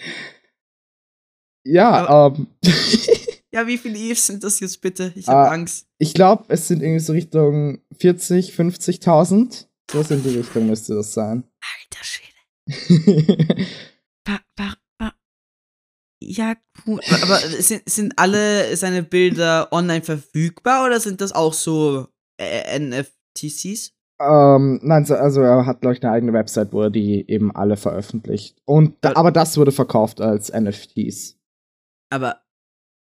ja, 1.64 2.26
ähm, 2.28 2.46
Ja, 3.50 3.66
wie 3.66 3.78
viele 3.78 3.98
Eve 3.98 4.14
sind 4.18 4.44
das 4.44 4.60
jetzt 4.60 4.80
bitte? 4.80 5.12
Ich 5.16 5.26
habe 5.26 5.48
Ah. 5.48 5.52
Angst. 5.52 5.86
ich 5.98 6.12
glaube, 6.14 6.44
es 6.48 6.68
sind 6.68 6.82
irgendwie 6.82 7.00
so 7.00 7.12
Richtung 7.14 7.80
40, 7.98 8.52
50.000. 8.54 9.66
So 9.90 10.00
in 10.14 10.22
die 10.22 10.36
Richtung 10.38 10.66
müsste 10.66 10.94
das 10.94 11.14
sein. 11.14 11.44
Alter 11.60 12.04
Schwede. 12.04 13.66
Ja, 16.20 16.56
cool. 16.86 17.00
Aber 17.22 17.38
sind, 17.38 17.88
sind 17.88 18.18
alle 18.18 18.76
seine 18.76 19.02
Bilder 19.02 19.72
online 19.72 20.02
verfügbar 20.02 20.84
oder 20.86 21.00
sind 21.00 21.20
das 21.20 21.32
auch 21.32 21.54
so 21.54 22.02
äh, 22.02 22.06
NFTCs? 22.40 23.92
Ähm, 24.20 24.80
nein, 24.82 25.04
so- 25.04 25.14
also 25.14 25.42
er 25.42 25.64
hat, 25.66 25.80
glaube 25.80 25.94
ich, 25.96 26.02
eine 26.02 26.12
eigene 26.12 26.32
Website, 26.32 26.72
wo 26.72 26.82
er 26.82 26.90
die 26.90 27.28
eben 27.30 27.54
alle 27.54 27.76
veröffentlicht. 27.76 28.56
Und 28.64 28.96
da, 29.00 29.12
aber 29.14 29.30
das 29.30 29.56
wurde 29.56 29.70
verkauft 29.72 30.20
als 30.20 30.50
NFTs. 30.52 31.36
Aber 32.10 32.40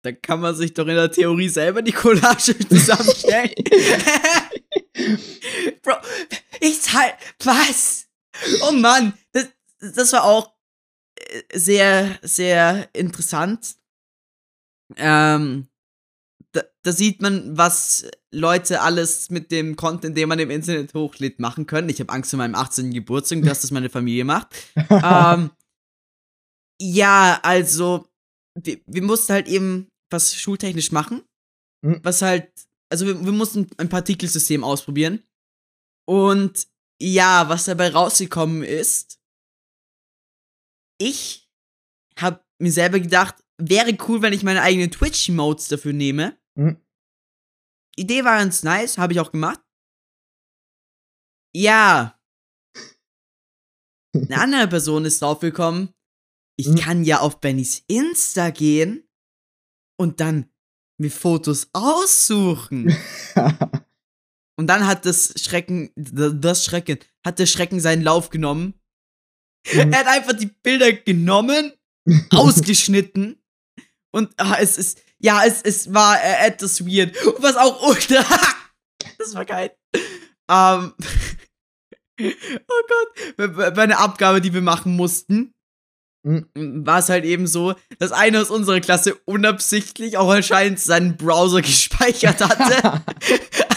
da 0.03 0.13
kann 0.13 0.41
man 0.41 0.55
sich 0.55 0.75
doch 0.75 0.87
in 0.87 0.95
der 0.97 1.11
Theorie 1.13 1.49
selber 1.49 1.83
die 1.83 1.93
Collage 1.93 2.59
zusammenstellen. 2.69 3.51
Bro, 5.83 5.95
ich 6.61 6.81
zahl. 6.83 7.13
Was? 7.45 8.07
Oh 8.69 8.73
Mann, 8.73 9.15
das, 9.33 9.49
das 9.81 10.13
war 10.13 10.25
auch 10.25 10.53
äh, 11.17 11.43
sehr, 11.59 12.19
sehr 12.23 12.89
interessant. 12.93 13.77
Ähm, 14.97 15.69
da, 16.57 16.63
da 16.83 16.93
sieht 16.93 17.21
man, 17.21 17.57
was 17.57 18.09
Leute 18.33 18.81
alles 18.81 19.31
mit 19.31 19.51
dem 19.51 19.77
Content, 19.77 20.17
den 20.17 20.29
man 20.29 20.39
im 20.39 20.51
Internet 20.51 20.95
hochlädt, 20.95 21.39
machen 21.39 21.67
können. 21.67 21.89
Ich 21.89 22.01
habe 22.01 22.13
Angst 22.13 22.31
vor 22.31 22.39
meinem 22.39 22.55
18. 22.55 22.93
Geburtstag, 22.93 23.43
dass 23.43 23.61
das 23.61 23.71
meine 23.71 23.91
Familie 23.91 24.25
macht. 24.25 24.49
ähm, 24.91 25.51
ja, 26.81 27.39
also, 27.43 28.09
wir, 28.59 28.81
wir 28.87 29.03
mussten 29.03 29.33
halt 29.33 29.49
eben 29.49 29.89
was 30.11 30.35
schultechnisch 30.35 30.93
machen. 30.93 31.23
Mhm. 31.83 32.01
Was 32.03 32.23
halt, 32.23 32.51
also 32.91 33.07
wir, 33.07 33.25
wir 33.25 33.33
mussten 33.33 33.69
ein 33.77 33.89
Partikelsystem 33.89 34.65
ausprobieren. 34.65 35.23
Und 36.09 36.67
ja, 37.01 37.49
was 37.49 37.65
dabei 37.65 37.91
rausgekommen 37.91 38.63
ist, 38.63 39.19
ich 40.99 41.51
habe 42.19 42.43
mir 42.59 42.73
selber 42.73 43.01
gedacht, 43.01 43.37
wäre 43.59 43.97
cool, 44.09 44.23
wenn 44.23 44.33
ich 44.33 44.43
meine 44.43 44.63
eigenen 44.63 44.91
Twitch-Emotes 44.91 45.69
dafür 45.69 45.93
nehme. 45.93 46.39
Mhm. 46.57 46.81
Idee 47.97 48.25
war 48.25 48.39
ganz 48.39 48.63
nice, 48.63 48.99
habe 48.99 49.13
ich 49.13 49.21
auch 49.21 49.33
gemacht. 49.33 49.61
Ja. 51.55 52.19
Eine 54.15 54.41
andere 54.41 54.69
Person 54.69 55.05
ist 55.05 55.23
draufgekommen, 55.23 55.95
ich 56.59 56.69
Mhm. 56.69 56.77
kann 56.77 57.05
ja 57.05 57.21
auf 57.21 57.41
Bennys 57.41 57.85
Insta 57.87 58.51
gehen 58.51 59.07
und 59.99 60.21
dann 60.21 60.51
mir 60.99 61.11
Fotos 61.11 61.69
aussuchen. 61.73 62.97
Und 64.59 64.69
dann 64.69 64.87
hat 64.87 65.05
das 65.05 65.35
Schrecken, 65.39 65.91
das 65.97 66.65
Schrecken, 66.65 66.99
hat 67.23 67.39
der 67.39 67.45
Schrecken 67.45 67.79
seinen 67.79 68.01
Lauf 68.03 68.31
genommen. 68.31 68.73
Mhm. 69.71 69.93
Er 69.93 69.99
hat 69.99 70.07
einfach 70.07 70.33
die 70.33 70.47
Bilder 70.47 70.95
genommen, 70.95 71.73
ausgeschnitten 72.31 73.39
und 74.13 74.33
ah, 74.41 74.57
es 74.59 74.79
ist, 74.79 75.03
ja, 75.23 75.45
es, 75.45 75.63
es 75.63 75.93
war 75.93 76.21
äh, 76.23 76.47
etwas 76.47 76.87
weird. 76.87 77.17
Und 77.27 77.43
was 77.43 77.57
auch 77.57 77.95
das 79.19 79.35
war 79.35 79.45
geil. 79.45 79.77
Ähm, 80.51 80.95
oh 82.21 82.83
Gott, 82.89 83.75
bei, 83.75 83.83
einer 83.83 83.99
Abgabe, 83.99 84.41
die 84.41 84.55
wir 84.55 84.63
machen 84.63 84.95
mussten, 84.97 85.53
Mhm. 86.27 86.85
war 86.85 86.99
es 86.99 87.09
halt 87.09 87.25
eben 87.25 87.47
so, 87.47 87.77
dass 88.01 88.11
einer 88.11 88.41
aus 88.43 88.51
unserer 88.51 88.81
Klasse 88.81 89.15
unabsichtlich 89.27 90.17
auch 90.17 90.29
anscheinend 90.29 90.81
seinen 90.81 91.17
Browser 91.17 91.63
gespeichert 91.63 92.41
hatte. 92.41 93.05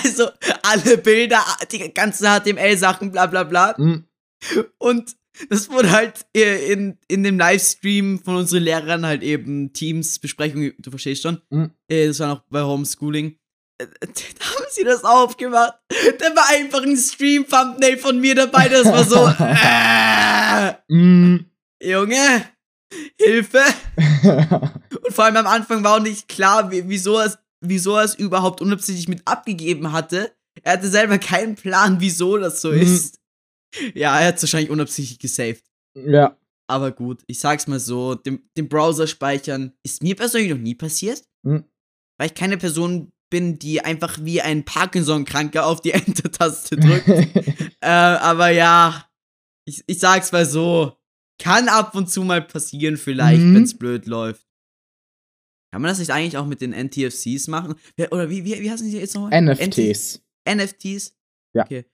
also 0.04 0.30
alle 0.64 0.98
Bilder, 0.98 1.46
die 1.72 1.94
ganzen 1.94 2.26
HTML-Sachen, 2.26 3.12
bla 3.12 3.28
bla 3.28 3.44
bla. 3.44 3.76
Mm, 3.78 4.08
Und 4.80 5.16
das 5.50 5.70
wurde 5.70 5.92
halt 5.92 6.26
äh, 6.36 6.72
in, 6.72 6.98
in 7.08 7.24
dem 7.24 7.38
Livestream 7.40 8.20
von 8.24 8.36
unseren 8.36 8.64
Lehrern 8.64 9.06
halt 9.06 9.24
eben 9.24 9.72
Teams-Besprechung, 9.74 10.72
du 10.78 10.90
verstehst 10.90 11.24
schon. 11.24 11.42
Mhm. 11.50 11.72
Äh, 11.90 12.08
Das 12.08 12.20
war 12.20 12.28
noch 12.28 12.44
bei 12.50 12.62
Homeschooling. 12.64 13.38
Äh, 13.80 13.88
Da 14.02 14.46
haben 14.46 14.66
sie 14.72 14.84
das 14.84 15.04
aufgemacht. 15.04 15.74
Da 16.20 16.26
war 16.36 16.50
einfach 16.50 16.84
ein 16.84 16.98
Stream-Thumbnail 16.98 17.98
von 17.98 18.20
mir 18.20 18.36
dabei, 18.36 18.68
das 18.70 18.86
war 18.86 19.04
so. 19.06 19.34
Äh, 20.90 20.94
mm. 20.94 21.46
Junge, 21.82 22.44
Hilfe! 23.22 23.62
Und 24.24 25.14
vor 25.14 25.26
allem 25.26 25.38
am 25.38 25.48
Anfang 25.48 25.84
war 25.84 25.96
auch 25.98 26.02
nicht 26.02 26.28
klar, 26.28 26.72
wie, 26.72 26.84
wieso, 26.90 27.18
er 27.18 27.26
es, 27.28 27.38
wieso 27.62 27.96
er 27.96 28.04
es 28.04 28.16
überhaupt 28.16 28.62
unabsichtlich 28.62 29.08
mit 29.08 29.22
abgegeben 29.26 29.92
hatte. 29.92 30.32
Er 30.64 30.74
hatte 30.74 30.90
selber 30.90 31.18
keinen 31.20 31.56
Plan, 31.56 31.98
wieso 32.00 32.38
das 32.38 32.62
so 32.62 32.72
Mhm. 32.72 32.82
ist. 32.82 33.19
Ja, 33.94 34.20
er 34.20 34.28
hat 34.28 34.38
es 34.38 34.44
wahrscheinlich 34.44 34.70
unabsichtlich 34.72 35.20
gesaved. 35.20 35.64
ja. 35.96 36.36
Aber 36.68 36.92
gut, 36.92 37.24
ich 37.26 37.40
sag's 37.40 37.66
mal 37.66 37.80
so, 37.80 38.14
dem, 38.14 38.48
dem 38.56 38.70
Browser 38.70 39.08
speichern 39.08 39.74
ist 39.84 40.04
mir 40.04 40.16
persönlich 40.16 40.52
noch 40.52 40.60
nie 40.60 40.76
passiert. 40.76 41.24
Mhm. 41.42 41.64
Weil 42.20 42.28
ich 42.28 42.36
keine 42.36 42.58
Person 42.60 43.12
bin, 43.32 43.58
die 43.58 43.82
einfach 43.82 44.20
wie 44.22 44.40
ein 44.42 44.66
Parkinson-Kranker 44.66 45.66
auf 45.66 45.82
die 45.82 45.92
Enter-Taste 45.94 46.78
drückt. 46.78 47.08
äh, 47.82 47.88
aber 47.88 48.50
ja, 48.50 49.10
ich, 49.66 49.84
ich 49.88 49.98
sag's 49.98 50.32
mal 50.32 50.46
so. 50.46 50.96
Kann 51.42 51.70
ab 51.70 51.96
und 51.96 52.12
zu 52.12 52.24
mal 52.24 52.42
passieren, 52.44 52.98
vielleicht, 52.98 53.42
Mhm. 53.42 53.56
wenn's 53.56 53.76
blöd 53.76 54.06
läuft. 54.06 54.46
Kann 55.72 55.82
man 55.82 55.90
das 55.90 55.98
nicht 55.98 56.12
eigentlich 56.12 56.38
auch 56.38 56.46
mit 56.46 56.62
den 56.62 56.72
NTFCs 56.74 57.48
machen? 57.48 57.76
Oder 58.12 58.30
wie, 58.30 58.44
wie, 58.46 58.60
wie 58.62 58.70
heißen 58.70 58.88
die 58.90 58.96
jetzt 58.98 59.16
nochmal? 59.16 59.42
NFTs. 59.42 60.22
NFTs? 60.48 61.16
Ja. 61.56 61.64
Okay. 61.64 61.86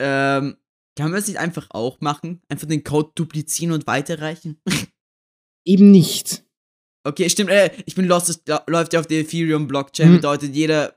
Ähm, 0.00 0.56
kann 0.96 1.10
man 1.10 1.14
das 1.20 1.28
nicht 1.28 1.38
einfach 1.38 1.68
auch 1.70 2.00
machen? 2.00 2.40
Einfach 2.48 2.68
den 2.68 2.84
Code 2.84 3.10
duplizieren 3.14 3.72
und 3.72 3.86
weiterreichen? 3.86 4.60
Eben 5.66 5.90
nicht. 5.90 6.44
Okay, 7.06 7.28
stimmt. 7.28 7.50
Äh, 7.50 7.70
ich 7.86 7.94
bin 7.94 8.06
lost. 8.06 8.28
Es 8.28 8.42
läuft 8.66 8.92
ja 8.92 9.00
auf 9.00 9.06
der 9.06 9.20
Ethereum-Blockchain. 9.20 10.10
Mhm. 10.10 10.16
Bedeutet, 10.16 10.54
jeder, 10.54 10.96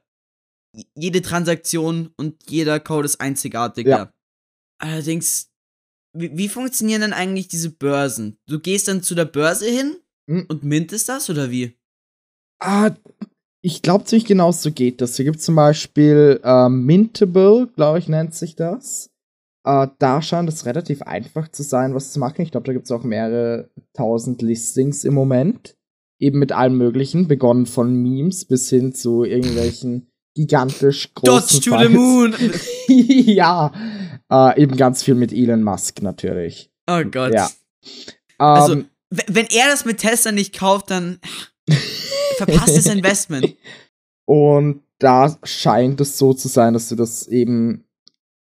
jede 0.96 1.22
Transaktion 1.22 2.14
und 2.18 2.50
jeder 2.50 2.80
Code 2.80 3.06
ist 3.06 3.20
einzigartig. 3.20 3.88
Ja. 3.88 3.98
Ja. 3.98 4.14
Allerdings, 4.80 5.50
wie, 6.14 6.38
wie 6.38 6.50
funktionieren 6.50 7.02
dann 7.02 7.14
eigentlich 7.14 7.48
diese 7.48 7.72
Börsen? 7.72 8.38
Du 8.48 8.60
gehst 8.60 8.88
dann 8.88 9.04
zu 9.04 9.16
der 9.16 9.26
Börse 9.26 9.66
hin 9.70 9.98
Mhm. 10.30 10.46
und 10.50 10.64
mintest 10.64 11.08
das 11.08 11.30
oder 11.30 11.52
wie? 11.52 11.78
Ah, 12.60 12.94
ich 13.62 13.82
glaube 13.82 14.04
ziemlich 14.04 14.26
genau 14.26 14.52
so 14.52 14.72
geht 14.72 15.00
das. 15.00 15.16
Hier 15.16 15.24
gibt 15.26 15.38
es 15.38 15.46
zum 15.46 15.56
Beispiel 15.56 16.42
äh, 16.44 16.68
Mintable, 16.70 17.68
glaube 17.76 18.00
ich, 18.00 18.10
nennt 18.10 18.36
sich 18.36 18.56
das. 18.58 19.10
Äh, 19.68 19.88
da 20.00 20.22
scheint 20.22 20.48
es 20.48 20.66
relativ 20.66 21.02
einfach 21.02 21.50
zu 21.50 21.62
sein, 21.64 21.94
was 21.94 22.14
zu 22.14 22.20
machen. 22.20 22.42
Ich 22.42 22.52
glaube, 22.52 22.66
da 22.66 22.74
gibt 22.74 22.86
es 22.86 22.92
auch 22.92 23.04
mehrere 23.04 23.70
tausend 23.94 24.42
Listings 24.42 25.04
im 25.04 25.14
Moment. 25.14 25.76
Eben 26.20 26.40
mit 26.40 26.52
allem 26.52 26.78
Möglichen, 26.78 27.28
begonnen 27.28 27.66
von 27.66 27.94
Memes 28.02 28.46
bis 28.46 28.70
hin 28.70 28.94
zu 28.94 29.24
irgendwelchen 29.24 30.10
gigantisch 30.36 31.14
großen 31.16 31.60
Dodge 31.62 31.70
to 31.70 31.80
the 31.80 31.90
moon! 31.90 32.36
ja, 32.88 33.72
äh, 34.32 34.62
eben 34.62 34.78
ganz 34.78 35.04
viel 35.04 35.16
mit 35.16 35.34
Elon 35.34 35.64
Musk 35.64 36.02
natürlich. 36.02 36.72
Oh 36.90 37.04
Gott. 37.12 37.34
Ja. 37.34 37.50
Also, 38.38 38.74
Ähm, 38.74 38.86
w- 39.10 39.24
wenn 39.28 39.48
er 39.48 39.68
das 39.70 39.84
mit 39.86 39.98
Tesla 39.98 40.32
nicht 40.32 40.58
kauft, 40.58 40.92
dann 40.92 41.20
verpasst 42.38 42.78
das 42.78 42.86
Investment. 42.86 43.56
Und 44.26 44.82
da 45.00 45.38
scheint 45.44 46.02
es 46.02 46.18
so 46.18 46.34
zu 46.34 46.48
sein, 46.48 46.74
dass 46.74 46.90
du 46.90 46.96
das 46.96 47.28
eben 47.28 47.84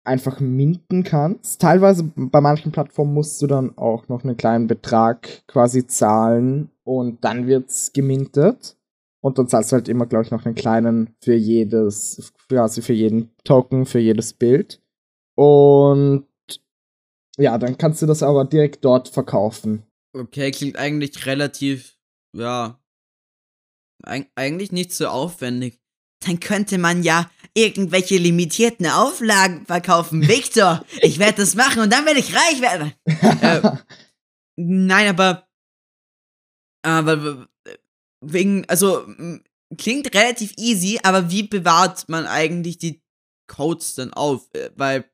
einfach 0.06 0.40
minten 0.40 1.02
kannst. 1.02 1.60
Teilweise 1.60 2.10
bei 2.14 2.40
manchen 2.40 2.72
Plattformen 2.72 3.14
musst 3.14 3.40
du 3.42 3.46
dann 3.46 3.76
auch 3.76 4.08
noch 4.08 4.24
einen 4.24 4.36
kleinen 4.36 4.66
Betrag 4.66 5.46
quasi 5.46 5.86
zahlen 5.86 6.70
und 6.84 7.24
dann 7.24 7.46
wird's 7.46 7.92
gemintet. 7.92 8.76
Und 9.20 9.38
dann 9.38 9.48
zahlst 9.48 9.72
du 9.72 9.76
halt 9.76 9.88
immer, 9.88 10.06
glaube 10.06 10.24
ich, 10.24 10.30
noch 10.30 10.44
einen 10.44 10.54
kleinen 10.54 11.16
für 11.20 11.34
jedes, 11.34 12.32
quasi 12.48 12.80
für 12.80 12.92
jeden 12.92 13.34
Token, 13.42 13.84
für 13.84 13.98
jedes 13.98 14.32
Bild. 14.32 14.80
Und 15.34 16.26
ja, 17.36 17.58
dann 17.58 17.76
kannst 17.76 18.02
du 18.02 18.06
das 18.06 18.22
aber 18.22 18.44
direkt 18.44 18.84
dort 18.84 19.08
verkaufen. 19.08 19.82
Okay, 20.14 20.50
klingt 20.50 20.78
eigentlich 20.78 21.26
relativ, 21.26 21.98
ja, 22.34 22.80
eig 24.02 24.30
eigentlich 24.34 24.72
nicht 24.72 24.92
so 24.92 25.08
aufwendig. 25.08 25.80
Dann 26.20 26.40
könnte 26.40 26.78
man 26.78 27.02
ja 27.02 27.30
irgendwelche 27.54 28.16
limitierten 28.18 28.86
Auflagen 28.86 29.66
verkaufen. 29.66 30.22
Victor, 30.28 30.84
ich 31.00 31.18
werde 31.18 31.42
das 31.42 31.54
machen 31.54 31.80
und 31.82 31.92
dann 31.92 32.04
werde 32.06 32.20
ich 32.20 32.34
reich 32.34 32.60
werden. 32.60 32.92
Äh, 33.40 33.76
Nein, 34.58 35.08
aber, 35.08 35.46
aber 36.82 37.46
wegen, 38.20 38.64
also 38.68 39.06
klingt 39.76 40.14
relativ 40.14 40.54
easy, 40.56 40.98
aber 41.02 41.30
wie 41.30 41.42
bewahrt 41.42 42.08
man 42.08 42.26
eigentlich 42.26 42.78
die 42.78 43.02
Codes 43.46 43.94
dann 43.96 44.12
auf? 44.14 44.48
Äh, 44.54 44.70
Weil 44.76 45.04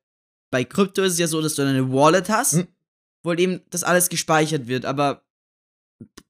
bei 0.51 0.65
Krypto 0.65 1.03
ist 1.03 1.15
es 1.15 1.19
ja 1.19 1.27
so, 1.27 1.41
dass 1.41 1.55
du 1.55 1.63
eine 1.63 1.93
Wallet 1.93 2.29
hast, 2.29 2.53
Hm. 2.55 2.69
wo 3.25 3.33
eben 3.33 3.63
das 3.71 3.85
alles 3.85 4.09
gespeichert 4.09 4.67
wird, 4.69 4.85
aber 4.85 5.25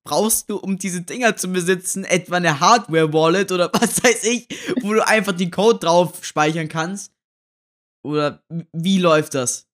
brauchst 0.04 0.50
du, 0.50 0.56
um 0.56 0.78
diese 0.78 1.02
Dinger 1.02 1.37
zu 1.37 1.48
besitzen, 1.48 2.04
etwa 2.04 2.37
eine 2.37 2.61
Hardware-Wallet 2.61 3.52
oder 3.52 3.70
was 3.72 4.02
weiß 4.02 4.24
ich, 4.24 4.48
wo 4.82 4.92
du 4.92 5.06
einfach 5.06 5.32
den 5.32 5.50
Code 5.50 5.78
drauf 5.78 6.24
speichern 6.24 6.68
kannst? 6.68 7.12
Oder 8.04 8.42
wie 8.72 8.98
läuft 8.98 9.35
das? 9.35 9.68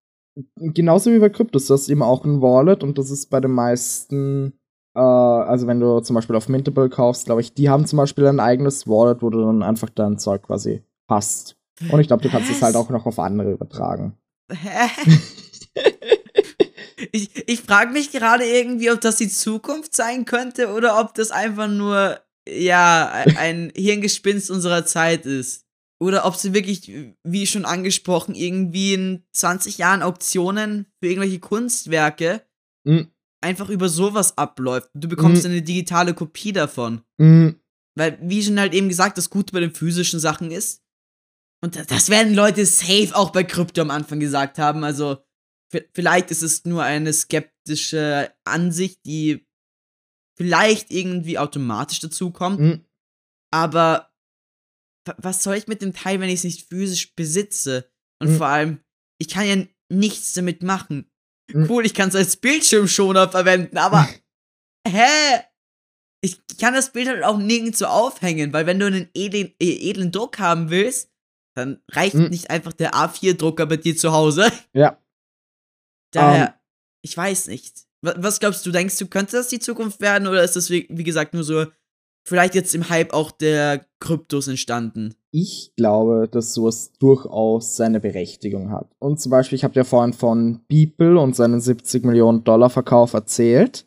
genauso 0.56 1.12
wie 1.12 1.18
bei 1.18 1.30
Kryptos, 1.30 1.66
du 1.66 1.74
hast 1.74 1.88
eben 1.88 2.02
auch 2.02 2.24
ein 2.24 2.40
Wallet 2.40 2.82
und 2.82 2.98
das 2.98 3.11
ist 3.11 3.26
bei 3.30 3.40
den 3.40 3.52
meisten 3.52 4.52
Äh, 4.94 5.00
also 5.00 5.66
wenn 5.66 5.80
du 5.80 6.00
zum 6.00 6.14
Beispiel 6.14 6.37
auf 6.37 6.48
Mintable 6.48 6.88
kaufst, 6.88 7.26
glaube 7.26 7.40
ich, 7.40 7.54
die 7.54 7.68
haben 7.68 7.87
zum 7.87 7.98
Beispiel 7.98 8.26
ein 8.26 8.40
eigenes 8.40 8.88
Wallet, 8.88 9.22
wo 9.22 9.30
du 9.30 9.40
dann 9.40 9.62
einfach 9.62 9.90
dein 9.90 10.18
Zeug 10.18 10.42
quasi 10.42 10.82
hast. 11.08 11.56
Und 11.92 12.00
ich 12.00 12.08
glaube, 12.08 12.22
du 12.22 12.28
kannst 12.28 12.50
es 12.50 12.62
halt 12.62 12.74
auch 12.74 12.90
noch 12.90 13.06
auf 13.06 13.18
andere 13.18 13.52
übertragen. 13.52 14.14
Hä? 14.50 14.88
ich 17.12 17.31
ich 17.49 17.61
frage 17.62 17.92
mich 17.92 18.11
gerade 18.12 18.44
irgendwie, 18.44 18.90
ob 18.90 19.01
das 19.01 19.16
die 19.16 19.29
Zukunft 19.29 19.94
sein 19.94 20.25
könnte 20.25 20.73
oder 20.73 21.01
ob 21.01 21.14
das 21.14 21.31
einfach 21.31 21.68
nur, 21.68 22.21
ja, 22.49 23.11
ein 23.38 23.73
Hirngespinst 23.77 24.51
unserer 24.51 24.85
Zeit 24.87 25.27
ist. 25.27 25.64
Oder 26.01 26.25
ob 26.27 26.37
sie 26.37 26.55
wirklich, 26.55 26.92
wie 27.25 27.47
schon 27.47 27.64
angesprochen, 27.64 28.35
irgendwie 28.37 28.94
in 28.94 29.25
20 29.33 29.79
Jahren 29.79 30.03
Auktionen 30.03 30.87
für 31.03 31.09
irgendwelche 31.11 31.40
Kunstwerke 31.40 32.42
Mhm. 32.87 33.09
einfach 33.42 33.68
über 33.68 33.88
sowas 33.88 34.38
abläuft. 34.38 34.90
Du 34.94 35.09
bekommst 35.09 35.44
Mhm. 35.44 35.51
eine 35.51 35.62
digitale 35.62 36.14
Kopie 36.14 36.53
davon. 36.53 37.03
Mhm. 37.18 37.57
Weil, 37.97 38.16
wie 38.23 38.42
schon 38.44 38.61
halt 38.61 38.75
eben 38.75 38.88
gesagt, 38.88 39.18
das 39.18 39.29
Gute 39.29 39.53
bei 39.53 39.59
den 39.61 39.75
physischen 39.75 40.21
Sachen 40.21 40.53
ist. 40.53 40.83
Und 41.61 41.75
da- 41.75 41.83
das 41.83 42.09
werden 42.09 42.35
Leute 42.35 42.64
safe 42.64 43.11
auch 43.14 43.31
bei 43.31 43.42
Krypto 43.42 43.81
am 43.83 43.90
Anfang 43.90 44.21
gesagt 44.21 44.59
haben. 44.61 44.85
Also, 44.85 45.18
vielleicht 45.94 46.31
ist 46.31 46.42
es 46.42 46.64
nur 46.64 46.83
eine 46.83 47.12
skeptische 47.12 48.33
Ansicht, 48.44 49.00
die 49.07 49.46
vielleicht 50.38 50.90
irgendwie 50.90 51.38
automatisch 51.38 52.00
dazukommt. 52.00 52.61
Mhm. 52.61 52.85
Aber 53.52 54.11
wa- 55.07 55.16
was 55.18 55.42
soll 55.42 55.57
ich 55.57 55.66
mit 55.66 55.83
dem 55.83 55.92
Teil, 55.94 56.20
wenn 56.20 56.28
ich 56.28 56.37
es 56.37 56.44
nicht 56.44 56.68
physisch 56.68 57.14
besitze? 57.14 57.90
Und 58.20 58.33
Mhm. 58.33 58.37
vor 58.37 58.46
allem, 58.46 58.81
ich 59.20 59.28
kann 59.28 59.46
ja 59.46 59.57
nichts 59.90 60.33
damit 60.35 60.62
machen. 60.62 61.11
Mhm. 61.52 61.66
Cool, 61.68 61.85
ich 61.87 61.94
kann 61.94 62.09
es 62.11 62.14
als 62.14 62.37
Bildschirmschoner 62.37 63.31
verwenden, 63.31 63.78
aber 63.78 64.09
hä? 64.87 65.40
Ich 66.20 66.40
kann 66.59 66.74
das 66.74 66.92
Bild 66.92 67.07
halt 67.09 67.22
auch 67.22 67.38
nirgendwo 67.38 67.85
aufhängen, 67.85 68.52
weil 68.52 68.66
wenn 68.66 68.81
du 68.81 68.87
einen 68.87 69.09
edlen, 69.14 69.54
äh, 69.62 69.90
edlen 69.90 70.11
Druck 70.11 70.38
haben 70.40 70.68
willst, 70.68 71.11
dann 71.57 71.81
reicht 71.90 72.14
Mhm. 72.14 72.28
nicht 72.28 72.50
einfach 72.50 72.72
der 72.72 72.94
A4-Drucker 72.94 73.66
bei 73.66 73.76
dir 73.76 73.96
zu 73.96 74.12
Hause. 74.12 74.50
Ja. 74.72 75.00
Daher, 76.12 76.47
Ähm. 76.49 76.55
ich 77.03 77.16
weiß 77.16 77.49
nicht. 77.49 77.87
Was, 78.01 78.38
glaubst 78.38 78.64
du, 78.64 78.71
denkst 78.71 78.97
du, 78.99 79.07
könnte 79.07 79.37
das 79.37 79.49
die 79.49 79.59
Zukunft 79.59 80.01
werden 80.01 80.29
oder 80.29 80.44
ist 80.44 80.55
das, 80.55 80.71
wie, 80.71 80.87
wie 80.88 81.03
gesagt, 81.05 81.35
nur 81.35 81.42
so, 81.42 81.66
vielleicht 82.25 82.55
jetzt 82.55 82.75
im 82.75 82.88
Hype 82.88 83.12
auch 83.12 83.31
der 83.33 83.87
Kryptos 83.99 84.47
entstanden? 84.47 85.14
Ich 85.33 85.73
glaube, 85.77 86.29
dass 86.31 86.55
sowas 86.55 86.92
durchaus 87.01 87.77
seine 87.77 88.01
Berechtigung 88.01 88.71
hat. 88.71 88.94
Und 88.99 89.21
zum 89.21 89.31
Beispiel, 89.31 89.57
ich 89.57 89.64
habe 89.64 89.75
ja 89.75 89.85
vorhin 89.85 90.12
von 90.12 90.61
Beeple 90.68 91.18
und 91.18 91.35
seinen 91.35 91.61
70 91.61 92.05
Millionen 92.05 92.44
Dollar 92.44 92.71
Verkauf 92.71 93.14
erzählt. 93.14 93.85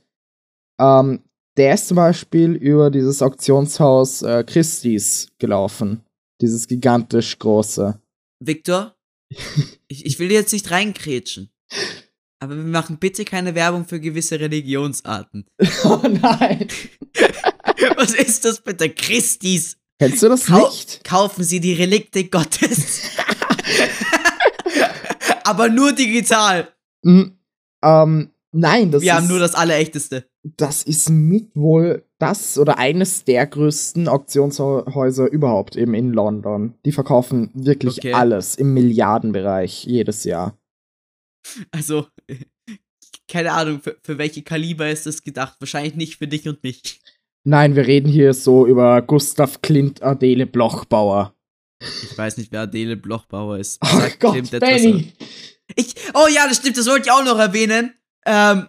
Ähm, 0.80 1.24
der 1.58 1.74
ist 1.74 1.88
zum 1.88 1.96
Beispiel 1.96 2.54
über 2.54 2.92
dieses 2.92 3.22
Auktionshaus 3.22 4.22
äh, 4.24 4.44
Christie's 4.46 5.30
gelaufen. 5.38 6.04
Dieses 6.42 6.68
gigantisch 6.68 7.38
große. 7.40 8.00
Victor, 8.40 8.96
ich, 9.88 10.06
ich 10.06 10.20
will 10.20 10.30
dir 10.30 10.40
jetzt 10.40 10.54
nicht 10.54 10.70
reinkrätschen. 10.72 11.50
Aber 12.41 12.56
wir 12.58 12.63
machen 12.63 12.97
bitte 12.97 13.23
keine 13.23 13.54
Werbung 13.54 13.86
für 13.86 13.99
gewisse 13.99 14.39
Religionsarten. 14.39 15.45
oh 15.86 15.99
nein! 16.21 16.67
Was 17.97 18.15
ist 18.15 18.45
das 18.45 18.62
bitte? 18.62 18.89
Christis. 18.89 19.77
Kennst 19.99 20.23
du 20.23 20.30
das 20.30 20.47
Kau 20.47 20.65
nicht? 20.67 21.04
Kaufen 21.04 21.43
Sie 21.43 21.60
die 21.60 21.73
Relikte 21.73 22.23
Gottes. 22.23 23.04
Aber 25.43 25.69
nur 25.69 25.93
digital. 25.93 26.67
Mhm. 27.04 27.38
Ähm, 27.84 28.30
nein, 28.51 28.91
das 28.91 29.01
Wir 29.04 29.12
ist, 29.12 29.17
haben 29.17 29.27
nur 29.27 29.39
das 29.39 29.56
Allerechteste. 29.56 30.25
das 30.43 30.84
ist 30.84 31.10
mit 31.10 31.56
wohl 31.56 32.04
das 32.19 32.58
oder 32.58 32.77
eines 32.77 33.23
der 33.23 33.45
größten 33.47 34.08
Auktionshäuser 34.08 35.32
überhaupt 35.32 35.75
eben 35.75 35.93
in 35.93 36.12
London. 36.13 36.75
Die 36.86 36.91
verkaufen 36.91 37.49
wirklich 37.54 37.97
Okay. 37.99 38.13
alles 38.13 38.56
im 38.56 38.73
Milliardenbereich 38.73 39.86
jedes 39.86 40.23
Jahr. 40.23 40.58
Also, 41.71 42.08
keine 43.27 43.51
Ahnung, 43.54 43.82
für, 43.82 43.97
für 44.04 44.17
welche 44.17 44.43
Kaliber 44.43 44.89
ist 44.89 45.06
das 45.06 45.23
gedacht? 45.23 45.56
Wahrscheinlich 45.60 45.95
nicht 45.95 46.17
für 46.17 46.27
dich 46.27 46.47
und 46.47 46.63
mich. 46.63 47.01
Nein, 47.43 47.75
wir 47.75 47.88
reden 47.88 48.10
hier 48.10 48.34
so 48.34 48.67
über 48.67 49.01
Gustav 49.01 49.62
Klint 49.62 50.04
Adele 50.04 50.45
Blochbauer. 50.45 51.36
Ich 52.04 52.15
weiß 52.15 52.38
nicht, 52.38 52.51
wer 52.51 52.62
Adele 52.62 52.95
Blochbauer 52.95 53.58
ist. 53.58 53.80
Ach 53.82 53.99
Sagt 53.99 54.19
Gott, 54.19 54.34
Klimt 54.34 54.51
Benny! 54.51 55.13
Ich, 55.75 55.95
oh 56.13 56.27
ja, 56.27 56.47
das 56.47 56.58
stimmt, 56.58 56.77
das 56.77 56.86
wollte 56.88 57.08
ich 57.08 57.12
auch 57.12 57.23
noch 57.23 57.39
erwähnen. 57.39 57.93
Ähm, 58.25 58.67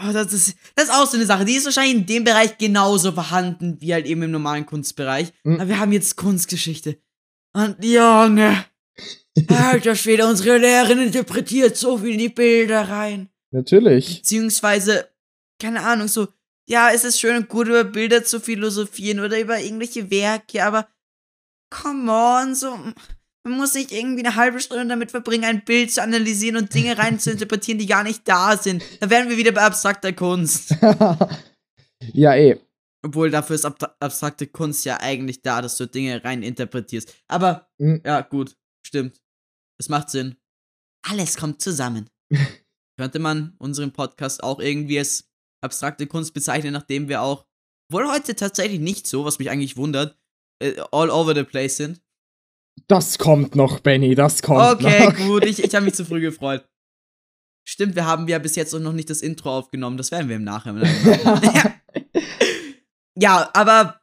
oh, 0.00 0.12
das, 0.12 0.32
ist, 0.32 0.56
das 0.74 0.84
ist 0.84 0.94
auch 0.94 1.06
so 1.06 1.16
eine 1.16 1.26
Sache. 1.26 1.44
Die 1.44 1.54
ist 1.54 1.64
wahrscheinlich 1.64 1.96
in 1.96 2.06
dem 2.06 2.24
Bereich 2.24 2.58
genauso 2.58 3.12
vorhanden 3.12 3.80
wie 3.80 3.92
halt 3.92 4.06
eben 4.06 4.22
im 4.22 4.30
normalen 4.30 4.66
Kunstbereich. 4.66 5.32
Mhm. 5.42 5.60
Aber 5.60 5.68
wir 5.68 5.80
haben 5.80 5.92
jetzt 5.92 6.16
Kunstgeschichte. 6.16 6.98
Und 7.54 7.82
Junge, 7.84 8.64
alter 9.48 9.94
Schwede, 9.96 10.26
unsere 10.26 10.58
Lehrerin 10.58 11.00
interpretiert 11.00 11.76
so 11.76 11.98
viel 11.98 12.12
in 12.12 12.18
die 12.18 12.28
Bilder 12.28 12.88
rein. 12.88 13.28
Natürlich. 13.50 14.18
Beziehungsweise, 14.18 15.08
keine 15.60 15.82
Ahnung, 15.82 16.08
so, 16.08 16.28
ja, 16.68 16.90
es 16.90 17.04
ist 17.04 17.20
schön 17.20 17.36
und 17.36 17.48
gut, 17.48 17.68
über 17.68 17.84
Bilder 17.84 18.24
zu 18.24 18.40
philosophieren 18.40 19.20
oder 19.20 19.40
über 19.40 19.58
irgendwelche 19.60 20.10
Werke, 20.10 20.64
aber 20.64 20.88
come 21.70 22.10
on, 22.12 22.54
so, 22.54 22.76
man 23.44 23.56
muss 23.56 23.74
nicht 23.74 23.90
irgendwie 23.92 24.24
eine 24.24 24.36
halbe 24.36 24.60
Stunde 24.60 24.86
damit 24.86 25.10
verbringen, 25.10 25.44
ein 25.44 25.64
Bild 25.64 25.90
zu 25.90 26.02
analysieren 26.02 26.56
und 26.56 26.72
Dinge 26.74 26.96
rein 26.96 27.18
zu 27.18 27.30
interpretieren, 27.30 27.78
die 27.78 27.86
gar 27.86 28.04
nicht 28.04 28.22
da 28.28 28.56
sind. 28.56 28.82
Da 29.00 29.10
wären 29.10 29.28
wir 29.28 29.36
wieder 29.36 29.52
bei 29.52 29.62
abstrakter 29.62 30.12
Kunst. 30.12 30.76
ja, 32.12 32.34
eh. 32.36 32.58
Obwohl, 33.04 33.30
dafür 33.30 33.56
ist 33.56 33.64
ab 33.64 33.96
abstrakte 33.98 34.46
Kunst 34.46 34.84
ja 34.84 35.00
eigentlich 35.00 35.42
da, 35.42 35.60
dass 35.60 35.76
du 35.76 35.86
Dinge 35.86 36.22
rein 36.22 36.42
interpretierst. 36.42 37.12
Aber, 37.26 37.68
Mhm. 37.78 38.00
ja, 38.04 38.20
gut, 38.20 38.54
stimmt. 38.86 39.20
Es 39.82 39.88
macht 39.88 40.10
Sinn. 40.10 40.36
Alles 41.04 41.36
kommt 41.36 41.60
zusammen. 41.60 42.08
Könnte 42.96 43.18
man 43.18 43.56
unseren 43.58 43.92
Podcast 43.92 44.40
auch 44.44 44.60
irgendwie 44.60 44.96
als 45.00 45.28
abstrakte 45.60 46.06
Kunst 46.06 46.34
bezeichnen, 46.34 46.72
nachdem 46.72 47.08
wir 47.08 47.20
auch, 47.20 47.46
wohl 47.90 48.08
heute 48.08 48.36
tatsächlich 48.36 48.78
nicht 48.78 49.08
so, 49.08 49.24
was 49.24 49.40
mich 49.40 49.50
eigentlich 49.50 49.76
wundert, 49.76 50.16
äh, 50.62 50.80
all 50.92 51.10
over 51.10 51.34
the 51.34 51.42
place 51.42 51.78
sind. 51.78 52.00
Das 52.86 53.18
kommt 53.18 53.56
noch, 53.56 53.80
Benny, 53.80 54.14
das 54.14 54.40
kommt 54.40 54.60
Okay, 54.60 55.06
noch. 55.06 55.16
gut, 55.26 55.44
ich, 55.46 55.64
ich 55.64 55.74
habe 55.74 55.84
mich 55.84 55.94
zu 55.94 56.04
früh 56.04 56.20
gefreut. 56.20 56.64
Stimmt, 57.68 57.96
wir 57.96 58.06
haben 58.06 58.28
ja 58.28 58.38
bis 58.38 58.54
jetzt 58.54 58.72
noch 58.72 58.92
nicht 58.92 59.10
das 59.10 59.20
Intro 59.20 59.58
aufgenommen, 59.58 59.96
das 59.96 60.12
werden 60.12 60.28
wir 60.28 60.36
im 60.36 60.44
Nachhinein 60.44 60.84
ja. 61.42 61.74
ja, 63.16 63.50
aber 63.52 64.00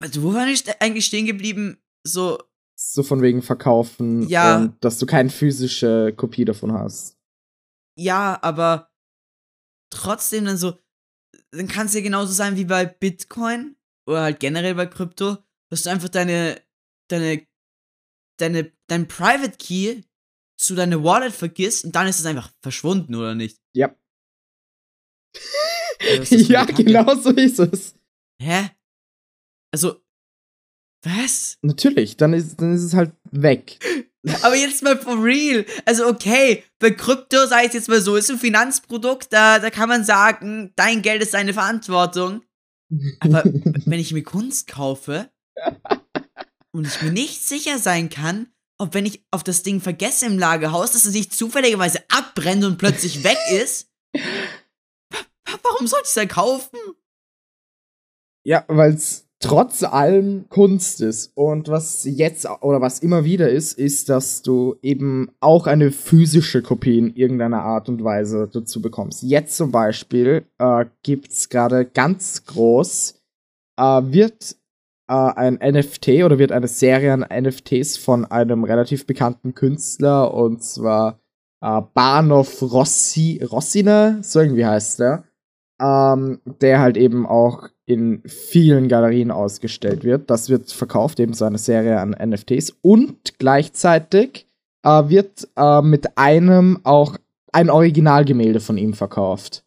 also, 0.00 0.22
wo 0.22 0.34
war 0.34 0.46
ich 0.46 0.62
eigentlich 0.80 1.06
stehen 1.06 1.26
geblieben? 1.26 1.82
So, 2.06 2.38
so 2.80 3.02
von 3.02 3.22
wegen 3.22 3.42
verkaufen 3.42 4.22
Ja. 4.28 4.56
und 4.58 4.84
dass 4.84 4.98
du 4.98 5.06
keine 5.06 5.30
physische 5.30 6.12
Kopie 6.16 6.44
davon 6.44 6.72
hast. 6.72 7.16
ja, 7.98 8.38
aber 8.42 8.90
trotzdem 9.90 10.44
dann 10.44 10.56
so, 10.56 10.78
dann 11.50 11.66
kann 11.66 11.86
es 11.86 11.94
ja 11.94 12.00
genauso 12.00 12.32
sein 12.32 12.56
wie 12.56 12.64
bei 12.66 12.86
Bitcoin 12.86 13.76
oder 14.06 14.22
halt 14.22 14.38
generell 14.40 14.74
bei 14.76 14.86
Krypto, 14.86 15.38
dass 15.70 15.82
du 15.82 15.90
einfach 15.90 16.08
deine, 16.08 16.62
deine, 17.10 17.46
deine, 18.38 18.72
dein 18.88 19.08
Private 19.08 19.56
Key 19.58 20.02
zu 20.60 20.74
deiner 20.74 21.02
Wallet 21.02 21.32
vergisst 21.32 21.84
und 21.84 21.96
dann 21.96 22.06
ist 22.06 22.20
es 22.20 22.26
einfach 22.26 22.52
verschwunden, 22.62 23.14
oder 23.14 23.34
nicht? 23.34 23.58
Ja. 23.74 23.94
Für 26.00 26.36
ja, 26.36 26.64
genau 26.64 27.14
so 27.16 27.30
ist 27.30 27.58
es. 27.58 27.94
Hä? 28.40 28.70
Also, 29.74 30.00
was? 31.02 31.56
Natürlich, 31.62 32.16
dann 32.16 32.32
ist, 32.32 32.60
dann 32.60 32.74
ist 32.74 32.82
es 32.82 32.94
halt 32.94 33.12
weg. 33.30 33.78
Aber 34.42 34.56
jetzt 34.56 34.82
mal 34.82 34.98
for 34.98 35.22
real. 35.22 35.64
Also, 35.84 36.06
okay, 36.08 36.64
bei 36.80 36.90
Krypto, 36.90 37.46
sei 37.46 37.66
es 37.66 37.72
jetzt 37.74 37.88
mal 37.88 38.00
so, 38.00 38.16
ist 38.16 38.30
ein 38.30 38.38
Finanzprodukt, 38.38 39.32
da, 39.32 39.58
da 39.58 39.70
kann 39.70 39.88
man 39.88 40.04
sagen, 40.04 40.72
dein 40.76 41.02
Geld 41.02 41.22
ist 41.22 41.34
deine 41.34 41.54
Verantwortung. 41.54 42.42
Aber 43.20 43.42
wenn 43.44 44.00
ich 44.00 44.12
mir 44.12 44.22
Kunst 44.22 44.66
kaufe 44.66 45.30
und 46.72 46.86
ich 46.86 47.00
mir 47.02 47.12
nicht 47.12 47.42
sicher 47.46 47.78
sein 47.78 48.08
kann, 48.10 48.48
ob 48.80 48.94
wenn 48.94 49.06
ich 49.06 49.24
auf 49.30 49.42
das 49.44 49.62
Ding 49.62 49.80
vergesse 49.80 50.26
im 50.26 50.38
Lagerhaus, 50.38 50.92
dass 50.92 51.04
es 51.04 51.14
nicht 51.14 51.32
zufälligerweise 51.32 52.02
abbrennt 52.10 52.64
und 52.64 52.78
plötzlich 52.78 53.24
weg 53.24 53.38
ist, 53.52 53.88
wa- 54.14 55.58
warum 55.62 55.86
sollte 55.86 56.04
ich 56.04 56.08
es 56.10 56.14
dann 56.14 56.28
kaufen? 56.28 56.78
Ja, 58.44 58.64
weil 58.68 58.94
es 58.94 59.27
trotz 59.40 59.84
allem 59.84 60.46
Kunst 60.48 61.00
ist. 61.00 61.32
Und 61.34 61.68
was 61.68 62.04
jetzt 62.04 62.48
oder 62.60 62.80
was 62.80 62.98
immer 62.98 63.24
wieder 63.24 63.48
ist, 63.48 63.78
ist, 63.78 64.08
dass 64.08 64.42
du 64.42 64.76
eben 64.82 65.30
auch 65.40 65.66
eine 65.66 65.90
physische 65.90 66.62
Kopie 66.62 66.98
in 66.98 67.14
irgendeiner 67.14 67.62
Art 67.62 67.88
und 67.88 68.02
Weise 68.02 68.48
dazu 68.52 68.82
bekommst. 68.82 69.22
Jetzt 69.22 69.56
zum 69.56 69.70
Beispiel 69.70 70.46
äh, 70.58 70.86
gibt's 71.02 71.48
gerade 71.48 71.84
ganz 71.84 72.44
groß, 72.46 73.20
äh, 73.78 73.82
wird 73.82 74.56
äh, 75.08 75.12
ein 75.14 75.54
NFT 75.54 76.24
oder 76.24 76.38
wird 76.38 76.52
eine 76.52 76.68
Serie 76.68 77.12
an 77.12 77.26
NFTs 77.30 77.96
von 77.96 78.24
einem 78.24 78.64
relativ 78.64 79.06
bekannten 79.06 79.54
Künstler 79.54 80.34
und 80.34 80.62
zwar 80.62 81.20
äh, 81.60 81.80
Barnov 81.94 82.62
Rossi, 82.62 83.40
Rossiner, 83.42 84.18
so 84.22 84.40
irgendwie 84.40 84.66
heißt 84.66 85.00
der. 85.00 85.24
Ähm, 85.80 86.40
der 86.60 86.80
halt 86.80 86.96
eben 86.96 87.26
auch 87.26 87.68
in 87.86 88.22
vielen 88.26 88.88
Galerien 88.88 89.30
ausgestellt 89.30 90.04
wird. 90.04 90.30
Das 90.30 90.48
wird 90.48 90.70
verkauft, 90.70 91.20
eben 91.20 91.32
so 91.32 91.44
eine 91.44 91.58
Serie 91.58 92.00
an 92.00 92.10
NFTs. 92.10 92.76
Und 92.82 93.38
gleichzeitig 93.38 94.46
äh, 94.82 95.08
wird 95.08 95.48
äh, 95.56 95.80
mit 95.80 96.18
einem 96.18 96.80
auch 96.84 97.16
ein 97.52 97.70
Originalgemälde 97.70 98.60
von 98.60 98.76
ihm 98.76 98.94
verkauft. 98.94 99.64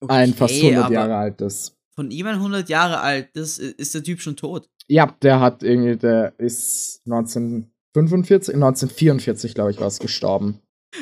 Okay, 0.00 0.12
ein 0.12 0.34
fast 0.34 0.54
100 0.54 0.84
aber 0.84 0.94
Jahre 0.94 1.16
altes. 1.16 1.76
Von 1.94 2.10
ihm 2.10 2.26
ein 2.26 2.34
100 2.34 2.68
Jahre 2.68 3.00
alt, 3.00 3.30
das 3.34 3.58
ist 3.58 3.94
der 3.94 4.02
Typ 4.02 4.20
schon 4.20 4.36
tot. 4.36 4.68
Ja, 4.88 5.14
der 5.22 5.40
hat 5.40 5.62
irgendwie, 5.62 5.96
der 5.96 6.34
ist 6.38 7.02
1945, 7.06 8.54
1944, 8.54 9.54
glaube 9.54 9.70
ich, 9.70 9.80
war 9.80 9.86
es 9.86 9.98
gestorben. 9.98 10.60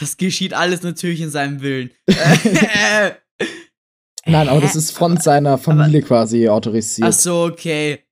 Das 0.00 0.16
geschieht 0.16 0.54
alles 0.54 0.82
natürlich 0.82 1.20
in 1.20 1.30
seinem 1.30 1.62
Willen. 1.62 1.92
Äh, 4.24 4.30
Nein, 4.30 4.48
aber 4.48 4.60
das 4.60 4.76
ist 4.76 4.92
von 4.92 5.18
seiner 5.18 5.58
Familie 5.58 6.00
aber, 6.00 6.08
quasi 6.08 6.48
autorisiert. 6.48 7.08
Ach 7.08 7.12
so, 7.12 7.44
okay. 7.44 8.04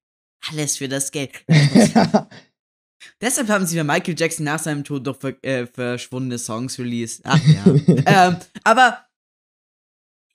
Alles 0.50 0.76
für 0.76 0.88
das 0.88 1.10
Geld. 1.10 1.30
Deshalb 3.20 3.48
haben 3.48 3.66
sie 3.66 3.76
bei 3.76 3.84
Michael 3.84 4.18
Jackson 4.18 4.44
nach 4.44 4.58
seinem 4.58 4.84
Tod 4.84 5.06
doch 5.06 5.18
ver 5.18 5.42
äh, 5.42 5.66
verschwundene 5.66 6.38
Songs 6.38 6.78
released. 6.78 7.22
Ach 7.24 7.40
ja. 7.46 7.64
ähm, 8.06 8.36
aber 8.64 9.06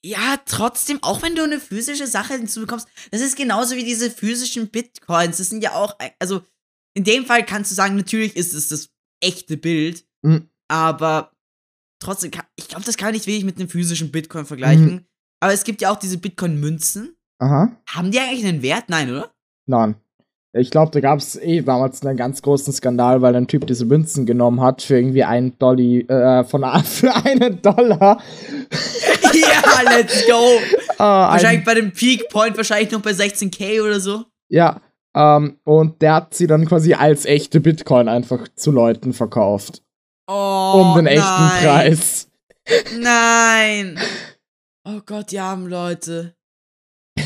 ja, 0.03 0.37
trotzdem, 0.45 0.99
auch 1.01 1.21
wenn 1.21 1.35
du 1.35 1.43
eine 1.43 1.59
physische 1.59 2.07
Sache 2.07 2.35
hinzubekommst, 2.35 2.87
das 3.11 3.21
ist 3.21 3.35
genauso 3.35 3.75
wie 3.75 3.83
diese 3.83 4.09
physischen 4.09 4.69
Bitcoins. 4.69 5.37
Das 5.37 5.49
sind 5.49 5.63
ja 5.63 5.73
auch, 5.73 5.97
also 6.19 6.41
in 6.93 7.03
dem 7.03 7.25
Fall 7.25 7.45
kannst 7.45 7.71
du 7.71 7.75
sagen, 7.75 7.95
natürlich 7.95 8.35
ist 8.35 8.53
es 8.53 8.69
das 8.69 8.89
echte 9.21 9.57
Bild, 9.57 10.05
mhm. 10.21 10.49
aber 10.69 11.31
trotzdem, 11.99 12.31
ich 12.55 12.67
glaube, 12.67 12.85
das 12.85 12.97
kann 12.97 13.07
man 13.07 13.13
nicht 13.13 13.27
wirklich 13.27 13.45
mit 13.45 13.57
einem 13.57 13.69
physischen 13.69 14.11
Bitcoin 14.11 14.45
vergleichen. 14.45 14.85
Mhm. 14.85 15.05
Aber 15.39 15.53
es 15.53 15.63
gibt 15.63 15.81
ja 15.81 15.91
auch 15.91 15.99
diese 15.99 16.17
Bitcoin-Münzen. 16.17 17.15
Aha. 17.39 17.71
Haben 17.89 18.11
die 18.11 18.19
eigentlich 18.19 18.45
einen 18.45 18.61
Wert? 18.61 18.85
Nein, 18.87 19.11
oder? 19.11 19.31
Nein. 19.67 19.95
Ich 20.53 20.71
glaube, 20.71 20.91
da 20.91 20.99
gab 21.01 21.19
es 21.19 21.35
eh 21.35 21.61
damals 21.61 22.03
einen 22.03 22.17
ganz 22.17 22.41
großen 22.41 22.73
Skandal, 22.73 23.21
weil 23.21 23.35
ein 23.35 23.47
Typ 23.47 23.67
diese 23.67 23.85
Münzen 23.85 24.25
genommen 24.25 24.61
hat 24.61 24.81
für 24.81 24.97
irgendwie 24.97 25.23
einen 25.23 25.57
Dolly, 25.59 25.99
äh, 26.01 26.43
von 26.45 26.63
für 26.83 27.13
einen 27.13 27.61
Dollar. 27.61 28.21
ja, 29.33 29.81
let's 29.83 30.25
go. 30.27 30.33
Uh, 30.99 31.03
wahrscheinlich 31.03 31.63
bei 31.63 31.75
dem 31.75 31.91
Peak 31.91 32.27
Point 32.29 32.57
wahrscheinlich 32.57 32.91
noch 32.91 33.03
bei 33.03 33.11
16k 33.11 33.83
oder 33.83 33.99
so. 33.99 34.23
Ja, 34.49 34.81
ähm, 35.15 35.57
und 35.63 36.01
der 36.01 36.15
hat 36.15 36.33
sie 36.33 36.47
dann 36.47 36.65
quasi 36.65 36.95
als 36.95 37.25
echte 37.25 37.59
Bitcoin 37.59 38.07
einfach 38.07 38.47
zu 38.55 38.71
Leuten 38.71 39.13
verkauft. 39.13 39.83
Oh, 40.27 40.83
um 40.85 40.95
den 40.97 41.07
echten 41.07 41.21
nein. 41.21 41.63
Preis. 41.63 42.29
Nein. 42.97 43.99
Oh 44.89 45.01
Gott, 45.05 45.31
die 45.31 45.39
armen 45.39 45.67
Leute. 45.67 46.33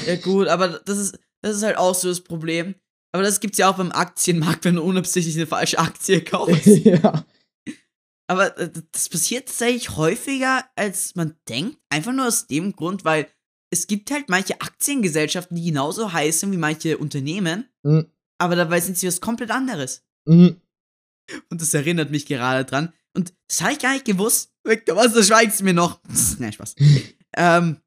Ja 0.07 0.15
gut, 0.15 0.47
aber 0.47 0.67
das 0.67 0.97
ist, 0.97 1.19
das 1.43 1.57
ist 1.57 1.61
halt 1.61 1.77
auch 1.77 1.93
so 1.93 2.09
das 2.09 2.21
Problem. 2.21 2.73
Aber 3.11 3.21
das 3.21 3.39
gibt's 3.39 3.59
ja 3.59 3.69
auch 3.69 3.77
beim 3.77 3.91
Aktienmarkt, 3.91 4.65
wenn 4.65 4.77
du 4.77 4.81
unabsichtlich 4.81 5.35
eine 5.35 5.45
falsche 5.45 5.77
Aktie 5.77 6.21
kaufst. 6.23 6.65
ja. 6.65 7.23
Aber 8.27 8.57
äh, 8.57 8.71
das 8.91 9.09
passiert 9.09 9.47
tatsächlich 9.47 9.95
häufiger, 9.95 10.65
als 10.75 11.13
man 11.13 11.35
denkt. 11.47 11.77
Einfach 11.89 12.13
nur 12.13 12.25
aus 12.25 12.47
dem 12.47 12.75
Grund, 12.75 13.05
weil 13.05 13.27
es 13.69 13.85
gibt 13.85 14.09
halt 14.09 14.27
manche 14.29 14.59
Aktiengesellschaften, 14.59 15.55
die 15.55 15.65
genauso 15.65 16.11
heißen 16.13 16.51
wie 16.51 16.57
manche 16.57 16.97
Unternehmen. 16.97 17.69
Mhm. 17.83 18.07
Aber 18.39 18.55
dabei 18.55 18.79
sind 18.79 18.97
sie 18.97 19.07
was 19.07 19.21
komplett 19.21 19.51
anderes. 19.51 20.03
Mhm. 20.25 20.59
Und 21.49 21.61
das 21.61 21.73
erinnert 21.73 22.11
mich 22.11 22.25
gerade 22.25 22.65
dran. 22.65 22.93
Und 23.13 23.33
das 23.47 23.61
habe 23.61 23.73
ich 23.73 23.79
gar 23.79 23.93
nicht 23.93 24.05
gewusst. 24.05 24.53
Victor, 24.63 24.95
was, 24.95 25.13
das 25.13 25.27
schweigst 25.27 25.59
du 25.59 25.63
mir 25.63 25.73
noch. 25.73 26.01
Nein, 26.39 26.53
Spaß. 26.53 26.75
ähm, 27.37 27.81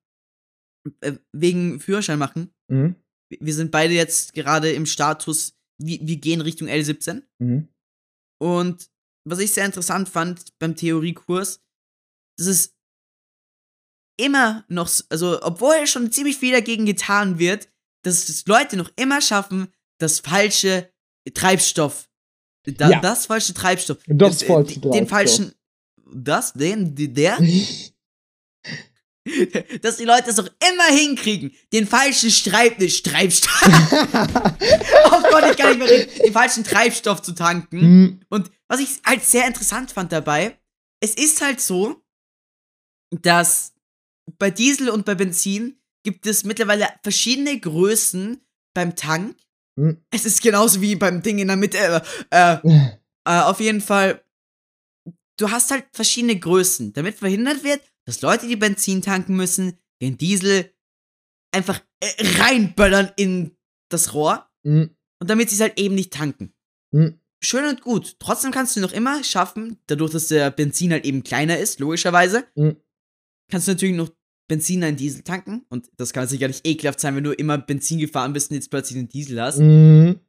äh, 1.00 1.14
wegen 1.32 1.80
Führerschein 1.80 2.18
machen. 2.18 2.52
Mhm. 2.68 2.96
Wir 3.40 3.54
sind 3.54 3.70
beide 3.70 3.94
jetzt 3.94 4.34
gerade 4.34 4.72
im 4.72 4.86
Status, 4.86 5.56
wir, 5.78 5.98
wir 6.02 6.16
gehen 6.16 6.40
Richtung 6.40 6.68
L17. 6.68 7.22
Mhm. 7.38 7.68
Und 8.40 8.90
was 9.26 9.38
ich 9.38 9.52
sehr 9.52 9.64
interessant 9.64 10.08
fand 10.08 10.58
beim 10.58 10.76
Theoriekurs, 10.76 11.62
dass 12.38 12.46
es 12.46 12.76
immer 14.20 14.64
noch, 14.68 14.90
also 15.08 15.42
obwohl 15.42 15.86
schon 15.86 16.12
ziemlich 16.12 16.36
viel 16.36 16.52
dagegen 16.52 16.86
getan 16.86 17.38
wird, 17.38 17.68
dass 18.04 18.28
es 18.28 18.46
Leute 18.46 18.76
noch 18.76 18.92
immer 18.96 19.20
schaffen, 19.20 19.68
das 19.98 20.20
falsche 20.20 20.92
Treibstoff, 21.32 22.10
da, 22.64 22.90
Ja. 22.90 23.00
das 23.00 23.26
falsche 23.26 23.54
Treibstoff, 23.54 23.98
Das 24.06 24.42
äh, 24.42 24.46
falsche 24.46 24.80
den, 24.80 24.90
den 24.92 25.06
Treibstoff. 25.06 25.08
falschen, 25.10 25.52
das, 26.14 26.52
den, 26.54 26.94
der, 27.14 27.38
dass 29.82 29.96
die 29.96 30.04
Leute 30.04 30.30
es 30.30 30.36
doch 30.36 30.48
immer 30.70 30.94
hinkriegen, 30.96 31.52
den 31.72 31.86
falschen 31.86 32.30
Streib, 32.30 32.78
Treibstoff, 32.78 33.62
oh 33.62 35.22
Gott, 35.30 35.44
ich 35.50 35.56
kann 35.56 35.70
nicht 35.70 35.78
mehr 35.78 35.88
reden, 35.90 36.10
den 36.24 36.32
falschen 36.32 36.64
Treibstoff 36.64 37.22
zu 37.22 37.32
tanken. 37.32 37.78
Mhm. 37.80 38.20
Und 38.28 38.50
was 38.68 38.80
ich 38.80 38.88
halt 39.06 39.24
sehr 39.24 39.46
interessant 39.46 39.92
fand 39.92 40.12
dabei, 40.12 40.58
es 41.00 41.14
ist 41.14 41.40
halt 41.40 41.60
so, 41.60 42.02
dass 43.10 43.72
bei 44.38 44.50
Diesel 44.50 44.90
und 44.90 45.06
bei 45.06 45.14
Benzin 45.14 45.80
gibt 46.02 46.26
es 46.26 46.44
mittlerweile 46.44 46.88
verschiedene 47.02 47.58
Größen 47.58 48.40
beim 48.74 48.94
Tank. 48.94 49.36
Hm. 49.78 50.04
Es 50.10 50.24
ist 50.24 50.42
genauso 50.42 50.80
wie 50.80 50.94
beim 50.96 51.22
Ding 51.22 51.38
in 51.38 51.48
der 51.48 51.56
Mitte. 51.56 51.78
Äh, 51.78 52.00
äh, 52.30 52.58
äh, 53.26 53.40
auf 53.42 53.60
jeden 53.60 53.80
Fall, 53.80 54.22
du 55.38 55.50
hast 55.50 55.70
halt 55.70 55.86
verschiedene 55.92 56.38
Größen, 56.38 56.92
damit 56.92 57.16
verhindert 57.16 57.64
wird, 57.64 57.80
dass 58.06 58.22
Leute, 58.22 58.46
die 58.46 58.56
Benzin 58.56 59.02
tanken 59.02 59.36
müssen, 59.36 59.78
den 60.00 60.16
Diesel 60.18 60.72
einfach 61.52 61.80
äh, 62.00 62.40
reinböllern 62.40 63.12
in 63.16 63.56
das 63.90 64.14
Rohr 64.14 64.48
Mhm. 64.66 64.96
und 65.20 65.28
damit 65.30 65.50
sie 65.50 65.56
es 65.56 65.60
halt 65.60 65.78
eben 65.78 65.94
nicht 65.94 66.12
tanken 66.12 66.54
Mhm. 66.92 67.20
schön 67.42 67.66
und 67.66 67.82
gut. 67.82 68.16
Trotzdem 68.18 68.50
kannst 68.50 68.74
du 68.76 68.80
noch 68.80 68.92
immer 68.92 69.22
schaffen, 69.22 69.78
dadurch, 69.86 70.12
dass 70.12 70.28
der 70.28 70.50
Benzin 70.50 70.90
halt 70.92 71.04
eben 71.04 71.22
kleiner 71.22 71.58
ist, 71.58 71.80
logischerweise, 71.80 72.46
Mhm. 72.54 72.76
kannst 73.50 73.68
du 73.68 73.72
natürlich 73.72 73.94
noch 73.96 74.10
Benzin 74.48 74.80
in 74.80 74.84
einen 74.84 74.96
Diesel 74.96 75.22
tanken. 75.22 75.64
Und 75.68 75.90
das 75.96 76.12
kann 76.12 76.28
sicherlich 76.28 76.60
ekelhaft 76.64 77.00
sein, 77.00 77.16
wenn 77.16 77.24
du 77.24 77.32
immer 77.32 77.58
Benzin 77.58 77.98
gefahren 77.98 78.32
bist 78.32 78.50
und 78.50 78.56
jetzt 78.56 78.70
plötzlich 78.70 78.98
einen 78.98 79.08
Diesel 79.08 79.40
hast. 79.40 79.58
Mhm. 79.58 80.20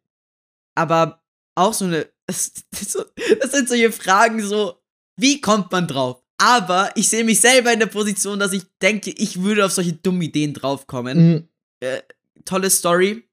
Aber 0.75 1.23
auch 1.55 1.73
so 1.73 1.85
eine. 1.85 2.07
Das, 2.27 2.53
das, 2.71 3.51
sind 3.51 3.69
solche 3.69 3.91
Fragen 3.91 4.41
so, 4.41 4.81
wie 5.15 5.41
kommt 5.41 5.71
man 5.71 5.87
drauf? 5.87 6.23
Aber 6.39 6.89
ich 6.95 7.07
sehe 7.07 7.23
mich 7.23 7.39
selber 7.39 7.71
in 7.71 7.77
der 7.77 7.85
Position, 7.85 8.39
dass 8.39 8.51
ich 8.51 8.63
denke, 8.81 9.11
ich 9.11 9.43
würde 9.43 9.63
auf 9.63 9.71
solche 9.71 9.93
dummen 9.93 10.23
Ideen 10.23 10.55
draufkommen 10.55 11.47
Mhm. 11.83 11.99
tolle 12.43 12.71
Story 12.71 13.29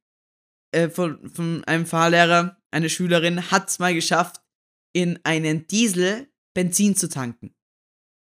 äh, 0.72 0.90
von, 0.90 1.26
von 1.30 1.64
einem 1.64 1.86
Fahrlehrer. 1.86 2.58
Eine 2.70 2.90
Schülerin 2.90 3.50
hat 3.50 3.70
es 3.70 3.78
mal 3.78 3.94
geschafft, 3.94 4.42
in 4.92 5.18
einen 5.24 5.66
Diesel 5.68 6.28
Benzin 6.52 6.94
zu 6.94 7.08
tanken. 7.08 7.54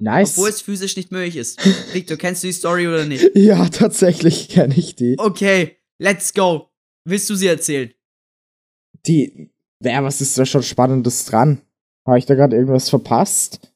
Nice. 0.02 0.32
Obwohl 0.38 0.50
es 0.50 0.62
physisch 0.62 0.96
nicht 0.98 1.12
möglich 1.12 1.36
ist. 1.38 1.60
Victor, 1.94 2.18
kennst 2.18 2.44
du 2.44 2.48
die 2.48 2.54
Story 2.54 2.88
oder 2.88 3.06
nicht? 3.06 3.30
ja, 3.36 3.70
tatsächlich 3.70 4.50
kenne 4.50 4.74
ich 4.76 4.96
die. 4.96 5.16
Okay, 5.20 5.78
let's 6.00 6.34
go. 6.34 6.70
Willst 7.06 7.30
du 7.30 7.36
sie 7.36 7.48
erzählen? 7.48 7.92
Die. 9.06 9.52
Ja, 9.84 10.04
was 10.04 10.22
ist 10.22 10.38
da 10.38 10.46
schon 10.46 10.64
Spannendes 10.64 11.26
dran? 11.26 11.62
Habe 12.06 12.18
ich 12.20 12.26
da 12.26 12.36
gerade 12.36 12.56
irgendwas 12.56 12.90
verpasst? 12.90 13.72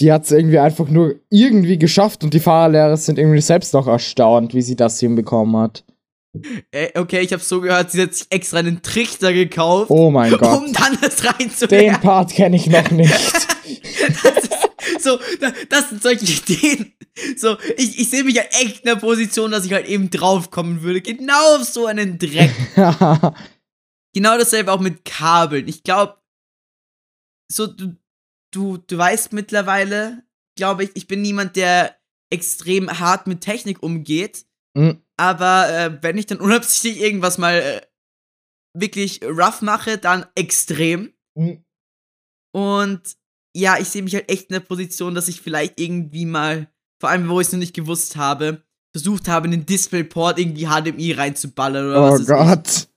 Die 0.00 0.12
hat 0.12 0.24
es 0.24 0.30
irgendwie 0.30 0.58
einfach 0.60 0.88
nur 0.88 1.16
irgendwie 1.28 1.78
geschafft 1.78 2.22
und 2.22 2.32
die 2.32 2.38
Fahrerlehrer 2.40 2.96
sind 2.96 3.18
irgendwie 3.18 3.40
selbst 3.40 3.74
noch 3.74 3.88
erstaunt, 3.88 4.54
wie 4.54 4.62
sie 4.62 4.76
das 4.76 5.00
hinbekommen 5.00 5.56
hat. 5.56 5.84
Äh, 6.70 6.96
okay, 6.96 7.20
ich 7.20 7.32
habe 7.32 7.42
so 7.42 7.60
gehört, 7.60 7.90
sie 7.90 8.02
hat 8.02 8.14
sich 8.14 8.26
extra 8.30 8.58
einen 8.58 8.80
Trichter 8.82 9.32
gekauft, 9.32 9.90
Oh 9.90 10.10
mein 10.12 10.30
Gott. 10.38 10.58
um 10.58 10.72
dann 10.72 10.96
das 11.00 11.16
Den 11.16 11.26
reinzuwerfen. 11.30 12.00
Part 12.00 12.30
kenne 12.32 12.54
ich 12.56 12.66
noch 12.68 12.90
nicht. 12.92 13.48
So, 15.08 15.18
da- 15.40 15.52
das 15.70 15.88
sind 15.88 16.02
solche 16.02 16.24
Ideen. 16.32 16.92
So, 17.36 17.56
ich, 17.76 17.98
ich 17.98 18.10
sehe 18.10 18.24
mich 18.24 18.36
halt 18.38 18.52
echt 18.52 18.80
in 18.80 18.84
der 18.86 18.96
Position, 18.96 19.50
dass 19.50 19.64
ich 19.64 19.72
halt 19.72 19.86
eben 19.86 20.10
draufkommen 20.10 20.82
würde. 20.82 21.00
Genau 21.00 21.56
auf 21.56 21.64
so 21.64 21.86
einen 21.86 22.18
Dreck. 22.18 22.52
Genau 24.14 24.38
dasselbe 24.38 24.72
auch 24.72 24.80
mit 24.80 25.04
Kabeln. 25.04 25.68
Ich 25.68 25.82
glaube, 25.82 26.18
so 27.52 27.66
du, 27.66 27.94
du, 28.52 28.78
du 28.78 28.98
weißt 28.98 29.32
mittlerweile, 29.34 30.24
glaube 30.56 30.84
ich, 30.84 30.90
ich 30.94 31.06
bin 31.06 31.20
niemand, 31.20 31.56
der 31.56 31.94
extrem 32.32 32.88
hart 32.98 33.26
mit 33.26 33.42
Technik 33.42 33.82
umgeht. 33.82 34.46
Mhm. 34.74 35.02
Aber 35.18 35.68
äh, 35.68 36.02
wenn 36.02 36.16
ich 36.18 36.26
dann 36.26 36.40
unabsichtlich 36.40 37.00
irgendwas 37.00 37.36
mal 37.38 37.60
äh, 37.60 37.80
wirklich 38.74 39.22
rough 39.22 39.60
mache, 39.60 39.98
dann 39.98 40.24
extrem. 40.34 41.12
Mhm. 41.36 41.64
Und 42.54 43.17
ja, 43.56 43.78
ich 43.78 43.88
sehe 43.88 44.02
mich 44.02 44.14
halt 44.14 44.30
echt 44.30 44.50
in 44.50 44.54
der 44.54 44.60
Position, 44.60 45.14
dass 45.14 45.28
ich 45.28 45.40
vielleicht 45.40 45.80
irgendwie 45.80 46.26
mal, 46.26 46.70
vor 47.00 47.10
allem 47.10 47.28
wo 47.28 47.40
ich 47.40 47.46
es 47.46 47.52
noch 47.52 47.58
nicht 47.58 47.74
gewusst 47.74 48.16
habe, 48.16 48.62
versucht 48.94 49.28
habe, 49.28 49.46
in 49.46 49.52
den 49.52 49.66
Displayport 49.66 50.38
irgendwie 50.38 50.66
HDMI 50.66 51.12
reinzuballern 51.12 51.90
oder 51.90 52.08
oh 52.08 52.12
was 52.12 52.20
ich. 52.20 52.26
Gott. 52.26 52.88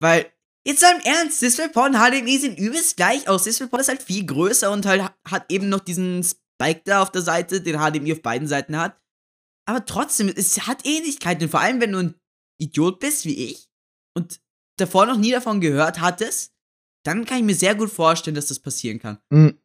Weil, 0.00 0.26
jetzt 0.66 0.82
mal 0.82 0.94
im 0.96 1.00
Ernst, 1.04 1.42
DisplayPort 1.42 1.94
und 1.94 2.00
HDMI 2.00 2.38
sehen 2.38 2.56
übelst 2.56 2.96
gleich 2.96 3.28
aus. 3.28 3.44
DisplayPort 3.44 3.82
ist 3.82 3.88
halt 3.88 4.02
viel 4.02 4.24
größer 4.26 4.70
und 4.70 4.86
halt 4.86 5.02
hat 5.26 5.50
eben 5.50 5.68
noch 5.68 5.80
diesen 5.80 6.22
Spike 6.22 6.82
da 6.84 7.02
auf 7.02 7.10
der 7.10 7.22
Seite, 7.22 7.60
den 7.60 7.78
HDMI 7.78 8.12
auf 8.12 8.22
beiden 8.22 8.48
Seiten 8.48 8.76
hat. 8.76 9.00
Aber 9.68 9.84
trotzdem, 9.84 10.28
es 10.28 10.66
hat 10.66 10.86
Ähnlichkeiten. 10.86 11.48
Vor 11.48 11.60
allem, 11.60 11.80
wenn 11.80 11.92
du 11.92 11.98
ein 11.98 12.14
Idiot 12.60 13.00
bist 13.00 13.24
wie 13.24 13.50
ich 13.50 13.68
und 14.16 14.40
davor 14.78 15.06
noch 15.06 15.16
nie 15.16 15.32
davon 15.32 15.60
gehört 15.60 16.00
hattest, 16.00 16.52
dann 17.04 17.24
kann 17.24 17.38
ich 17.38 17.44
mir 17.44 17.54
sehr 17.54 17.74
gut 17.74 17.90
vorstellen, 17.90 18.34
dass 18.34 18.46
das 18.46 18.58
passieren 18.58 18.98
kann. 18.98 19.18
Mhm. 19.30 19.58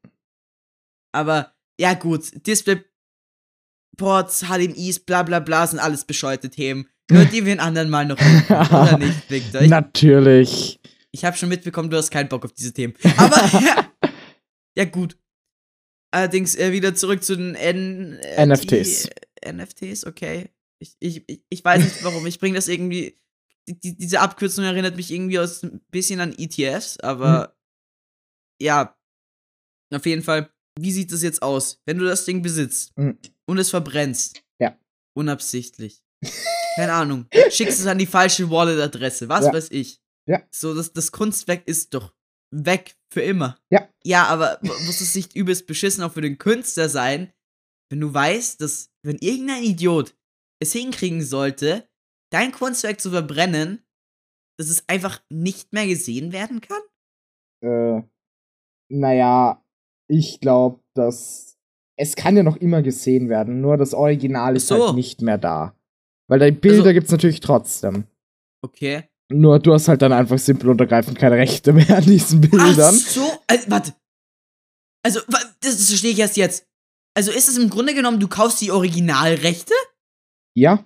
Aber 1.13 1.53
ja, 1.79 1.93
gut, 1.93 2.45
DisplayPorts, 2.47 4.45
HDMIs, 4.47 4.99
bla 5.01 5.23
bla 5.23 5.39
bla 5.39 5.67
sind 5.67 5.79
alles 5.79 6.05
bescheuerte 6.05 6.49
Themen. 6.49 6.87
Nur 7.09 7.25
die 7.25 7.45
wir 7.45 7.51
in 7.53 7.59
anderen 7.59 7.89
Mal 7.89 8.05
noch 8.05 8.17
oder 8.17 8.97
nicht, 8.97 9.29
Victor? 9.29 9.61
Ich, 9.61 9.69
Natürlich. 9.69 10.79
ich 11.11 11.25
habe 11.25 11.35
schon 11.35 11.49
mitbekommen, 11.49 11.89
du 11.89 11.97
hast 11.97 12.09
keinen 12.11 12.29
Bock 12.29 12.45
auf 12.45 12.53
diese 12.53 12.73
Themen. 12.73 12.93
Aber 13.17 13.35
ja, 13.61 13.91
ja 14.77 14.85
gut. 14.85 15.17
Allerdings 16.13 16.55
äh, 16.55 16.71
wieder 16.71 16.95
zurück 16.95 17.23
zu 17.23 17.35
den 17.35 17.55
N 17.55 18.13
äh, 18.19 18.45
NFTs. 18.45 19.09
Die, 19.43 19.51
NFTs, 19.53 20.05
okay. 20.05 20.49
Ich, 20.79 20.95
ich, 20.99 21.23
ich- 21.49 21.63
weiß 21.65 21.83
nicht 21.83 22.03
warum. 22.03 22.25
Ich 22.27 22.39
bringe 22.39 22.55
das 22.55 22.67
irgendwie. 22.67 23.17
Die, 23.67 23.95
diese 23.97 24.19
Abkürzung 24.21 24.65
erinnert 24.65 24.95
mich 24.95 25.11
irgendwie 25.11 25.39
aus 25.39 25.63
ein 25.63 25.81
bisschen 25.91 26.19
an 26.19 26.33
ETFs, 26.37 26.97
aber 26.99 27.43
Hm. 27.43 28.65
ja. 28.67 28.97
Auf 29.93 30.05
jeden 30.05 30.23
Fall, 30.23 30.49
wie 30.79 30.91
sieht 30.91 31.11
das 31.11 31.21
jetzt 31.23 31.41
aus, 31.41 31.79
wenn 31.85 31.97
du 31.97 32.05
das 32.05 32.25
Ding 32.25 32.41
besitzt 32.41 32.91
Hm. 32.97 33.17
und 33.47 33.57
es 33.57 33.69
verbrennst? 33.69 34.41
Ja. 34.59 34.77
Unabsichtlich. 35.17 36.01
Keine 36.75 36.93
Ahnung. 36.93 37.27
Schickst 37.49 37.79
es 37.79 37.87
an 37.87 37.97
die 37.97 38.05
falsche 38.05 38.49
Wallet-Adresse, 38.49 39.27
was 39.29 39.45
Ja. 39.45 39.53
weiß 39.53 39.71
ich. 39.71 39.99
Ja. 40.27 40.41
So, 40.51 40.73
das, 40.73 40.93
das 40.93 41.11
Kunstwerk 41.11 41.67
ist 41.67 41.93
doch 41.93 42.13
weg 42.53 42.95
für 43.11 43.21
immer. 43.21 43.57
Ja. 43.69 43.89
Ja, 44.03 44.25
aber 44.27 44.59
mu- 44.61 44.71
muss 44.85 45.01
es 45.01 45.15
nicht 45.15 45.35
übelst 45.35 45.67
beschissen 45.67 46.03
auch 46.03 46.13
für 46.13 46.21
den 46.21 46.37
Künstler 46.37 46.89
sein, 46.89 47.33
wenn 47.91 47.99
du 47.99 48.13
weißt, 48.13 48.61
dass, 48.61 48.89
wenn 49.03 49.17
irgendein 49.17 49.63
Idiot 49.63 50.15
es 50.61 50.71
hinkriegen 50.73 51.23
sollte, 51.23 51.89
dein 52.31 52.51
Kunstwerk 52.53 53.01
zu 53.01 53.09
verbrennen, 53.09 53.83
dass 54.57 54.69
es 54.69 54.87
einfach 54.87 55.21
nicht 55.29 55.73
mehr 55.73 55.87
gesehen 55.87 56.31
werden 56.31 56.61
kann? 56.61 56.81
Äh, 57.63 58.03
naja, 58.89 59.60
ich 60.11 60.39
glaube, 60.41 60.79
dass 60.93 61.57
es 61.97 62.15
kann 62.15 62.35
ja 62.35 62.43
noch 62.43 62.57
immer 62.57 62.81
gesehen 62.81 63.29
werden, 63.29 63.61
nur 63.61 63.77
das 63.77 63.93
Original 63.93 64.55
ist 64.55 64.67
so. 64.67 64.87
halt 64.87 64.95
nicht 64.95 65.21
mehr 65.21 65.37
da. 65.37 65.73
Weil 66.27 66.39
die 66.39 66.51
Bilder 66.51 66.79
Also- 66.79 66.93
gibt's 66.93 67.11
natürlich 67.11 67.39
trotzdem. 67.39 68.05
Okay. 68.63 69.03
Nur 69.31 69.59
du 69.59 69.73
hast 69.73 69.87
halt 69.87 70.01
dann 70.01 70.11
einfach 70.11 70.37
simpel 70.37 70.69
und 70.69 70.81
ergreifend 70.81 71.17
keine 71.17 71.35
Rechte 71.37 71.71
mehr 71.73 71.97
an 71.97 72.03
diesen 72.03 72.41
Bildern. 72.41 72.93
Ach 72.93 73.07
so, 73.07 73.21
also, 73.47 73.71
warte. 73.71 73.93
Also, 75.03 75.19
das, 75.61 75.87
verstehe 75.87 76.11
ich 76.11 76.19
erst 76.19 76.37
jetzt. 76.37 76.65
Also 77.15 77.31
ist 77.31 77.47
es 77.49 77.57
im 77.57 77.69
Grunde 77.69 77.93
genommen, 77.93 78.19
du 78.19 78.27
kaufst 78.27 78.61
die 78.61 78.71
Originalrechte? 78.71 79.73
Ja, 80.53 80.83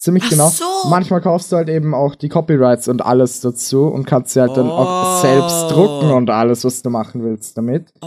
ziemlich 0.00 0.24
Ach 0.26 0.30
genau. 0.30 0.48
so. 0.50 0.64
Manchmal 0.88 1.20
kaufst 1.20 1.50
du 1.52 1.56
halt 1.56 1.68
eben 1.68 1.94
auch 1.94 2.14
die 2.14 2.28
Copyrights 2.28 2.88
und 2.88 3.00
alles 3.02 3.40
dazu 3.40 3.86
und 3.86 4.04
kannst 4.06 4.34
sie 4.34 4.40
halt 4.40 4.56
dann 4.56 4.68
auch 4.70 5.18
Oh. 5.18 5.20
selbst 5.22 5.70
drucken 5.74 6.10
und 6.12 6.30
alles, 6.30 6.64
was 6.64 6.82
du 6.82 6.90
machen 6.90 7.22
willst 7.24 7.56
damit. 7.56 7.92
Oh, 8.02 8.06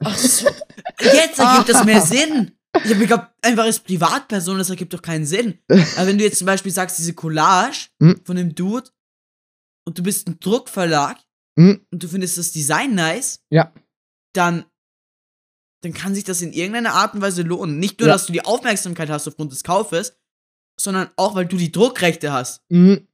ach 0.00 0.16
so. 0.18 0.48
Jetzt 1.00 1.38
ergibt 1.38 1.68
das 1.68 1.84
mehr 1.84 2.00
Sinn. 2.06 2.52
Ich 2.84 2.90
habe 2.90 3.00
geglaubt, 3.00 3.28
einfach 3.42 3.64
als 3.64 3.80
Privatperson, 3.80 4.58
das 4.58 4.70
ergibt 4.70 4.92
doch 4.92 5.02
keinen 5.02 5.24
Sinn. 5.26 5.58
Aber 5.68 6.06
wenn 6.06 6.18
du 6.18 6.24
jetzt 6.24 6.38
zum 6.38 6.46
Beispiel 6.46 6.70
sagst, 6.70 6.98
diese 6.98 7.14
Collage 7.14 7.88
Hm. 8.02 8.20
von 8.24 8.36
dem 8.36 8.54
Dude 8.54 8.88
und 9.86 9.98
du 9.98 10.02
bist 10.02 10.28
ein 10.28 10.38
Druckverlag 10.38 11.18
Hm, 11.58 11.84
und 11.90 12.02
du 12.02 12.08
findest 12.08 12.38
das 12.38 12.52
Design 12.52 12.94
nice, 12.94 13.40
Ja. 13.50 13.72
dann, 14.32 14.64
dann 15.82 15.92
kann 15.92 16.14
sich 16.14 16.22
das 16.24 16.40
in 16.42 16.52
irgendeiner 16.52 16.92
Art 16.94 17.14
und 17.14 17.20
Weise 17.22 17.42
lohnen. 17.42 17.78
Nicht 17.80 17.98
nur, 17.98 18.08
Ja. 18.08 18.14
dass 18.14 18.26
du 18.26 18.32
die 18.32 18.44
Aufmerksamkeit 18.44 19.08
hast 19.10 19.26
aufgrund 19.26 19.50
des 19.50 19.64
Kaufes, 19.64 20.16
sondern 20.78 21.08
auch, 21.16 21.34
weil 21.34 21.46
du 21.46 21.56
die 21.56 21.72
Druckrechte 21.72 22.32
hast. 22.32 22.62
hm, 22.70 23.08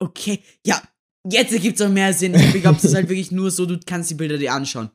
Okay, 0.00 0.42
ja, 0.66 0.82
jetzt 1.30 1.52
ergibt 1.52 1.78
es 1.78 1.86
auch 1.86 1.90
mehr 1.90 2.12
Sinn. 2.12 2.34
Ich 2.34 2.62
glaube, 2.62 2.78
es 2.78 2.84
ist 2.84 2.94
halt 2.94 3.08
wirklich 3.08 3.30
nur 3.30 3.50
so, 3.52 3.64
du 3.64 3.78
kannst 3.86 4.10
die 4.10 4.14
Bilder 4.14 4.38
dir 4.38 4.52
anschauen. 4.52 4.90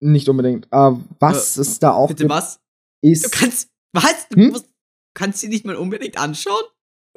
Nicht 0.00 0.28
unbedingt. 0.28 0.66
Äh, 0.70 0.92
was 1.18 1.56
es 1.56 1.78
da 1.78 1.92
auch 1.92 2.08
Bitte 2.08 2.28
was? 2.28 2.60
ist. 3.02 3.24
Du 3.26 3.30
kannst, 3.30 3.68
was? 3.92 4.28
Du 4.30 4.36
Hm? 4.40 4.50
musst, 4.50 4.68
kannst 5.14 5.40
sie 5.40 5.48
nicht 5.48 5.64
mal 5.64 5.76
unbedingt 5.76 6.18
anschauen? 6.18 6.62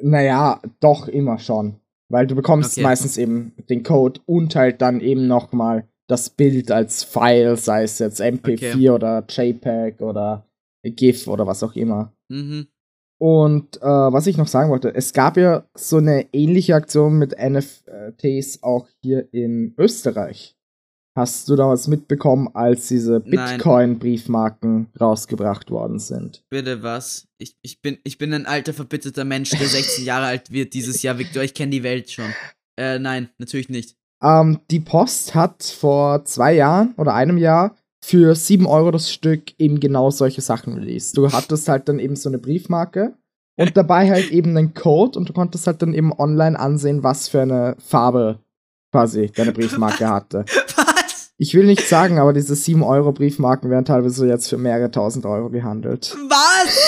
Naja, 0.02 0.60
doch 0.80 1.08
immer 1.08 1.38
schon. 1.38 1.76
Weil 2.10 2.26
du 2.26 2.34
bekommst 2.34 2.72
Okay. 2.72 2.82
meistens 2.82 3.16
eben 3.16 3.54
den 3.70 3.82
Code 3.82 4.20
und 4.26 4.54
halt 4.56 4.82
dann 4.82 5.00
eben 5.00 5.26
nochmal 5.26 5.88
das 6.08 6.28
Bild 6.30 6.70
als 6.70 7.02
File, 7.02 7.56
sei 7.56 7.82
es 7.84 7.98
jetzt 7.98 8.20
MP4 8.20 8.72
Okay. 8.74 8.90
oder 8.90 9.24
JPEG 9.28 10.00
oder 10.02 10.46
GIF 10.84 11.26
oder 11.28 11.46
was 11.46 11.62
auch 11.62 11.74
immer. 11.74 12.12
Mhm. 12.28 12.68
Und 13.18 13.78
äh, 13.80 13.86
was 13.86 14.26
ich 14.26 14.36
noch 14.36 14.48
sagen 14.48 14.70
wollte, 14.70 14.94
es 14.94 15.12
gab 15.14 15.36
ja 15.38 15.64
so 15.74 15.96
eine 15.96 16.26
ähnliche 16.34 16.74
Aktion 16.74 17.16
mit 17.16 17.34
NFTs 17.38 18.62
auch 18.62 18.86
hier 19.02 19.32
in 19.32 19.74
Österreich. 19.78 20.56
Hast 21.16 21.48
du 21.48 21.54
da 21.54 21.68
was 21.68 21.86
mitbekommen, 21.86 22.48
als 22.54 22.88
diese. 22.88 23.20
Bitcoin-Briefmarken 23.20 24.88
rausgebracht 25.00 25.70
worden 25.70 26.00
sind? 26.00 26.42
Bitte 26.50 26.82
was? 26.82 27.28
Ich, 27.38 27.56
ich, 27.62 27.80
bin, 27.80 27.98
ich 28.02 28.18
bin 28.18 28.34
ein 28.34 28.46
alter, 28.46 28.74
verbitterter 28.74 29.24
Mensch, 29.24 29.50
der 29.50 29.68
16 29.68 30.04
Jahre 30.04 30.26
alt 30.26 30.50
wird 30.50 30.74
dieses 30.74 31.02
Jahr, 31.02 31.18
Victor. 31.18 31.44
Ich 31.44 31.54
kenne 31.54 31.70
die 31.70 31.84
Welt 31.84 32.10
schon. 32.10 32.34
Äh, 32.76 32.98
nein, 32.98 33.30
natürlich 33.38 33.68
nicht. 33.68 33.96
Ähm, 34.22 34.58
die 34.70 34.80
Post 34.80 35.36
hat 35.36 35.62
vor 35.62 36.24
zwei 36.24 36.54
Jahren 36.54 36.94
oder 36.96 37.14
einem 37.14 37.38
Jahr 37.38 37.76
für 38.04 38.34
7 38.34 38.66
Euro 38.66 38.90
das 38.90 39.12
Stück 39.12 39.58
eben 39.58 39.78
genau 39.78 40.10
solche 40.10 40.40
Sachen 40.40 40.74
released. 40.74 41.16
Du 41.16 41.30
hattest 41.30 41.68
halt 41.68 41.88
dann 41.88 42.00
eben 42.00 42.16
so 42.16 42.28
eine 42.28 42.38
Briefmarke 42.38 43.14
und 43.56 43.76
dabei 43.76 44.10
halt 44.10 44.30
eben 44.30 44.56
einen 44.56 44.74
Code 44.74 45.18
und 45.18 45.28
du 45.28 45.32
konntest 45.32 45.66
halt 45.68 45.80
dann 45.80 45.94
eben 45.94 46.12
online 46.12 46.58
ansehen, 46.58 47.04
was 47.04 47.28
für 47.28 47.42
eine 47.42 47.76
Farbe 47.78 48.40
quasi 48.92 49.30
deine 49.34 49.52
Briefmarke 49.52 50.08
hatte. 50.08 50.44
Ich 51.44 51.52
will 51.52 51.66
nicht 51.66 51.86
sagen, 51.86 52.18
aber 52.18 52.32
diese 52.32 52.56
7 52.56 52.82
Euro 52.82 53.12
Briefmarken 53.12 53.68
werden 53.68 53.84
teilweise 53.84 54.26
jetzt 54.26 54.48
für 54.48 54.56
mehrere 54.56 54.90
tausend 54.90 55.26
Euro 55.26 55.50
gehandelt. 55.50 56.16
Was? 56.26 56.78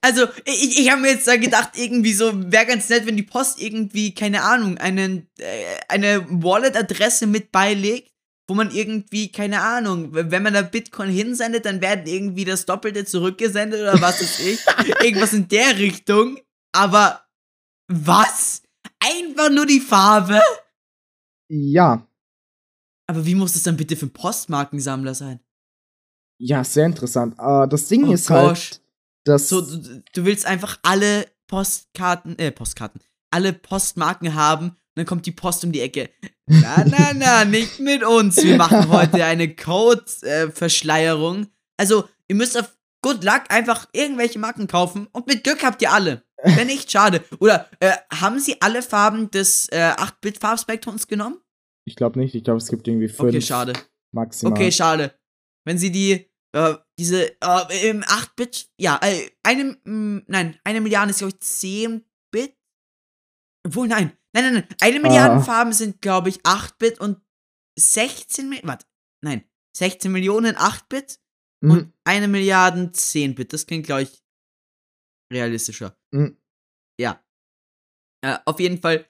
Also, 0.00 0.24
ich, 0.44 0.80
ich 0.80 0.90
habe 0.90 1.02
mir 1.02 1.10
jetzt 1.10 1.28
da 1.28 1.36
gedacht, 1.36 1.70
irgendwie 1.76 2.12
so, 2.12 2.32
wäre 2.50 2.66
ganz 2.66 2.88
nett, 2.88 3.06
wenn 3.06 3.16
die 3.16 3.22
Post 3.22 3.62
irgendwie, 3.62 4.12
keine 4.12 4.42
Ahnung, 4.42 4.76
einen, 4.78 5.28
äh, 5.38 5.44
eine 5.86 6.26
Wallet-Adresse 6.28 7.28
mit 7.28 7.52
beilegt, 7.52 8.10
wo 8.48 8.54
man 8.54 8.72
irgendwie, 8.72 9.30
keine 9.30 9.62
Ahnung, 9.62 10.08
wenn 10.10 10.42
man 10.42 10.54
da 10.54 10.62
Bitcoin 10.62 11.10
hinsendet, 11.10 11.64
dann 11.64 11.80
werden 11.80 12.06
irgendwie 12.06 12.44
das 12.44 12.66
Doppelte 12.66 13.04
zurückgesendet 13.04 13.80
oder 13.80 14.00
was 14.00 14.20
weiß 14.20 14.40
ich. 14.40 14.60
Irgendwas 15.00 15.32
in 15.32 15.46
der 15.46 15.78
Richtung. 15.78 16.40
Aber 16.72 17.20
was? 17.86 18.62
Einfach 18.98 19.50
nur 19.50 19.66
die 19.66 19.80
Farbe? 19.80 20.40
Ja, 21.48 22.05
Aber 23.08 23.24
wie 23.26 23.34
muss 23.34 23.52
das 23.54 23.62
dann 23.62 23.76
bitte 23.76 23.96
für 23.96 24.06
einen 24.06 24.12
Postmarkensammler 24.12 25.14
sein? 25.14 25.40
ja, 26.38 26.62
sehr 26.64 26.84
interessant. 26.86 27.34
Äh, 27.38 27.66
das 27.68 27.88
Ding 27.88 28.08
Oh 28.08 28.12
ist 28.12 28.26
gosh. 28.28 28.34
halt, 28.36 28.80
dass 29.24 29.48
So, 29.48 29.60
du, 29.62 30.02
du 30.12 30.24
willst 30.24 30.44
einfach 30.44 30.78
alle 30.82 31.26
Postkarten, 31.46 32.38
äh, 32.38 32.50
Postkarten, 32.52 33.00
alle 33.30 33.52
Postmarken 33.54 34.34
haben 34.34 34.70
und 34.70 34.76
dann 34.96 35.06
kommt 35.06 35.24
die 35.26 35.32
Post 35.32 35.64
um 35.64 35.72
die 35.72 35.80
Ecke. 35.80 36.10
Na, 36.46 36.84
na, 36.86 37.12
na, 37.14 37.44
nicht 37.46 37.80
mit 37.80 38.02
uns. 38.04 38.36
Wir 38.36 38.56
machen 38.58 38.88
heute 38.90 39.24
eine 39.24 39.54
Code-Verschleierung. 39.54 41.46
also, 41.76 42.08
ihr 42.28 42.34
müsst 42.36 42.58
auf 42.58 42.76
Good 43.02 43.24
Luck 43.24 43.44
einfach 43.50 43.86
irgendwelche 43.92 44.38
Marken 44.38 44.66
kaufen 44.66 45.06
und 45.12 45.26
mit 45.26 45.44
Glück 45.44 45.62
habt 45.64 45.80
ihr 45.82 45.92
alle. 45.92 46.22
Wenn 46.42 46.66
nicht, 46.66 46.90
schade. 46.90 47.22
Oder 47.38 47.68
äh, 47.80 47.92
haben 48.12 48.40
sie 48.40 48.60
alle 48.60 48.82
Farben 48.82 49.30
des 49.30 49.68
äh, 49.70 49.92
8-Bit-Farbspektrums 49.96 51.06
genommen? 51.06 51.38
Ich 51.86 51.96
glaube 51.96 52.18
nicht, 52.18 52.34
ich 52.34 52.44
glaube, 52.44 52.58
es 52.58 52.68
gibt 52.68 52.86
irgendwie 52.88 53.08
fünf 53.08 53.28
Okay, 53.30 53.40
schade. 53.40 53.72
maximal. 54.14 54.52
Okay, 54.52 54.72
schade. 54.72 55.18
Wenn 55.66 55.78
sie 55.78 55.90
die, 55.90 56.30
äh, 56.54 56.74
diese, 56.98 57.40
äh, 57.40 57.88
im 57.90 58.02
8-Bit, 58.02 58.70
ja, 58.80 58.98
äh, 59.02 59.30
eine, 59.42 59.78
mh, 59.84 60.22
nein, 60.26 60.58
eine 60.64 60.80
Milliarde 60.80 61.10
ist, 61.10 61.18
glaube 61.18 61.32
ich, 61.34 61.40
10 61.40 62.04
Bit. 62.32 62.56
Obwohl, 63.66 63.88
nein, 63.88 64.16
nein, 64.34 64.44
nein, 64.44 64.54
nein, 64.54 64.68
eine 64.80 65.00
Milliarde 65.00 65.34
Ah. 65.36 65.40
Farben 65.40 65.72
sind, 65.72 66.00
glaube 66.00 66.28
ich, 66.28 66.40
8-Bit 66.42 67.00
und 67.00 67.20
16 67.78 68.48
Millionen, 68.48 68.68
warte, 68.68 68.86
nein, 69.24 69.44
16 69.76 70.10
Millionen 70.12 70.56
8-Bit 70.56 71.20
Mhm. 71.62 71.70
und 71.70 71.92
eine 72.04 72.28
Milliarde 72.28 72.90
10-Bit. 72.92 73.52
Das 73.52 73.66
klingt, 73.66 73.86
glaube 73.86 74.02
ich, 74.02 74.22
realistischer. 75.32 75.98
Mhm. 76.12 76.38
Ja. 77.00 77.24
Äh, 78.24 78.38
auf 78.44 78.60
jeden 78.60 78.80
Fall 78.80 79.08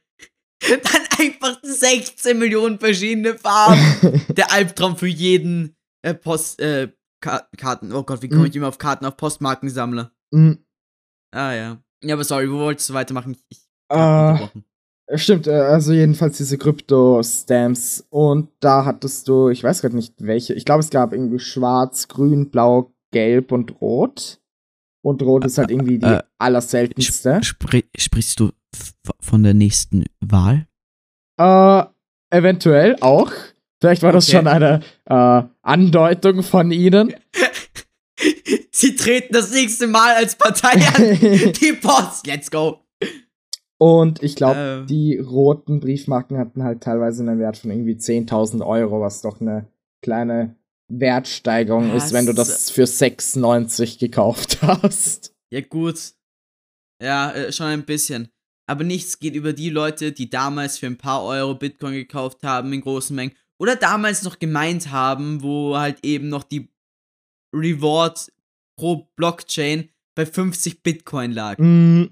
dann 0.69 1.03
einfach 1.19 1.59
16 1.63 2.39
Millionen 2.39 2.79
verschiedene 2.79 3.37
Farben 3.39 4.23
der 4.37 4.53
Albtraum 4.53 4.97
für 4.97 5.07
jeden 5.07 5.77
äh, 6.03 6.15
Post, 6.15 6.61
äh, 6.61 6.89
Ka 7.21 7.47
Karten. 7.57 7.93
Oh 7.93 8.03
Gott, 8.03 8.23
wie 8.23 8.29
komme 8.29 8.43
Mhm. 8.43 8.47
ich 8.47 8.57
immer 8.57 8.69
auf 8.69 8.79
Karten 8.79 9.05
auf 9.07 9.17
Postmarkensammler? 9.17 10.13
Mhm. 10.33 10.59
Ah 11.33 11.53
ja. 11.53 11.83
Ja, 12.03 12.15
aber 12.15 12.25
sorry, 12.25 12.51
wo 12.51 12.59
wolltest 12.59 12.91
du 12.91 12.95
weitermachen? 12.95 13.37
Ich, 13.49 13.59
ich 13.59 13.67
unterbrochen. 13.91 14.65
Stimmt, 15.15 15.47
äh, 15.47 15.53
also 15.53 15.93
jedenfalls 15.93 16.37
diese 16.37 16.59
Krypto-Stamps. 16.59 18.07
Und 18.11 18.49
da 18.61 18.85
hattest 18.85 19.29
du, 19.29 19.49
ich 19.51 19.63
weiß 19.63 19.81
gerade 19.81 19.97
nicht 19.97 20.15
welche, 20.19 20.55
ich 20.55 20.65
glaube, 20.65 20.81
es 20.81 20.91
gab 20.91 21.13
irgendwie 21.13 21.39
schwarz, 21.39 22.09
grün, 22.09 22.51
blau, 22.51 22.93
gelb 23.13 23.53
und 23.53 23.81
rot. 23.81 24.41
Und 25.03 25.23
Rot 25.23 25.45
ist 25.45 25.57
halt 25.59 25.71
irgendwie 25.71 25.99
die 26.01 26.07
Äh, 26.07 26.23
allerseltenste. 26.39 27.39
Spri 27.45 27.85
sprichst 27.97 28.41
du 28.41 28.51
von 29.21 29.43
der 29.43 29.55
nächsten 29.55 30.05
Wahl? 30.21 30.67
Äh, 31.39 31.85
eventuell 32.31 32.97
auch. 33.01 33.33
Vielleicht 33.81 34.03
war 34.03 34.13
das 34.13 34.29
Okay. 34.29 34.37
schon 34.39 34.47
eine 34.47 34.81
äh, 35.05 35.43
Andeutung 35.63 36.43
von 36.43 36.71
ihnen. 36.71 37.15
Sie 38.71 38.97
treten 38.97 39.33
das 39.35 39.53
nächste 39.53 39.87
Mal 39.87 40.15
als 40.15 40.37
Partei 40.37 40.71
an. 40.87 41.53
Die 41.61 41.73
Post, 41.81 42.27
let's 42.27 42.51
go. 42.51 42.81
Und 43.79 44.23
ich 44.23 44.37
glaube, 44.37 44.59
Ähm. 44.81 44.87
die 44.87 45.19
roten 45.19 45.81
Briefmarken 45.81 46.39
hatten 46.39 46.63
halt 46.65 46.83
teilweise 46.83 47.23
einen 47.23 47.39
Wert 47.39 47.59
von 47.59 47.71
irgendwie 47.71 47.95
10.000 47.97 48.65
Euro, 48.67 49.03
was 49.03 49.21
doch 49.21 49.43
eine 49.43 49.69
kleine 50.01 50.57
Wertsteigerung 50.89 51.95
ist, 51.95 52.15
wenn 52.15 52.25
du 52.25 52.35
Was? 52.35 52.49
das 52.49 52.71
für 52.71 52.85
6,90 52.85 53.99
gekauft 53.99 54.59
hast. 54.63 55.35
Ja, 55.51 55.61
gut. 55.61 55.99
Ja, 57.03 57.33
äh, 57.33 57.53
schon 57.53 57.67
ein 57.67 57.85
bisschen. 57.85 58.29
Aber 58.69 58.85
nichts 58.85 59.19
geht 59.19 59.35
über 59.35 59.53
die 59.53 59.71
Leute, 59.71 60.13
die 60.13 60.29
damals 60.29 60.79
für 60.79 60.87
ein 60.87 60.99
paar 60.99 61.25
Euro 61.25 61.55
Bitcoin 61.55 61.95
gekauft 61.95 62.43
haben 62.43 62.73
in 62.73 62.81
großen 62.81 63.15
Mengen. 63.15 63.35
Oder 63.59 63.77
damals 63.77 64.23
noch 64.23 64.39
gemeint 64.39 64.91
haben, 64.91 65.43
wo 65.43 65.77
halt 65.77 66.05
eben 66.05 66.29
noch 66.29 66.43
die 66.43 66.69
Reward 67.55 68.31
pro 68.77 69.09
Blockchain 69.17 69.89
bei 70.15 70.27
50 70.27 70.83
Bitcoin 70.83 71.33
lag. 71.33 71.59
Mm, 71.59 72.07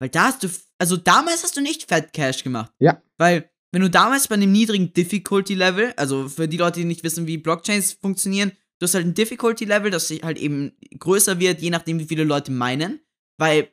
Weil 0.00 0.08
da 0.10 0.24
hast 0.24 0.42
du, 0.42 0.48
also 0.78 0.96
damals 0.96 1.42
hast 1.42 1.56
du 1.56 1.60
nicht 1.60 1.88
Fat 1.88 2.12
Cash 2.12 2.44
gemacht. 2.44 2.72
Ja. 2.78 3.02
Weil, 3.16 3.50
wenn 3.72 3.82
du 3.82 3.90
damals 3.90 4.28
bei 4.28 4.34
einem 4.34 4.52
niedrigen 4.52 4.92
Difficulty 4.92 5.54
Level, 5.54 5.94
also 5.96 6.28
für 6.28 6.46
die 6.46 6.56
Leute, 6.56 6.80
die 6.80 6.86
nicht 6.86 7.02
wissen, 7.02 7.26
wie 7.26 7.38
Blockchains 7.38 7.94
funktionieren, 7.94 8.52
du 8.78 8.84
hast 8.84 8.94
halt 8.94 9.06
ein 9.06 9.14
Difficulty 9.14 9.64
Level, 9.64 9.90
das 9.90 10.10
halt 10.10 10.38
eben 10.38 10.76
größer 10.98 11.40
wird, 11.40 11.60
je 11.60 11.70
nachdem, 11.70 11.98
wie 11.98 12.06
viele 12.06 12.24
Leute 12.24 12.52
meinen. 12.52 13.00
Weil, 13.38 13.72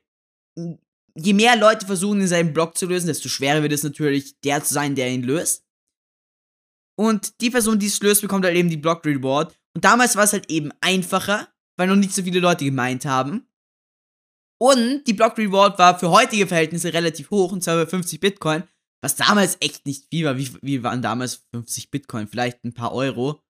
je 1.16 1.34
mehr 1.34 1.56
Leute 1.56 1.86
versuchen, 1.86 2.20
denselben 2.20 2.54
Block 2.54 2.78
zu 2.78 2.86
lösen, 2.86 3.08
desto 3.08 3.30
schwerer 3.30 3.62
wird 3.62 3.74
es 3.74 3.84
natürlich, 3.84 4.40
der 4.42 4.64
zu 4.64 4.74
sein, 4.74 4.96
der 4.96 5.10
ihn 5.10 5.24
löst. 5.24 5.66
Und 6.98 7.42
die 7.42 7.50
Person, 7.50 7.80
die 7.80 7.88
es 7.88 8.02
löst, 8.02 8.22
bekommt 8.22 8.46
halt 8.46 8.56
eben 8.56 8.70
die 8.70 8.78
Block 8.78 9.06
Reward. 9.06 9.58
Und 9.76 9.84
damals 9.86 10.16
war 10.16 10.24
es 10.24 10.34
halt 10.34 10.52
eben 10.52 10.72
einfacher, 10.82 11.48
weil 11.78 11.88
noch 11.88 11.96
nicht 11.96 12.14
so 12.14 12.24
viele 12.24 12.40
Leute 12.40 12.66
gemeint 12.66 13.06
haben. 13.06 13.48
Und 14.62 15.06
die 15.08 15.14
Block 15.14 15.38
Reward 15.38 15.80
war 15.80 15.98
für 15.98 16.12
heutige 16.12 16.46
Verhältnisse 16.46 16.94
relativ 16.94 17.32
hoch, 17.32 17.52
und 17.52 17.64
zwar 17.64 17.78
bei 17.78 17.88
50 17.88 18.20
Bitcoin, 18.20 18.64
was 19.02 19.16
damals 19.16 19.58
echt 19.60 19.88
nicht 19.88 20.06
viel 20.12 20.26
war. 20.26 20.38
Wie, 20.38 20.52
wie 20.62 20.84
waren 20.84 21.02
damals 21.02 21.48
50 21.52 21.90
Bitcoin? 21.90 22.28
Vielleicht 22.28 22.64
ein 22.64 22.74
paar 22.74 22.94
Euro. 22.94 23.42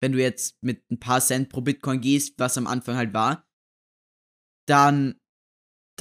Wenn 0.00 0.12
du 0.12 0.20
jetzt 0.20 0.62
mit 0.62 0.88
ein 0.90 1.00
paar 1.00 1.20
Cent 1.20 1.48
pro 1.48 1.62
Bitcoin 1.62 2.00
gehst, 2.00 2.34
was 2.38 2.56
am 2.58 2.68
Anfang 2.68 2.96
halt 2.96 3.12
war, 3.12 3.44
dann, 4.68 5.20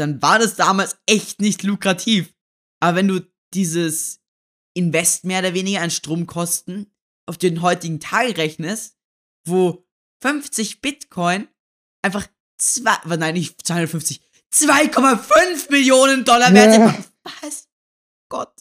dann 0.02 0.22
war 0.22 0.40
das 0.40 0.56
damals 0.56 0.98
echt 1.06 1.40
nicht 1.40 1.64
lukrativ. 1.64 2.34
Aber 2.82 2.98
wenn 2.98 3.08
du 3.08 3.22
dieses 3.54 4.20
Invest 4.74 5.24
mehr 5.26 5.40
oder 5.40 5.54
weniger 5.54 5.82
an 5.82 5.92
Stromkosten 5.92 6.92
auf 7.28 7.38
den 7.38 7.62
heutigen 7.62 8.00
Tag 8.00 8.38
rechnest, 8.38 8.98
wo 9.48 9.86
50 10.22 10.82
Bitcoin 10.82 11.48
einfach 12.04 12.28
zwei, 12.58 12.98
nein, 13.18 13.34
nicht 13.36 13.66
250, 13.66 14.22
2,5 14.54 15.72
Millionen 15.72 16.26
Dollar 16.26 16.54
wert 16.54 16.76
Ja. 16.78 16.92
sind. 16.94 17.12
Was? 17.42 17.70
Gott. 18.30 18.54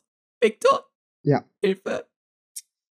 Victor? 0.43 0.91
Ja. 1.25 1.45
Hilfe. 1.63 2.09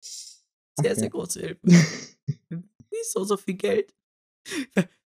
Sehr, 0.02 0.92
Ach, 0.92 0.96
sehr 0.96 1.04
ja. 1.04 1.10
große 1.10 1.40
Hilfe. 1.40 1.60
Nicht 2.92 3.12
so, 3.12 3.24
so 3.24 3.38
viel 3.38 3.56
Geld. 3.56 3.94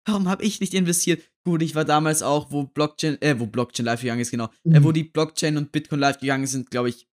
Warum 0.08 0.28
habe 0.30 0.44
ich 0.44 0.60
nicht 0.60 0.74
investiert? 0.74 1.22
Gut, 1.46 1.62
ich 1.62 1.76
war 1.76 1.86
damals 1.86 2.22
auch, 2.24 2.52
wo 2.52 2.64
Blockchain, 2.64 3.22
äh, 3.22 3.40
wo 3.40 3.46
Blockchain 3.46 3.86
live 3.86 4.02
gegangen 4.02 4.22
ist, 4.22 4.32
genau. 4.32 4.46
Äh, 4.66 4.80
Mhm. 4.80 4.84
wo 4.84 4.92
die 4.92 5.04
Blockchain 5.04 5.58
und 5.58 5.72
Bitcoin 5.72 6.00
live 6.00 6.20
gegangen 6.20 6.48
sind, 6.48 6.72
glaube 6.72 6.90
ich. 6.90 7.08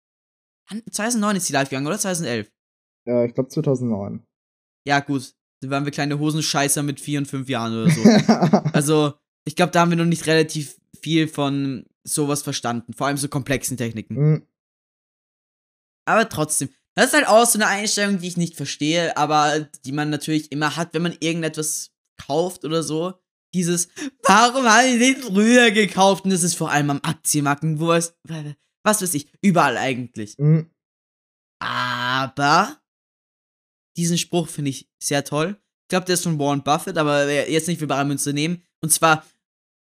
An- 0.68 0.82
2009 0.90 1.36
ist 1.36 1.48
die 1.48 1.52
live 1.52 1.68
gegangen, 1.68 1.86
oder 1.86 1.98
2011? 1.98 2.50
äh, 3.08 3.26
ich 3.26 3.34
glaube 3.34 3.48
2009. 3.48 4.24
Ja, 4.86 5.00
gut. 5.00 5.34
Da 5.62 5.70
waren 5.70 5.84
wir 5.84 5.92
kleine 5.92 6.18
Hosenscheißer 6.18 6.82
mit 6.82 7.00
vier 7.00 7.18
und 7.20 7.26
fünf 7.26 7.48
Jahren 7.48 7.72
oder 7.72 7.90
so. 7.90 8.02
also, 8.72 9.14
ich 9.46 9.56
glaube, 9.56 9.72
da 9.72 9.80
haben 9.80 9.90
wir 9.90 9.96
noch 9.96 10.04
nicht 10.04 10.26
relativ 10.26 10.78
viel 11.00 11.28
von 11.28 11.86
sowas 12.04 12.42
verstanden. 12.42 12.92
Vor 12.94 13.06
allem 13.06 13.16
so 13.16 13.28
komplexen 13.28 13.76
Techniken. 13.76 14.14
Mm, 14.34 14.46
Aber 16.04 16.28
trotzdem, 16.28 16.68
das 16.94 17.06
ist 17.06 17.14
halt 17.14 17.26
auch 17.28 17.44
so 17.46 17.58
eine 17.58 17.66
Einstellung, 17.68 18.18
die 18.18 18.28
ich 18.28 18.36
nicht 18.36 18.56
verstehe, 18.56 19.16
aber 19.16 19.60
die 19.84 19.92
man 19.92 20.10
natürlich 20.10 20.52
immer 20.52 20.76
hat, 20.76 20.94
wenn 20.94 21.02
man 21.02 21.16
irgendetwas 21.20 21.90
kauft 22.16 22.64
oder 22.64 22.82
so. 22.82 23.14
Dieses, 23.54 23.88
warum 24.22 24.64
habe 24.66 24.88
ich 24.88 24.98
den 24.98 25.22
früher 25.22 25.70
gekauft? 25.70 26.24
Und 26.24 26.30
das 26.30 26.42
ist 26.42 26.56
vor 26.56 26.70
allem 26.70 26.90
am 26.90 27.00
Aktienmarkt, 27.02 27.62
und 27.62 27.80
wo 27.80 27.92
es, 27.92 28.14
was 28.84 29.02
weiß 29.02 29.14
ich, 29.14 29.28
überall 29.40 29.76
eigentlich. 29.78 30.36
mm, 30.38 30.60
Aber 31.60 32.80
diesen 33.96 34.18
Spruch 34.18 34.48
finde 34.48 34.70
ich 34.70 34.88
sehr 35.02 35.24
toll. 35.24 35.56
Ich 35.84 35.88
glaube, 35.88 36.06
der 36.06 36.14
ist 36.14 36.24
von 36.24 36.38
Warren 36.38 36.62
Buffett, 36.64 36.98
aber 36.98 37.30
jetzt 37.48 37.68
nicht 37.68 37.78
für 37.78 37.86
bare 37.86 38.04
Münze 38.04 38.32
nehmen. 38.32 38.62
Und 38.82 38.90
zwar, 38.92 39.24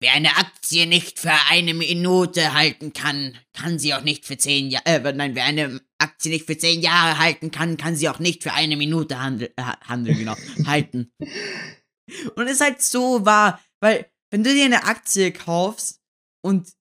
wer 0.01 0.13
eine 0.13 0.36
Aktie 0.38 0.86
nicht 0.86 1.17
für 1.17 1.31
eine 1.49 1.73
Minute 1.73 2.53
halten 2.53 2.93
kann, 2.93 3.36
kann 3.53 3.79
sie 3.79 3.93
auch 3.93 4.03
nicht 4.03 4.25
für 4.25 4.38
zehn 4.38 4.69
Jahre, 4.69 4.86
äh, 4.86 5.13
nein, 5.13 5.34
wer 5.34 5.45
eine 5.45 5.81
Aktie 5.97 6.31
nicht 6.31 6.45
für 6.45 6.57
zehn 6.57 6.81
Jahre 6.81 7.17
halten 7.17 7.51
kann, 7.51 7.77
kann 7.77 7.95
sie 7.95 8.09
auch 8.09 8.19
nicht 8.19 8.43
für 8.43 8.53
eine 8.53 8.75
Minute 8.75 9.19
handel, 9.19 9.51
äh, 9.55 9.63
handeln, 9.88 10.17
genau, 10.17 10.36
halten. 10.65 11.11
Und 12.35 12.45
es 12.47 12.53
ist 12.53 12.61
halt 12.61 12.81
so 12.81 13.25
wahr, 13.25 13.61
weil, 13.81 14.09
wenn 14.31 14.43
du 14.43 14.53
dir 14.53 14.65
eine 14.65 14.83
Aktie 14.85 15.31
kaufst 15.31 16.01
und 16.43 16.73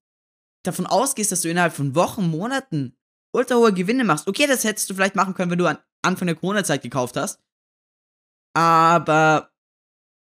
davon 0.64 0.86
ausgehst, 0.86 1.32
dass 1.32 1.42
du 1.42 1.48
innerhalb 1.48 1.72
von 1.72 1.94
Wochen, 1.94 2.28
Monaten 2.28 2.96
ultra 3.34 3.56
hohe 3.56 3.72
Gewinne 3.72 4.04
machst. 4.04 4.28
Okay, 4.28 4.46
das 4.46 4.64
hättest 4.64 4.88
du 4.90 4.94
vielleicht 4.94 5.16
machen 5.16 5.34
können, 5.34 5.50
wenn 5.50 5.58
du 5.58 5.66
an 5.66 5.78
Anfang 6.02 6.26
der 6.26 6.36
Corona-Zeit 6.36 6.82
gekauft 6.82 7.16
hast. 7.16 7.40
Aber 8.54 9.52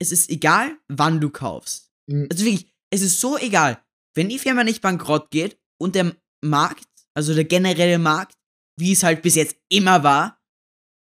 es 0.01 0.13
ist 0.13 0.31
egal, 0.31 0.79
wann 0.89 1.21
du 1.21 1.31
kaufst. 1.31 1.93
mm. 2.09 2.27
Also 2.31 2.45
wirklich, 2.45 2.73
es 2.91 3.03
ist 3.03 3.21
so 3.21 3.39
egal. 3.39 3.83
Wenn 4.15 4.29
die 4.29 4.39
Firma 4.39 4.65
nicht 4.65 4.83
bankrott 4.83 5.31
geht 5.31 5.59
und 5.81 5.95
der 5.95 6.15
Markt, 6.45 6.89
also 7.15 7.35
der 7.35 7.45
generelle 7.45 7.99
Markt, 7.99 8.37
wie 8.79 8.93
es 8.93 9.03
halt 9.03 9.23
bis 9.23 9.35
jetzt 9.35 9.57
immer 9.69 10.03
war, 10.03 10.41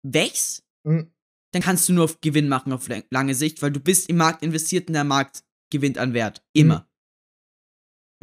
wächst, 0.04 0.64
Mm. 0.84 1.02
Dann 1.52 1.62
kannst 1.62 1.88
du 1.90 1.94
nur 1.94 2.06
auf 2.06 2.22
Gewinn 2.22 2.48
machen 2.48 2.72
auf 2.74 2.88
lang- 2.88 3.04
lange 3.10 3.36
Sicht, 3.36 3.62
weil 3.62 3.72
du 3.72 3.80
bist 3.80 4.10
im 4.10 4.18
Markt 4.18 4.44
investiert 4.44 4.88
und 4.88 4.94
der 4.94 5.04
Markt 5.04 5.44
gewinnt 5.70 5.98
an 5.98 6.14
Wert. 6.14 6.44
Immer. 6.54 6.90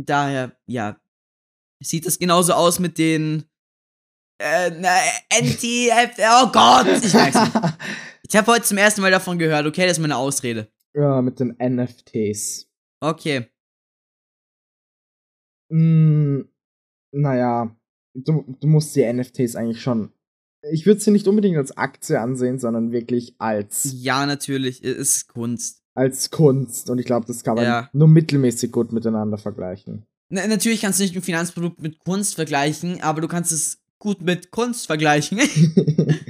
Daher, 0.01 0.57
ja, 0.67 1.01
sieht 1.83 2.07
es 2.07 2.19
genauso 2.19 2.53
aus 2.55 2.79
mit 2.79 2.99
den 2.99 3.45
äh, 4.41 4.71
NTF, 4.71 6.17
oh 6.19 6.51
Gott, 6.53 6.87
ich 7.05 7.13
weiß 7.15 7.35
nicht. 7.35 7.79
Ich 8.31 8.37
habe 8.37 8.53
heute 8.53 8.67
zum 8.67 8.77
ersten 8.77 9.01
Mal 9.01 9.11
davon 9.11 9.39
gehört, 9.39 9.65
okay, 9.65 9.83
das 9.87 9.93
ist 9.93 10.03
meine 10.03 10.17
Ausrede. 10.19 10.71
ja, 10.95 11.23
mit 11.23 11.41
den 11.41 11.57
NFTs. 11.59 12.71
Okay. 13.01 13.49
Mm, 15.71 16.43
naja, 17.13 17.75
du, 18.15 18.57
du 18.61 18.67
musst 18.67 18.95
die 18.97 19.11
NFTs 19.11 19.57
eigentlich 19.57 19.81
schon. 19.81 20.13
Ich 20.63 20.87
würde 20.87 21.01
sie 21.01 21.11
nicht 21.11 21.29
unbedingt 21.29 21.57
als 21.57 21.77
Aktie 21.77 22.21
ansehen, 22.21 22.59
sondern 22.59 22.91
wirklich 22.93 23.35
als, 23.39 23.91
Ja, 23.95 24.27
natürlich, 24.27 24.83
es 24.85 24.97
ist 24.97 25.29
Kunst. 25.29 25.83
als 25.95 26.31
Kunst. 26.31 26.91
Und 26.91 26.99
ich 26.99 27.07
glaube, 27.07 27.27
das 27.27 27.43
kann 27.45 27.57
man 27.57 27.65
Ja. 27.65 27.89
nur 27.93 28.09
mittelmäßig 28.09 28.73
gut 28.73 28.93
miteinander 28.93 29.39
vergleichen. 29.39 30.05
Na, 30.31 30.47
natürlich 30.47 30.81
kannst 30.83 30.99
du 30.99 31.05
nicht 31.05 31.17
ein 31.17 31.23
Finanzprodukt 31.23 31.81
mit 31.81 31.99
Kunst 32.01 32.35
vergleichen, 32.35 33.01
aber 33.03 33.21
du 33.21 33.29
kannst 33.29 33.51
es 33.53 33.79
gut 33.99 34.21
mit 34.21 34.51
Kunst 34.51 34.87
vergleichen. 34.87 35.39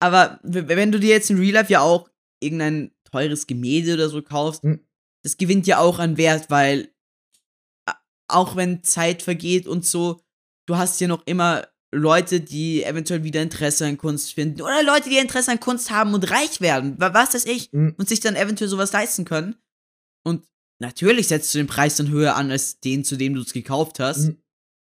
aber 0.00 0.38
wenn 0.42 0.92
du 0.92 0.98
dir 1.00 1.10
jetzt 1.10 1.30
in 1.30 1.38
Real 1.38 1.52
Life 1.54 1.72
ja 1.72 1.80
auch 1.80 2.08
irgendein 2.40 2.92
teures 3.04 3.46
Gemälde 3.46 3.94
oder 3.94 4.08
so 4.08 4.22
kaufst, 4.22 4.62
Hm. 4.62 4.80
das 5.22 5.36
gewinnt 5.36 5.66
ja 5.66 5.78
auch 5.78 5.98
an 5.98 6.16
Wert, 6.16 6.50
weil 6.50 6.88
auch 8.28 8.56
wenn 8.56 8.82
Zeit 8.82 9.22
vergeht 9.22 9.66
und 9.66 9.84
so, 9.84 10.20
du 10.66 10.76
hast 10.76 11.00
ja 11.00 11.06
noch 11.08 11.24
immer 11.26 11.66
Leute, 11.92 12.40
die 12.40 12.82
eventuell 12.84 13.22
wieder 13.24 13.40
Interesse 13.42 13.86
an 13.86 13.96
Kunst 13.96 14.34
finden 14.34 14.60
oder 14.60 14.82
Leute, 14.82 15.08
die 15.08 15.18
Interesse 15.18 15.52
an 15.52 15.60
Kunst 15.60 15.90
haben 15.90 16.14
und 16.14 16.30
reich 16.30 16.60
werden, 16.60 16.98
wa- 17.00 17.14
was 17.14 17.34
weiß 17.34 17.46
ich, 17.46 17.72
Mm, 17.72 17.90
und 17.96 18.08
sich 18.08 18.20
dann 18.20 18.36
eventuell 18.36 18.68
sowas 18.68 18.92
leisten 18.92 19.24
können. 19.24 19.54
Und 20.24 20.44
natürlich 20.80 21.28
setzt 21.28 21.54
du 21.54 21.58
den 21.58 21.66
Preis 21.68 21.96
dann 21.96 22.10
höher 22.10 22.34
an 22.36 22.50
als 22.50 22.80
den, 22.80 23.04
zu 23.04 23.16
dem 23.16 23.34
du 23.34 23.40
es 23.40 23.52
gekauft 23.52 24.00
hast. 24.00 24.26
Mhm. 24.28 24.36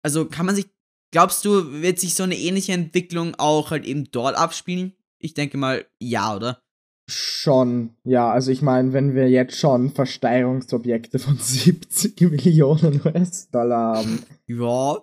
Also 0.04 0.26
kann 0.26 0.46
man 0.46 0.56
sich, 0.56 0.68
glaubst 1.12 1.46
du, 1.46 1.82
wird 1.82 2.00
sich 2.00 2.14
so 2.16 2.24
eine 2.24 2.38
ähnliche 2.38 2.74
Entwicklung 2.74 3.36
auch 3.38 3.72
halt 3.72 3.86
eben 3.86 4.12
dort 4.12 4.36
abspielen? 4.36 4.94
Ich 5.20 5.34
denke 5.34 5.58
mal, 5.58 5.86
ja, 6.00 6.36
oder? 6.36 6.62
Schon, 7.10 7.92
ja, 8.04 8.32
also 8.32 8.52
ich 8.52 8.62
meine, 8.62 8.94
wenn 8.94 9.16
wir 9.16 9.30
jetzt 9.30 9.58
schon 9.58 9.92
Versteigerungsobjekte 9.92 11.20
von 11.20 11.38
70 11.39 12.20
Millionen 12.22 13.02
US-Dollar 13.06 13.98
haben. 13.98 14.24
Ja. 14.48 15.02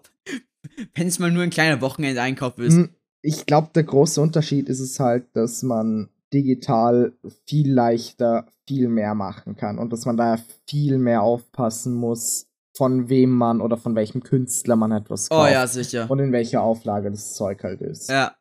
Wenn 0.94 1.06
es 1.08 1.18
mal 1.18 1.30
nur 1.30 1.42
ein 1.42 1.50
kleiner 1.50 1.80
Wochenendeinkauf 1.80 2.58
ist. 2.58 2.74
Mm, 2.74 2.84
Ich 3.22 3.46
glaube, 3.46 3.70
der 3.74 3.84
große 3.84 4.20
Unterschied 4.20 4.68
ist 4.68 4.80
es 4.80 5.00
halt, 5.00 5.26
dass 5.34 5.62
man 5.62 6.08
digital 6.32 7.12
viel 7.46 7.72
leichter 7.72 8.46
viel 8.66 8.88
mehr 8.88 9.14
machen 9.14 9.56
kann 9.56 9.78
und 9.78 9.92
dass 9.92 10.04
man 10.04 10.16
da 10.18 10.38
viel 10.68 10.98
mehr 10.98 11.22
aufpassen 11.22 11.94
muss, 11.94 12.46
von 12.76 13.08
wem 13.08 13.30
man 13.30 13.60
oder 13.62 13.76
von 13.78 13.94
welchem 13.94 14.22
Künstler 14.22 14.76
man 14.76 14.92
etwas 14.92 15.30
kauft. 15.30 15.48
Oh 15.48 15.52
ja, 15.52 15.66
sicher. 15.66 16.08
Und 16.10 16.18
in 16.18 16.32
welcher 16.32 16.60
Auflage 16.62 17.10
das 17.10 17.34
Zeug 17.34 17.64
halt 17.64 17.80
ist. 17.80 18.08
Ja. 18.10 18.36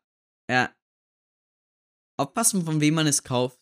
Ja. 0.49 0.69
Aufpassen, 2.17 2.65
von 2.65 2.82
wem 2.82 2.95
man 2.95 3.07
es 3.07 3.23
kauft. 3.23 3.59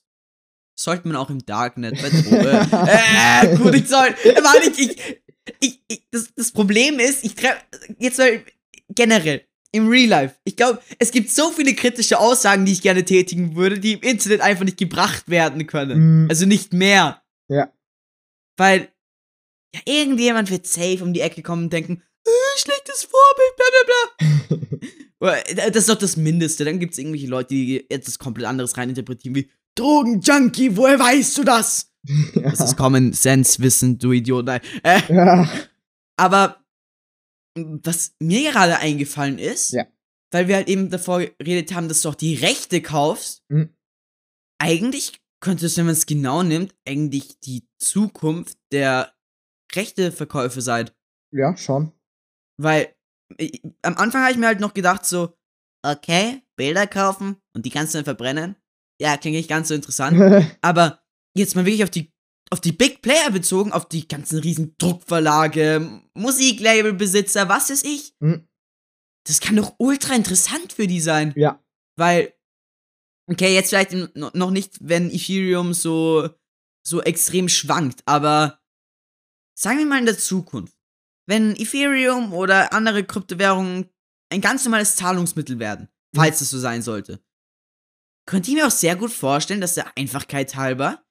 Sollte 0.78 1.08
man 1.08 1.16
auch 1.18 1.30
im 1.30 1.46
Darknet 1.46 1.96
bei 2.02 2.08
äh, 3.48 3.56
gut, 3.58 3.76
ich 3.76 3.88
soll. 3.88 4.10
Warte, 4.10 4.70
ich, 4.72 4.80
ich, 4.80 5.22
ich, 5.60 5.84
ich 5.88 6.08
das, 6.12 6.34
das 6.36 6.52
Problem 6.52 7.00
ist, 7.00 7.24
ich 7.24 7.36
treffe. 7.36 7.62
Jetzt 7.98 8.18
mal 8.18 8.42
generell 8.90 9.46
im 9.72 9.90
Real 9.90 10.08
Life. 10.08 10.36
Ich 10.46 10.56
glaube, 10.56 10.82
es 11.00 11.12
gibt 11.12 11.30
so 11.30 11.52
viele 11.52 11.74
kritische 11.74 12.20
Aussagen, 12.20 12.66
die 12.66 12.72
ich 12.72 12.82
gerne 12.82 13.04
tätigen 13.04 13.56
würde, 13.56 13.80
die 13.80 13.94
im 13.94 14.02
Internet 14.02 14.42
einfach 14.42 14.64
nicht 14.64 14.78
gebracht 14.78 15.28
werden 15.30 15.68
können. 15.68 16.26
Mm. 16.26 16.30
Also 16.30 16.46
nicht 16.46 16.74
mehr. 16.74 17.22
Ja. 17.50 17.72
Weil 18.58 18.90
ja, 19.76 19.82
irgendjemand 19.86 20.50
wird 20.50 20.66
safe 20.66 21.04
um 21.04 21.14
die 21.14 21.20
Ecke 21.20 21.42
kommen 21.42 21.66
und 21.66 21.74
denken, 21.74 22.02
äh, 22.26 22.30
schlechtes 22.58 23.04
Vorbild, 23.04 23.56
bla 23.58 23.66
bla 23.72 24.58
bla. 24.68 24.90
Äh, 25.22 25.72
das 25.72 25.78
ist 25.78 25.90
doch 25.90 25.98
das 25.98 26.18
Mindeste. 26.18 26.66
Dann 26.66 26.78
gibt 26.78 26.92
es 26.92 27.00
irgendwelche 27.00 27.28
Leute, 27.28 27.50
die 27.50 27.90
etwas 27.90 28.20
komplett 28.20 28.48
anderes 28.48 28.78
reininterpretieren, 28.78 29.36
wie 29.36 29.50
Drogenjunkie, 29.74 30.76
woher 30.78 31.00
weißt 31.00 31.38
du 31.38 31.44
das? 31.44 31.92
Das 32.36 32.60
ist 32.60 32.78
Common 32.78 33.14
Sense 33.14 33.60
Wissen, 33.60 33.98
du 33.98 34.12
Idiot. 34.12 34.46
Nein. 34.46 34.62
Äh, 34.84 35.02
ja. 35.10 35.50
aber 36.18 36.64
was 37.56 38.16
mir 38.20 38.52
gerade 38.52 38.78
eingefallen 38.80 39.40
ist, 39.40 39.72
Ja. 39.72 39.86
weil 40.32 40.48
wir 40.48 40.56
halt 40.56 40.68
eben 40.68 40.90
davor 40.90 41.20
geredet 41.22 41.74
haben, 41.74 41.88
dass 41.88 42.02
du 42.02 42.10
auch 42.10 42.16
die 42.16 42.36
Rechte 42.36 42.82
kaufst, 42.82 43.44
Mhm. 43.50 43.76
eigentlich 44.62 45.20
könnte 45.42 45.66
es, 45.68 45.78
wenn 45.78 45.86
man 45.86 45.94
es 45.94 46.06
genau 46.06 46.44
nimmt, 46.44 46.74
eigentlich 46.88 47.40
die 47.40 47.68
Zukunft 47.80 48.58
der 48.72 49.14
Rechteverkäufe 49.74 50.62
sein. 50.62 50.90
ja, 51.32 51.56
schon. 51.58 51.92
Weil 52.58 52.96
äh, 53.38 53.60
am 53.82 53.96
Anfang 53.98 54.22
habe 54.22 54.32
ich 54.32 54.38
mir 54.38 54.48
halt 54.48 54.60
noch 54.62 54.74
gedacht, 54.74 55.06
so, 55.06 55.36
okay, 55.86 56.42
Bilder 56.56 56.88
kaufen 56.88 57.38
und 57.54 57.66
die 57.66 57.70
kannst 57.70 57.94
du 57.94 57.98
dann 57.98 58.06
verbrennen. 58.06 58.56
Ja, 59.02 59.18
klingt 59.18 59.36
nicht 59.36 59.50
ganz 59.50 59.68
so 59.68 59.74
interessant. 59.74 60.16
Aber 60.62 61.02
jetzt 61.36 61.56
mal 61.56 61.66
wirklich 61.66 61.84
auf 61.84 61.90
die, 61.90 62.14
auf 62.52 62.62
die 62.62 62.72
Big 62.72 63.02
Player 63.02 63.32
bezogen, 63.32 63.72
auf 63.72 63.88
die 63.88 64.08
ganzen 64.08 64.40
riesen 64.40 64.76
Druckverlage, 64.78 66.02
Musiklabelbesitzer, 66.14 67.50
was 67.50 67.70
ist 67.70 67.86
ich? 67.86 68.14
Mhm. 68.20 68.48
Das 69.28 69.40
kann 69.40 69.56
doch 69.56 69.76
ultra 69.80 70.14
interessant 70.14 70.74
für 70.74 70.88
die 70.88 71.02
sein. 71.02 71.34
ja. 71.36 71.62
Weil, 71.98 72.34
okay, 73.28 73.54
jetzt 73.54 73.70
vielleicht 73.70 73.94
noch 74.16 74.52
nicht, 74.52 74.78
wenn 74.82 75.10
Ethereum 75.10 75.74
so, 75.74 76.30
so 76.86 77.02
extrem 77.02 77.48
schwankt, 77.48 78.04
aber 78.06 78.62
sagen 79.58 79.80
wir 79.80 79.86
mal 79.86 80.00
in 80.00 80.06
der 80.06 80.18
Zukunft, 80.18 80.78
wenn 81.26 81.56
Ethereum 81.56 82.34
oder 82.34 82.74
andere 82.74 83.04
Kryptowährungen 83.04 83.90
ein 84.30 84.42
ganz 84.42 84.66
normales 84.66 84.96
Zahlungsmittel 84.98 85.58
werden, 85.58 85.88
falls 86.14 86.42
es 86.42 86.50
so 86.50 86.60
sein 86.60 86.82
sollte, 86.82 87.24
könnte 88.28 88.52
ich 88.52 88.58
mir 88.58 88.68
auch 88.68 88.72
sehr 88.72 88.96
gut 88.96 89.12
vorstellen, 89.12 89.62
dass 89.62 89.76
der 89.76 89.98
Einfachkeit 89.98 90.56
halber 90.56 91.05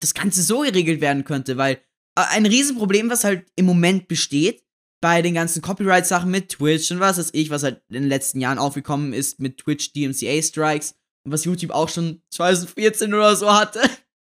das 0.00 0.14
Ganze 0.14 0.42
so 0.42 0.60
geregelt 0.60 1.00
werden 1.00 1.24
könnte, 1.24 1.56
weil 1.56 1.74
äh, 2.16 2.24
ein 2.30 2.46
Riesenproblem, 2.46 3.10
was 3.10 3.24
halt 3.24 3.46
im 3.56 3.66
Moment 3.66 4.08
besteht, 4.08 4.62
bei 5.00 5.22
den 5.22 5.34
ganzen 5.34 5.62
Copyright-Sachen 5.62 6.30
mit 6.30 6.48
Twitch 6.50 6.90
und 6.90 6.98
was 7.00 7.18
weiß 7.18 7.30
ich, 7.32 7.50
was 7.50 7.62
halt 7.62 7.82
in 7.88 7.94
den 7.94 8.08
letzten 8.08 8.40
Jahren 8.40 8.58
aufgekommen 8.58 9.12
ist 9.12 9.38
mit 9.38 9.58
Twitch 9.58 9.92
DMCA-Strikes 9.92 10.94
und 11.24 11.32
was 11.32 11.44
YouTube 11.44 11.70
auch 11.70 11.88
schon 11.88 12.20
2014 12.30 13.14
oder 13.14 13.36
so 13.36 13.52
hatte. 13.52 13.80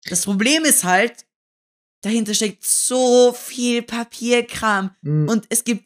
Das 0.08 0.24
Problem 0.24 0.64
ist 0.64 0.84
halt, 0.84 1.26
dahinter 2.02 2.34
steckt 2.34 2.64
so 2.64 3.32
viel 3.32 3.82
Papierkram 3.82 4.96
Mhm. 5.02 5.28
und 5.28 5.44
es 5.50 5.64
gibt 5.64 5.84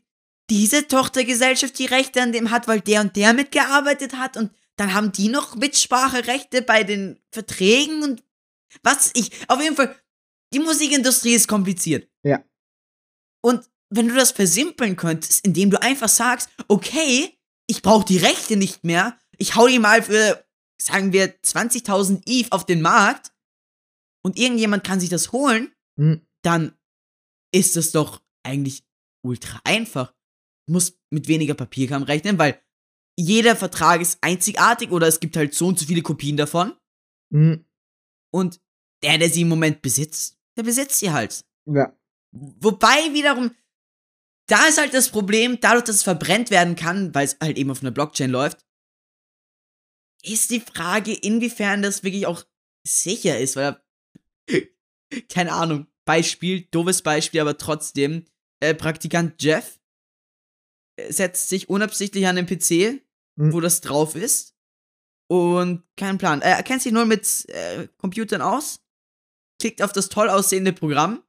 diese 0.48 0.86
Tochtergesellschaft, 0.86 1.76
die 1.78 1.86
Rechte 1.86 2.22
an 2.22 2.32
dem 2.32 2.50
hat, 2.52 2.68
weil 2.68 2.80
der 2.80 3.00
und 3.00 3.16
der 3.16 3.32
mitgearbeitet 3.34 4.16
hat 4.16 4.36
und 4.36 4.52
dann 4.76 4.94
haben 4.94 5.10
die 5.10 5.28
noch 5.28 5.56
Mitspracherechte 5.56 6.62
bei 6.62 6.84
den 6.84 7.18
Verträgen 7.32 8.02
und 8.04 8.22
was 8.82 9.10
ich. 9.14 9.30
Auf 9.48 9.60
jeden 9.60 9.76
Fall, 9.76 9.94
die 10.52 10.58
Musikindustrie 10.60 11.34
ist 11.34 11.48
kompliziert. 11.48 12.10
Ja. 12.24 12.44
Und 13.44 13.68
wenn 13.90 14.08
du 14.08 14.14
das 14.14 14.32
versimpeln 14.32 14.96
könntest, 14.96 15.44
indem 15.46 15.70
du 15.70 15.80
einfach 15.80 16.08
sagst, 16.08 16.48
okay, 16.68 17.38
ich 17.68 17.82
brauche 17.82 18.04
die 18.04 18.18
Rechte 18.18 18.56
nicht 18.56 18.84
mehr, 18.84 19.18
ich 19.38 19.54
hau 19.54 19.66
die 19.68 19.78
mal 19.78 20.02
für, 20.02 20.44
sagen 20.80 21.12
wir, 21.12 21.40
20.000 21.42 22.22
ETH 22.26 22.52
auf 22.52 22.66
den 22.66 22.80
Markt 22.82 23.32
und 24.24 24.38
irgendjemand 24.38 24.84
kann 24.84 25.00
sich 25.00 25.08
das 25.10 25.32
holen, 25.32 25.72
Mhm. 25.98 26.26
dann 26.42 26.76
ist 27.54 27.76
es 27.76 27.90
doch 27.92 28.22
eigentlich 28.42 28.84
ultra 29.24 29.60
einfach. 29.64 30.12
Du 30.66 30.74
musst 30.74 31.00
mit 31.10 31.26
weniger 31.28 31.54
Papierkram 31.54 32.02
rechnen, 32.02 32.38
weil 32.38 32.60
jeder 33.18 33.56
Vertrag 33.56 34.02
ist 34.02 34.18
einzigartig 34.22 34.90
oder 34.90 35.06
es 35.06 35.20
gibt 35.20 35.36
halt 35.38 35.54
so 35.54 35.68
und 35.68 35.78
so 35.78 35.86
viele 35.86 36.02
Kopien 36.02 36.36
davon. 36.36 36.76
Mhm. 37.32 37.64
Und 38.30 38.60
der, 39.02 39.18
der 39.18 39.30
sie 39.30 39.42
im 39.42 39.48
Moment 39.48 39.82
besitzt, 39.82 40.38
der 40.56 40.62
besitzt 40.62 40.98
sie 40.98 41.10
halt. 41.10 41.44
Ja. 41.66 41.96
Wobei 42.32 43.12
wiederum, 43.12 43.54
da 44.48 44.66
ist 44.66 44.78
halt 44.78 44.94
das 44.94 45.08
Problem, 45.10 45.58
dadurch, 45.60 45.84
dass 45.84 45.96
es 45.96 46.02
verbrennt 46.02 46.50
werden 46.50 46.76
kann, 46.76 47.14
weil 47.14 47.24
es 47.24 47.36
halt 47.40 47.58
eben 47.58 47.70
auf 47.70 47.80
einer 47.82 47.90
Blockchain 47.90 48.30
läuft, 48.30 48.64
ist 50.22 50.50
die 50.50 50.60
Frage, 50.60 51.12
inwiefern 51.14 51.82
das 51.82 52.02
wirklich 52.02 52.26
auch 52.26 52.44
sicher 52.86 53.38
ist, 53.38 53.56
weil, 53.56 53.80
keine 55.28 55.52
Ahnung, 55.52 55.86
Beispiel, 56.04 56.62
doofes 56.70 57.02
Beispiel, 57.02 57.40
aber 57.40 57.58
trotzdem, 57.58 58.24
äh, 58.60 58.74
Praktikant 58.74 59.42
Jeff 59.42 59.80
äh, 60.96 61.12
setzt 61.12 61.48
sich 61.48 61.68
unabsichtlich 61.68 62.26
an 62.26 62.36
den 62.36 62.46
PC, 62.46 63.02
Mhm. 63.38 63.52
wo 63.52 63.60
das 63.60 63.82
drauf 63.82 64.14
ist 64.14 64.56
und 65.28 65.82
keinen 65.96 66.16
Plan. 66.16 66.40
Er 66.40 66.62
kennt 66.62 66.80
sich 66.80 66.92
nur 66.92 67.04
mit 67.04 67.46
äh, 67.50 67.86
Computern 67.98 68.40
aus, 68.40 68.80
klickt 69.60 69.82
auf 69.82 69.92
das 69.92 70.08
toll 70.08 70.28
aussehende 70.28 70.72
Programm 70.72 71.22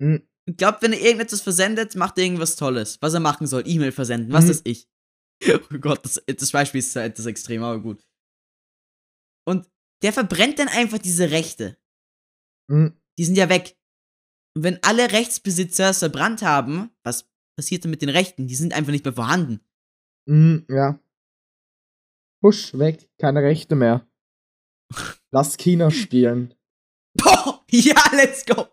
Mhm. 0.00 0.22
und 0.46 0.58
glaubt, 0.58 0.82
wenn 0.82 0.92
er 0.92 1.00
irgendetwas 1.00 1.40
versendet, 1.40 1.94
macht 1.96 2.18
er 2.18 2.24
irgendwas 2.24 2.56
Tolles. 2.56 2.98
Was 3.02 3.14
er 3.14 3.20
machen 3.20 3.46
soll, 3.46 3.64
E-Mail 3.66 3.92
versenden, 3.92 4.32
was 4.32 4.44
Mhm. 4.44 4.50
ist 4.50 4.66
ich. 4.66 4.88
Oh 5.72 5.78
Gott, 5.78 6.04
das, 6.04 6.20
das 6.26 6.50
Beispiel 6.50 6.80
ist 6.80 6.94
halt 6.96 7.18
das 7.18 7.26
Extrem, 7.26 7.62
aber 7.62 7.80
gut. 7.80 8.04
Und 9.46 9.68
der 10.02 10.12
verbrennt 10.12 10.58
dann 10.58 10.68
einfach 10.68 10.98
diese 10.98 11.30
Rechte. 11.30 11.76
Mhm. 12.70 12.92
Die 13.18 13.24
sind 13.24 13.36
ja 13.36 13.48
weg. 13.48 13.76
Und 14.56 14.62
wenn 14.64 14.82
alle 14.82 15.12
Rechtsbesitzer 15.12 15.90
es 15.90 15.98
verbrannt 16.00 16.42
haben, 16.42 16.90
was 17.04 17.28
passiert 17.56 17.84
dann 17.84 17.90
mit 17.90 18.02
den 18.02 18.08
Rechten? 18.08 18.46
Die 18.48 18.54
sind 18.56 18.72
einfach 18.74 18.92
nicht 18.92 19.04
mehr 19.04 19.14
vorhanden. 19.14 19.60
Mhm. 20.28 20.66
Ja. 20.68 20.98
Husch, 22.44 22.74
weg. 22.74 23.08
Keine 23.18 23.42
Rechte 23.42 23.74
mehr. 23.74 24.06
Lass 25.32 25.56
China 25.56 25.90
spielen. 25.90 26.54
Boah, 27.16 27.47
ja, 27.70 27.94
let's 28.12 28.44
go. 28.46 28.66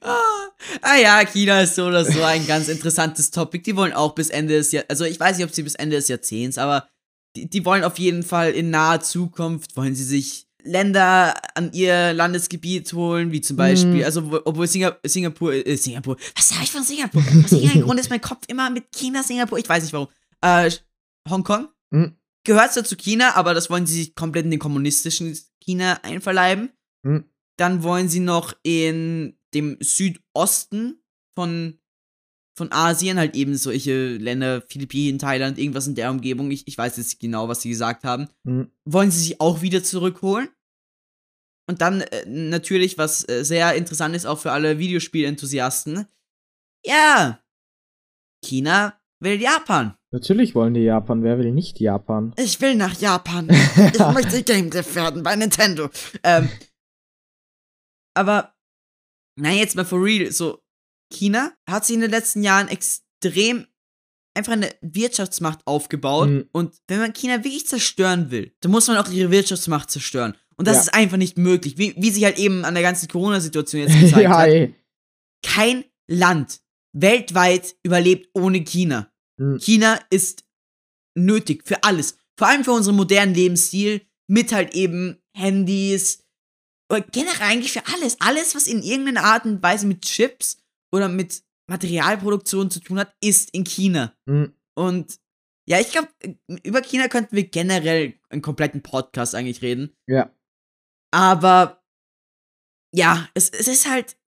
Ah, 0.00 0.48
ah 0.80 0.96
ja, 0.96 1.24
China 1.26 1.60
ist 1.60 1.74
so 1.74 1.84
oder 1.86 2.04
so 2.04 2.22
ein 2.22 2.46
ganz 2.46 2.68
interessantes 2.68 3.30
Topic. 3.30 3.62
Die 3.62 3.76
wollen 3.76 3.92
auch 3.92 4.14
bis 4.14 4.30
Ende 4.30 4.54
des 4.54 4.72
Jahr, 4.72 4.84
also 4.88 5.04
ich 5.04 5.20
weiß 5.20 5.36
nicht, 5.36 5.46
ob 5.46 5.54
sie 5.54 5.62
bis 5.62 5.74
Ende 5.74 5.96
des 5.96 6.08
Jahrzehnts, 6.08 6.56
aber 6.58 6.88
die, 7.36 7.48
die 7.48 7.64
wollen 7.64 7.84
auf 7.84 7.98
jeden 7.98 8.22
Fall 8.22 8.52
in 8.52 8.70
naher 8.70 9.00
Zukunft, 9.00 9.76
wollen 9.76 9.94
sie 9.94 10.04
sich 10.04 10.46
Länder 10.64 11.34
an 11.56 11.72
ihr 11.72 12.12
Landesgebiet 12.14 12.92
holen, 12.92 13.32
wie 13.32 13.40
zum 13.40 13.56
Beispiel, 13.56 13.96
Mhm. 13.96 14.04
also 14.04 14.30
wo- 14.30 14.40
obwohl 14.44 14.66
Singa 14.68 14.96
Singapur, 15.04 15.52
äh, 15.52 15.76
Singapur, 15.76 16.16
was 16.36 16.48
sag 16.48 16.62
ich 16.62 16.70
von 16.70 16.82
Singapur? 16.84 17.20
Aus 17.44 17.52
irgendeinem 17.52 17.82
Grund 17.82 18.00
ist 18.00 18.10
mein 18.10 18.20
Kopf 18.20 18.44
immer 18.48 18.70
mit 18.70 18.90
China, 18.92 19.22
Singapur, 19.22 19.58
ich 19.58 19.68
weiß 19.68 19.82
nicht 19.82 19.92
warum. 19.92 20.08
Äh, 20.40 20.70
Hongkong? 21.28 21.68
Mhm. 21.90 22.16
Gehört 22.44 22.72
zwar 22.72 22.84
zu 22.84 22.96
China, 22.96 23.34
aber 23.34 23.54
das 23.54 23.70
wollen 23.70 23.86
sie 23.86 23.94
sich 23.94 24.14
komplett 24.14 24.44
in 24.46 24.50
den 24.52 24.60
kommunistischen 24.60 25.36
China 25.60 25.98
einverleiben. 26.02 26.70
Mhm. 27.04 27.24
Dann 27.58 27.82
wollen 27.82 28.08
sie 28.08 28.20
noch 28.20 28.54
in 28.62 29.36
dem 29.54 29.76
Südosten 29.80 31.02
von, 31.34 31.78
von 32.56 32.72
Asien, 32.72 33.18
halt 33.18 33.34
eben 33.36 33.56
solche 33.56 34.16
Länder, 34.16 34.62
Philippinen, 34.62 35.18
Thailand, 35.18 35.58
irgendwas 35.58 35.86
in 35.86 35.94
der 35.94 36.10
Umgebung, 36.10 36.50
ich, 36.50 36.66
ich 36.66 36.76
weiß 36.78 36.96
jetzt 36.96 37.20
genau, 37.20 37.48
was 37.48 37.62
sie 37.62 37.68
gesagt 37.70 38.04
haben, 38.04 38.28
Mhm. 38.44 38.70
wollen 38.84 39.10
sie 39.10 39.20
sich 39.20 39.40
auch 39.40 39.62
wieder 39.62 39.82
zurückholen. 39.82 40.48
Und 41.68 41.80
dann 41.80 42.00
äh, 42.00 42.24
natürlich, 42.26 42.98
was 42.98 43.28
äh, 43.28 43.44
sehr 43.44 43.74
interessant 43.74 44.16
ist, 44.16 44.26
auch 44.26 44.38
für 44.38 44.52
alle 44.52 44.78
Videospielenthusiasten, 44.78 46.06
ja, 46.84 47.40
China 48.44 48.98
will 49.20 49.40
Japan. 49.40 49.94
Natürlich 50.10 50.54
wollen 50.54 50.74
die 50.74 50.80
Japan. 50.80 51.22
Wer 51.22 51.38
will 51.38 51.52
nicht 51.52 51.78
Japan? 51.80 52.34
Ich 52.36 52.60
will 52.60 52.74
nach 52.74 52.98
Japan. 53.00 53.48
Ich 53.94 53.98
möchte 54.12 54.42
Game 54.42 54.68
Dev 54.70 54.94
werden 54.94 55.22
bei 55.22 55.36
Nintendo. 55.36 55.88
Ähm, 56.24 56.48
aber, 58.14 58.54
na 59.38 59.52
jetzt 59.52 59.76
mal 59.76 59.84
for 59.84 60.02
real, 60.02 60.30
so, 60.32 60.60
China 61.12 61.52
hat 61.68 61.84
sich 61.84 61.94
in 61.94 62.00
den 62.00 62.10
letzten 62.10 62.42
Jahren 62.42 62.68
extrem 62.68 63.66
einfach 64.34 64.52
eine 64.52 64.74
Wirtschaftsmacht 64.80 65.60
aufgebaut. 65.66 66.28
Mhm. 66.28 66.48
Und 66.52 66.76
wenn 66.88 67.00
man 67.00 67.12
China 67.12 67.44
wirklich 67.44 67.66
zerstören 67.66 68.30
will, 68.30 68.54
dann 68.60 68.70
muss 68.72 68.88
man 68.88 68.96
auch 68.96 69.10
ihre 69.10 69.30
Wirtschaftsmacht 69.30 69.90
zerstören. 69.90 70.36
Und 70.56 70.66
das 70.68 70.76
Ja. 70.76 70.82
ist 70.82 70.94
einfach 70.94 71.16
nicht 71.18 71.36
möglich. 71.36 71.76
Wie, 71.76 71.94
wie 71.98 72.10
sich 72.10 72.24
halt 72.24 72.38
eben 72.38 72.64
an 72.64 72.74
der 72.74 72.82
ganzen 72.82 73.08
Corona-Situation 73.08 73.82
jetzt 73.88 73.98
gezeigt 74.00 74.22
ja, 74.22 74.38
hat. 74.38 74.48
ey. 74.48 74.74
Kein 75.44 75.84
Land 76.08 76.60
weltweit 76.94 77.76
überlebt 77.82 78.30
ohne 78.34 78.60
China. 78.64 79.10
Mhm. 79.38 79.58
China 79.58 79.98
ist 80.10 80.44
nötig 81.14 81.64
für 81.66 81.82
alles. 81.84 82.16
Vor 82.38 82.48
allem 82.48 82.64
für 82.64 82.72
unseren 82.72 82.96
modernen 82.96 83.34
Lebensstil 83.34 84.00
mit 84.28 84.52
halt 84.52 84.74
eben 84.74 85.18
Handys 85.36 86.21
oder 86.92 87.00
generell 87.00 87.40
eigentlich 87.40 87.72
für 87.72 87.86
alles. 87.86 88.20
Alles, 88.20 88.54
was 88.54 88.66
in 88.66 88.82
irgendeiner 88.82 89.24
Art 89.24 89.46
und 89.46 89.62
Weise 89.62 89.86
mit 89.86 90.02
Chips 90.02 90.62
oder 90.92 91.08
mit 91.08 91.42
Materialproduktion 91.70 92.70
zu 92.70 92.80
tun 92.80 92.98
hat, 92.98 93.14
ist 93.22 93.50
in 93.54 93.64
China. 93.64 94.14
Mhm. 94.26 94.54
Und 94.74 95.18
ja, 95.66 95.80
ich 95.80 95.90
glaube, 95.90 96.08
über 96.64 96.82
China 96.82 97.08
könnten 97.08 97.34
wir 97.34 97.48
generell 97.48 98.14
einen 98.28 98.42
kompletten 98.42 98.82
Podcast 98.82 99.34
eigentlich 99.34 99.62
reden. 99.62 99.96
Ja. 100.06 100.34
Aber 101.14 101.82
ja, 102.94 103.28
es, 103.34 103.48
es 103.48 103.68
ist 103.68 103.88
halt. 103.88 104.18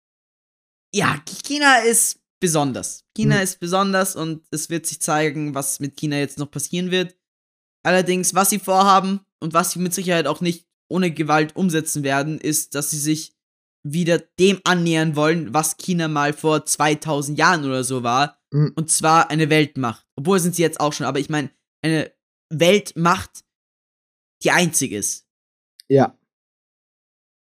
Ja, 0.95 1.21
China 1.27 1.79
ist 1.79 2.23
besonders. 2.41 3.05
China 3.17 3.37
Hm. 3.37 3.43
ist 3.43 3.59
besonders 3.59 4.17
und 4.17 4.47
es 4.53 4.71
wird 4.71 4.87
sich 4.87 5.01
zeigen, 5.01 5.55
was 5.55 5.81
mit 5.81 5.97
China 5.97 6.17
jetzt 6.17 6.39
noch 6.39 6.51
passieren 6.51 6.91
wird. 6.91 7.17
Allerdings, 7.85 8.35
was 8.35 8.51
sie 8.51 8.59
vorhaben 8.59 9.21
und 9.43 9.53
was 9.55 9.73
sie 9.73 9.81
mit 9.81 9.93
Sicherheit 9.93 10.27
auch 10.27 10.41
nicht 10.41 10.67
ohne 10.89 11.11
Gewalt 11.11 11.57
umsetzen 11.57 12.03
werden, 12.03 12.41
ist, 12.41 12.75
dass 12.75 12.91
sie 12.91 12.99
sich 12.99 13.35
wieder 13.87 14.19
dem 14.19 14.61
annähern 14.65 15.15
wollen, 15.15 15.53
was 15.53 15.77
China 15.77 16.09
mal 16.09 16.33
vor 16.33 16.65
2000 16.65 17.39
Jahren 17.39 17.65
oder 17.65 17.85
so 17.85 18.03
war. 18.03 18.41
Mhm. 18.53 18.73
Und 18.77 18.91
zwar 18.91 19.31
eine 19.31 19.51
Weltmacht. 19.51 20.07
Obwohl 20.17 20.41
sind 20.41 20.55
sie 20.55 20.63
jetzt 20.63 20.81
auch 20.81 20.93
schon, 20.93 21.07
aber 21.07 21.19
ich 21.19 21.29
meine, 21.29 21.51
eine 21.83 22.13
Weltmacht, 22.51 23.45
die 24.43 24.51
einzig 24.51 24.93
ist. 24.93 25.27
Ja. 25.89 26.19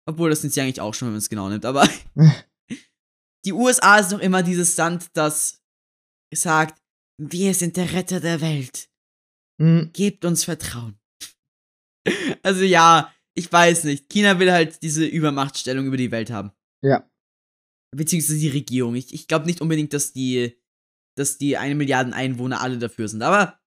Obwohl, 0.06 0.30
das 0.30 0.40
sind 0.40 0.52
sie 0.52 0.60
eigentlich 0.60 0.80
auch 0.80 0.94
schon, 0.94 1.06
wenn 1.06 1.14
man 1.14 1.18
es 1.18 1.28
genau 1.28 1.48
nimmt. 1.48 1.64
Aber 1.64 1.88
die 3.44 3.52
USA 3.52 3.98
ist 3.98 4.12
noch 4.12 4.20
immer 4.20 4.42
dieses 4.42 4.76
Land, 4.76 5.10
das 5.14 5.62
sagt, 6.32 6.80
wir 7.18 7.54
sind 7.54 7.76
der 7.76 7.92
Retter 7.92 8.20
der 8.20 8.40
Welt. 8.40 8.88
Mhm. 9.58 9.90
Gebt 9.92 10.24
uns 10.24 10.44
Vertrauen. 10.44 10.96
Also 12.42 12.62
ja, 12.64 13.12
ich 13.40 13.50
weiß 13.50 13.84
nicht. 13.84 14.10
China 14.10 14.38
will 14.38 14.52
halt 14.52 14.82
diese 14.82 15.06
Übermachtstellung 15.06 15.86
über 15.86 15.96
die 15.96 16.10
Welt 16.10 16.30
haben. 16.30 16.52
Ja. 16.82 17.10
Beziehungsweise 17.96 18.38
die 18.38 18.50
Regierung. 18.50 18.94
Ich, 18.94 19.14
ich 19.14 19.28
glaube 19.28 19.46
nicht 19.46 19.62
unbedingt, 19.62 19.94
dass 19.94 20.12
die, 20.12 20.60
dass 21.16 21.38
die 21.38 21.56
eine 21.56 21.74
Milliarden 21.74 22.12
Einwohner 22.12 22.60
alle 22.60 22.78
dafür 22.78 23.08
sind. 23.08 23.22
Aber 23.22 23.58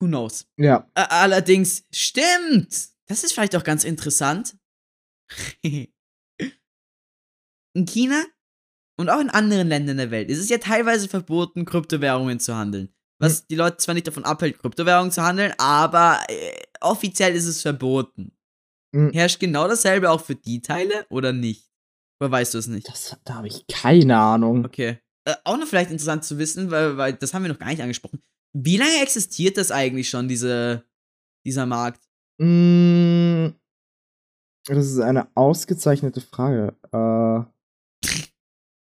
who 0.00 0.08
knows? 0.08 0.48
Ja. 0.56 0.90
Allerdings, 0.94 1.86
stimmt. 1.92 2.88
Das 3.06 3.22
ist 3.22 3.32
vielleicht 3.32 3.54
auch 3.54 3.64
ganz 3.64 3.84
interessant. 3.84 4.58
in 5.62 5.86
China 7.86 8.24
und 8.98 9.08
auch 9.08 9.20
in 9.20 9.30
anderen 9.30 9.68
Ländern 9.68 9.98
der 9.98 10.10
Welt 10.10 10.28
ist 10.28 10.40
es 10.40 10.48
ja 10.48 10.58
teilweise 10.58 11.08
verboten, 11.08 11.64
Kryptowährungen 11.64 12.40
zu 12.40 12.56
handeln. 12.56 12.92
Was 13.20 13.46
die 13.46 13.54
Leute 13.54 13.76
zwar 13.76 13.94
nicht 13.94 14.08
davon 14.08 14.24
abhält, 14.24 14.58
Kryptowährungen 14.58 15.12
zu 15.12 15.22
handeln, 15.22 15.54
aber 15.58 16.24
äh, 16.28 16.60
offiziell 16.80 17.36
ist 17.36 17.46
es 17.46 17.62
verboten. 17.62 18.32
Mhm. 18.92 19.10
Herrscht 19.12 19.40
genau 19.40 19.68
dasselbe 19.68 20.10
auch 20.10 20.20
für 20.20 20.34
die 20.34 20.62
Teile 20.62 21.06
oder 21.10 21.32
nicht? 21.32 21.70
Oder 22.20 22.30
weißt 22.32 22.54
du 22.54 22.58
es 22.58 22.66
nicht? 22.66 22.88
Das, 22.88 23.16
da 23.24 23.34
habe 23.34 23.48
ich 23.48 23.66
keine 23.66 24.18
Ahnung. 24.18 24.64
Okay. 24.64 24.98
Äh, 25.26 25.34
auch 25.44 25.56
noch 25.56 25.66
vielleicht 25.66 25.90
interessant 25.90 26.24
zu 26.24 26.38
wissen, 26.38 26.70
weil, 26.70 26.96
weil 26.96 27.12
das 27.14 27.32
haben 27.34 27.42
wir 27.42 27.50
noch 27.50 27.58
gar 27.58 27.68
nicht 27.68 27.82
angesprochen. 27.82 28.22
Wie 28.52 28.76
lange 28.76 29.00
existiert 29.02 29.56
das 29.56 29.70
eigentlich 29.70 30.08
schon, 30.10 30.28
diese, 30.28 30.84
dieser 31.46 31.66
Markt? 31.66 32.00
Mm, 32.40 33.48
Das 34.66 34.86
ist 34.86 34.98
eine 34.98 35.28
ausgezeichnete 35.36 36.20
Frage. 36.20 36.74
Äh, 36.92 37.44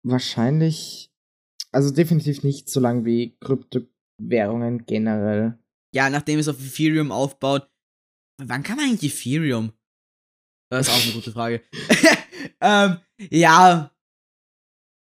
wahrscheinlich, 0.04 1.12
also 1.72 1.92
definitiv 1.92 2.44
nicht 2.44 2.70
so 2.70 2.80
lang 2.80 3.06
wie 3.06 3.38
Kryptowährungen 3.40 4.86
generell. 4.86 5.60
Ja, 5.94 6.10
nachdem 6.10 6.40
es 6.40 6.48
auf 6.48 6.60
Ethereum 6.60 7.12
aufbaut. 7.12 7.70
Wann 8.42 8.64
kam 8.64 8.80
eigentlich 8.80 9.14
Ethereum? 9.14 9.74
Das 10.72 10.88
ist 10.88 10.94
auch 10.94 11.04
eine 11.04 11.14
gute 11.14 11.32
Frage. 11.32 11.62
ähm, 12.62 12.98
ja. 13.30 13.92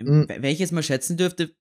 Mhm. 0.03 0.27
Wenn 0.29 0.45
ich 0.53 0.59
jetzt 0.59 0.73
mal 0.73 0.83
schätzen 0.83 1.17
dürfte, 1.17 1.55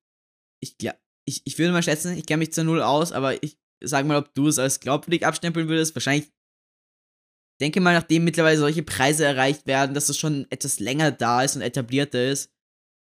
ich, 0.62 0.78
gla- 0.78 0.98
ich, 1.26 1.41
ich 1.46 1.58
würde 1.60 1.72
mal 1.74 1.84
schätzen, 1.84 2.18
ich 2.18 2.26
kenne 2.26 2.39
mich 2.39 2.54
zwar 2.54 2.64
null 2.64 2.82
aus, 2.82 3.12
aber 3.12 3.41
ich 3.44 3.60
sag 3.84 4.06
mal, 4.06 4.18
ob 4.18 4.34
du 4.34 4.48
es 4.48 4.60
als 4.60 4.80
glaubwürdig 4.80 5.26
abstempeln 5.26 5.68
würdest. 5.70 5.96
Wahrscheinlich, 5.96 6.26
ich 6.26 7.58
denke 7.62 7.82
mal, 7.82 7.94
nachdem 7.94 8.24
mittlerweile 8.24 8.58
solche 8.58 8.82
Preise 8.84 9.26
erreicht 9.26 9.68
werden, 9.68 9.94
dass 9.94 10.10
es 10.10 10.18
schon 10.18 10.48
etwas 10.50 10.80
länger 10.80 11.12
da 11.12 11.44
ist 11.44 11.56
und 11.56 11.62
etablierter 11.62 12.26
ist. 12.32 12.52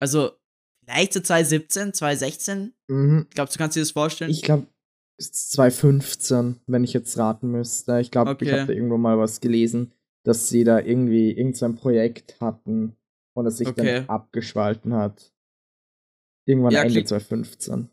Also, 0.02 0.32
vielleicht 0.86 1.14
so 1.14 1.20
2017, 1.20 1.94
2016. 1.94 2.74
Mhm. 2.88 3.28
Glaubst 3.32 3.56
du, 3.56 3.58
kannst 3.60 3.76
dir 3.76 3.82
das 3.82 3.92
vorstellen? 3.92 4.32
Ich 4.32 4.42
glaube, 4.44 4.68
es 5.20 5.30
ist 5.32 5.52
2015, 5.52 6.62
wenn 6.68 6.84
ich 6.86 6.94
jetzt 6.94 7.18
raten 7.18 7.52
müsste. 7.52 8.00
Ich 8.00 8.12
glaube, 8.12 8.32
ich 8.32 8.36
Okay. 8.38 8.52
habe 8.52 8.68
da 8.68 8.74
irgendwo 8.74 8.98
mal 8.98 9.18
was 9.18 9.42
gelesen, 9.42 9.92
dass 10.28 10.50
sie 10.50 10.64
da 10.64 10.80
irgendwie 10.80 11.32
irgendein 11.32 11.76
Projekt 11.76 12.40
hatten 12.42 12.96
und 13.36 13.46
es 13.46 13.58
sich 13.58 13.68
Okay. 13.68 14.00
dann 14.02 14.10
abgespalten 14.10 14.94
hat. 14.94 15.32
Irgendwann 16.46 16.72
Ja, 16.72 16.82
Ende 16.82 16.94
klingt- 16.94 17.08
2015. 17.08 17.90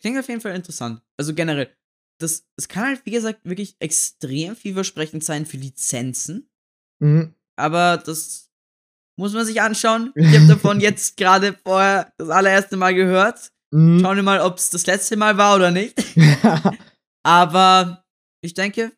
Klingt 0.00 0.18
auf 0.18 0.28
jeden 0.28 0.40
Fall 0.40 0.54
interessant. 0.54 1.02
Also 1.18 1.34
generell, 1.34 1.74
das, 2.20 2.46
es 2.56 2.68
kann 2.68 2.84
halt, 2.86 3.04
wie 3.06 3.10
gesagt, 3.10 3.40
wirklich 3.44 3.76
extrem 3.80 4.54
vielversprechend 4.56 5.24
sein 5.24 5.46
für 5.46 5.56
Lizenzen. 5.56 6.48
Mhm. 7.00 7.34
Aber 7.56 7.96
das 7.98 8.50
muss 9.18 9.32
man 9.32 9.44
sich 9.46 9.60
anschauen. 9.60 10.12
Ich 10.14 10.34
habe 10.36 10.46
davon 10.46 10.80
jetzt 10.80 11.16
gerade 11.16 11.54
vorher 11.64 12.12
das 12.18 12.28
allererste 12.30 12.76
Mal 12.76 12.94
gehört. 12.94 13.52
Mhm. 13.72 14.00
Schauen 14.00 14.16
wir 14.16 14.22
mal, 14.22 14.40
ob 14.40 14.58
es 14.58 14.70
das 14.70 14.86
letzte 14.86 15.16
Mal 15.16 15.36
war 15.38 15.56
oder 15.56 15.70
nicht. 15.70 15.94
Aber 17.24 18.04
ich 18.42 18.54
denke, 18.54 18.92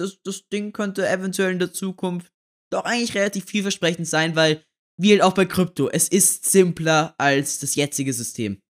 das, 0.00 0.20
das 0.22 0.48
Ding 0.48 0.72
könnte 0.72 1.06
eventuell 1.08 1.52
in 1.52 1.58
der 1.58 1.72
Zukunft 1.72 2.32
doch 2.72 2.84
eigentlich 2.84 3.14
relativ 3.14 3.44
vielversprechend 3.44 4.06
sein, 4.06 4.36
weil, 4.36 4.64
wie 4.96 5.10
halt 5.10 5.22
auch 5.22 5.34
bei 5.34 5.44
Krypto, 5.44 5.88
es 5.88 6.08
ist 6.08 6.50
simpler 6.50 7.14
als 7.18 7.58
das 7.58 7.74
jetzige 7.74 8.12
System. 8.12 8.60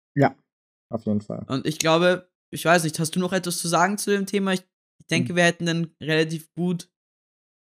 Auf 0.93 1.07
jeden 1.07 1.21
Fall. 1.21 1.45
Und 1.47 1.67
ich 1.67 1.79
glaube, 1.79 2.29
ich 2.53 2.65
weiß 2.65 2.83
nicht, 2.85 2.99
hast 2.99 3.15
du 3.15 3.21
noch 3.21 3.33
etwas 3.33 3.59
zu 3.59 3.69
sagen 3.69 3.97
zu 3.97 4.11
dem 4.11 4.27
Thema? 4.27 4.55
Ich, 4.55 4.63
ich 4.99 5.07
denke, 5.07 5.37
wir 5.37 5.45
hätten 5.45 5.67
dann 5.67 5.95
relativ 6.01 6.53
gut 6.55 6.91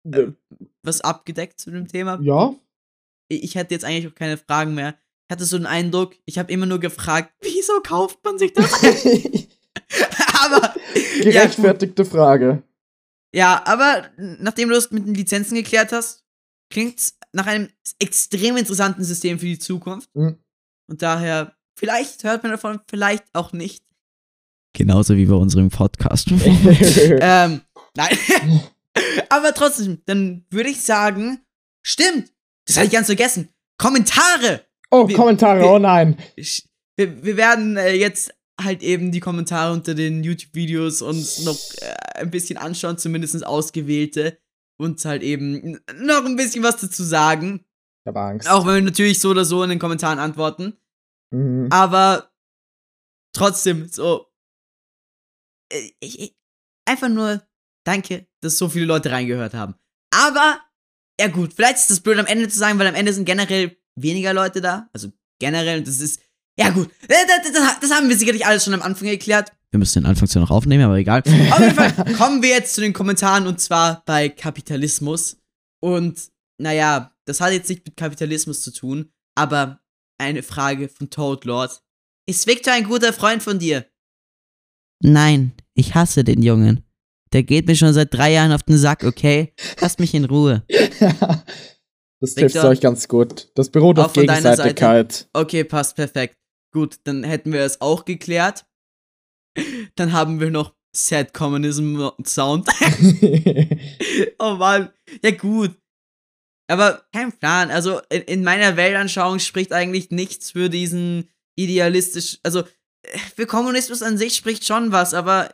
äh, 0.10 0.28
was 0.84 1.02
abgedeckt 1.02 1.60
zu 1.60 1.72
dem 1.72 1.88
Thema. 1.88 2.20
Ja, 2.22 2.56
Ich 3.28 3.44
ich 3.44 3.56
hätte 3.56 3.74
jetzt 3.74 3.84
eigentlich 3.84 4.08
auch 4.08 4.16
keine 4.16 4.38
Fragen 4.38 4.74
mehr. 4.74 4.98
Ich 5.28 5.34
hatte 5.34 5.46
so 5.46 5.58
den 5.58 5.68
Eindruck, 5.68 6.16
ich 6.26 6.40
habe 6.40 6.52
immer 6.52 6.66
nur 6.66 6.80
gefragt, 6.80 7.34
wieso 7.42 7.82
kauft 7.82 8.24
man 8.24 8.40
sich 8.40 8.54
das? 8.54 8.72
aber 10.44 10.74
ja, 11.18 11.24
gerechtfertigte 11.24 12.06
Frage. 12.06 12.64
Ja, 13.34 13.62
aber 13.66 14.10
nachdem 14.18 14.70
du 14.70 14.76
das 14.76 14.92
mit 14.92 15.06
den 15.06 15.14
Lizenzen 15.14 15.56
geklärt 15.56 15.92
hast, 15.92 16.24
klingt's 16.70 17.18
nach 17.34 17.48
einem 17.48 17.70
extrem 18.00 18.58
interessanten 18.58 19.04
System 19.04 19.40
für 19.40 19.46
die 19.46 19.60
Zukunft. 19.60 20.10
Mhm. 20.16 20.38
Und 20.90 21.02
daher, 21.02 21.56
vielleicht 21.78 22.24
hört 22.24 22.44
man 22.44 22.52
davon, 22.52 22.82
vielleicht 22.90 23.24
auch 23.34 23.54
nicht. 23.54 23.84
Genauso 24.74 25.16
wie 25.16 25.26
bei 25.26 25.36
unserem 25.36 25.70
Podcast. 25.70 26.28
ähm, 26.32 27.62
nein. 27.96 28.18
Aber 29.30 29.54
trotzdem, 29.54 30.02
dann 30.06 30.46
würde 30.50 30.70
ich 30.70 30.82
sagen, 30.82 31.40
stimmt. 31.82 32.32
Das 32.66 32.78
hatte 32.78 32.88
ich 32.88 32.94
ganz 32.94 33.08
vergessen. 33.08 33.50
Kommentare. 33.78 34.66
oh, 34.92 35.08
wir- 35.08 35.16
Kommentare, 35.16 35.62
wir- 35.62 35.70
oh 35.72 35.80
nein. 35.80 36.18
Wir, 36.98 37.24
wir 37.24 37.38
werden 37.38 37.78
äh, 37.78 37.94
jetzt 37.94 38.34
halt 38.64 38.84
eben 38.84 39.12
die 39.12 39.20
Kommentare 39.20 39.74
unter 39.74 39.94
den 39.94 40.24
YouTube-Videos 40.24 41.02
uns 41.02 41.44
noch 41.44 41.58
äh, 41.82 42.20
ein 42.20 42.32
bisschen 42.32 42.58
anschauen, 42.58 42.98
zumindest 42.98 43.46
ausgewählte. 43.46 44.38
Und 44.78 45.04
halt 45.06 45.22
eben 45.22 45.80
noch 45.96 46.26
ein 46.26 46.36
bisschen 46.36 46.64
was 46.64 46.78
dazu 46.78 47.04
sagen. 47.04 47.66
Ich 48.04 48.08
habe 48.08 48.20
Angst. 48.20 48.50
Auch 48.50 48.66
wenn 48.66 48.76
wir 48.76 48.82
natürlich 48.82 49.20
so 49.20 49.30
oder 49.30 49.46
so 49.46 49.62
in 49.62 49.70
den 49.70 49.78
Kommentaren 49.78 50.18
antworten. 50.18 50.76
Mhm. 51.32 51.68
Aber 51.72 52.32
trotzdem, 53.34 53.88
so. 53.88 54.26
äh, 55.72 55.92
Ich, 56.00 56.20
ich, 56.20 56.36
einfach 56.86 57.10
nur 57.10 57.44
danke, 57.86 58.28
dass 58.42 58.58
so 58.58 58.70
viele 58.70 58.86
Leute 58.86 59.12
reingehört 59.12 59.54
haben. 59.54 59.76
Aber, 60.14 60.60
ja 61.20 61.28
gut, 61.28 61.54
vielleicht 61.54 61.78
ist 61.78 61.92
das 61.92 62.00
blöd 62.00 62.18
am 62.18 62.26
Ende 62.26 62.50
zu 62.50 62.58
sagen, 62.58 62.80
weil 62.80 62.88
am 62.88 62.96
Ende 62.96 63.14
sind 63.14 63.26
generell 63.26 63.78
weniger 63.96 64.34
Leute 64.34 64.62
da. 64.62 64.90
Also 64.94 65.12
generell, 65.40 65.80
und 65.80 65.88
das 65.88 66.00
ist. 66.00 66.22
Ja 66.62 66.70
gut, 66.70 66.90
äh, 67.08 67.16
das, 67.28 67.52
das, 67.52 67.80
das 67.82 67.92
haben 67.92 68.08
wir 68.08 68.18
sicherlich 68.18 68.46
alles 68.46 68.64
schon 68.64 68.74
am 68.76 68.84
Anfang 68.84 69.08
geklärt. 69.08 69.52
Wir 69.72 69.80
müssen 69.80 70.04
den 70.04 70.10
Anfang 70.10 70.28
zwar 70.28 70.42
noch 70.44 70.52
aufnehmen, 70.52 70.84
aber 70.84 70.98
egal. 70.98 71.22
Auf 71.22 71.60
jeden 71.60 71.74
Fall 71.74 72.14
kommen 72.18 72.44
wir 72.44 72.50
jetzt 72.50 72.76
zu 72.76 72.82
den 72.82 72.94
Kommentaren 72.94 73.48
und 73.48 73.60
zwar 73.60 74.04
bei 74.06 74.30
Kapitalismus. 74.30 75.38
Und 75.82 76.22
naja, 76.60 77.16
das 77.26 77.42
hat 77.42 77.52
jetzt 77.54 77.70
nicht 77.70 77.86
mit 77.86 77.98
Kapitalismus 77.98 78.62
zu 78.62 78.72
tun, 78.72 79.12
aber 79.34 79.80
eine 80.20 80.44
Frage 80.44 80.88
von 80.88 81.10
Toad 81.10 81.46
Lord. 81.46 81.82
Ist 82.28 82.46
Victor 82.46 82.74
ein 82.74 82.84
guter 82.84 83.12
Freund 83.12 83.42
von 83.42 83.58
dir? 83.58 83.86
Nein, 85.02 85.54
ich 85.74 85.96
hasse 85.96 86.24
den 86.24 86.44
Jungen. 86.44 86.84
Der 87.34 87.42
geht 87.44 87.66
mir 87.66 87.76
schon 87.76 87.94
seit 87.94 88.14
drei 88.14 88.34
Jahren 88.34 88.52
auf 88.52 88.64
den 88.64 88.78
Sack, 88.78 89.04
okay? 89.04 89.54
Lasst 89.80 90.00
mich 90.00 90.14
in 90.14 90.26
Ruhe. 90.26 90.64
das 92.20 92.36
trifft 92.36 92.58
euch 92.58 92.82
ganz 92.82 93.08
gut. 93.08 93.50
Das 93.56 93.70
beruht 93.70 93.98
auf 93.98 94.14
Gegenseitigkeit. 94.14 95.30
Okay, 95.34 95.64
passt 95.64 95.96
perfekt. 95.96 96.36
Gut, 96.72 97.00
dann 97.04 97.24
hätten 97.24 97.52
wir 97.52 97.62
es 97.62 97.82
auch 97.82 98.06
geklärt. 98.06 98.66
Dann 99.96 100.14
haben 100.14 100.40
wir 100.40 100.50
noch 100.50 100.74
Sad 100.96 101.34
Communism 101.34 102.10
Sound. 102.26 102.68
oh 104.40 104.56
Mann. 104.56 104.92
Ja, 105.24 105.32
gut. 105.32 105.78
Aber 106.70 107.06
kein 107.14 107.38
Plan. 107.38 107.72
Also 107.72 108.02
in, 108.10 108.22
in, 108.22 108.44
meiner 108.44 108.78
Weltanschauung 108.78 109.40
spricht 109.40 109.74
eigentlich 109.74 110.12
nichts 110.12 110.52
für 110.52 110.70
diesen 110.70 111.30
idealistisch. 111.58 112.40
Also 112.44 112.64
für 113.36 113.46
Kommunismus 113.46 114.02
an 114.02 114.18
sich 114.18 114.36
spricht 114.36 114.66
schon 114.66 114.92
was, 114.92 115.14
aber. 115.14 115.54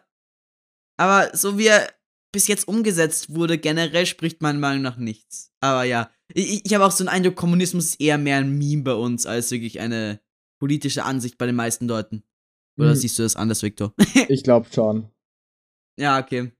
Aber 1.00 1.36
so 1.36 1.58
wie 1.58 1.68
er 1.68 1.92
bis 2.32 2.48
jetzt 2.48 2.68
umgesetzt 2.68 3.34
wurde, 3.34 3.58
generell 3.58 4.06
spricht 4.06 4.42
meiner 4.42 4.60
Meinung 4.60 4.82
nach 4.82 4.98
nichts. 4.98 5.52
Aber 5.60 5.84
ja. 5.84 6.12
Ich, 6.34 6.66
ich 6.66 6.74
habe 6.74 6.86
auch 6.86 6.92
so 6.92 7.04
einen 7.04 7.10
Eindruck, 7.10 7.36
Kommunismus 7.36 7.86
ist 7.86 8.02
eher 8.02 8.18
mehr 8.18 8.38
ein 8.38 8.58
Meme 8.58 8.84
bei 8.84 8.94
uns 8.94 9.26
als 9.26 9.50
wirklich 9.52 9.80
eine 9.80 10.20
politische 10.60 11.04
Ansicht 11.04 11.38
bei 11.38 11.46
den 11.46 11.56
meisten 11.56 11.88
Leuten. 11.88 12.24
Oder 12.78 12.92
hm. 12.92 12.96
siehst 12.96 13.18
du 13.18 13.24
das 13.24 13.36
anders, 13.36 13.64
Victor? 13.64 13.94
ich 14.28 14.44
glaube 14.44 14.68
schon. 14.72 15.10
Ja, 16.00 16.20
okay. 16.20 16.52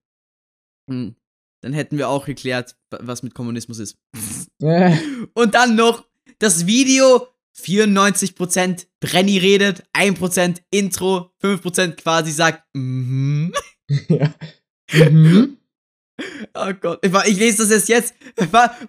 Hm. 0.90 1.16
Dann 1.62 1.74
hätten 1.74 1.98
wir 1.98 2.10
auch 2.10 2.26
geklärt, 2.26 2.78
was 2.90 3.24
mit 3.24 3.34
Kommunismus 3.34 3.80
ist. 3.80 3.98
Und 5.34 5.56
dann 5.56 5.76
noch 5.76 6.08
das 6.40 6.66
Video. 6.66 7.28
94% 7.60 8.86
Brenny 9.00 9.40
redet, 9.40 9.84
1% 9.94 10.62
Intro, 10.70 11.32
5% 11.42 11.94
quasi 11.94 12.32
sagt, 12.32 12.64
mhm. 12.76 13.52
ja. 14.10 14.34
Mhm. 14.92 15.58
Oh 16.56 16.74
Gott, 16.82 17.00
ich 17.04 17.38
lese 17.38 17.68
das 17.68 17.70
jetzt 17.70 17.90
jetzt. 17.90 18.16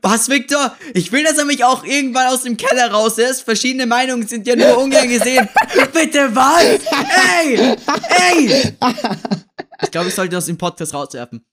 Was, 0.01 0.31
Victor? 0.31 0.75
Ich 0.95 1.13
will, 1.13 1.25
dass 1.25 1.37
er 1.37 1.45
mich 1.45 1.63
auch 1.63 1.85
irgendwann 1.85 2.29
aus 2.29 2.45
dem 2.45 2.57
Keller 2.57 2.91
raus 2.91 3.19
ist. 3.19 3.43
Verschiedene 3.43 3.87
Meinungen 3.87 4.27
sind 4.27 4.47
ja 4.47 4.57
nur 4.57 4.79
ungern 4.79 5.09
gesehen. 5.09 5.47
Bitte 5.93 6.35
was? 6.35 6.81
Ey! 7.43 7.77
Ey! 8.09 8.77
Ich 9.83 9.91
glaube, 9.91 10.09
ich 10.09 10.15
sollte 10.15 10.37
das 10.37 10.49
im 10.49 10.57
Podcast 10.57 10.95
rauswerfen. 10.95 11.45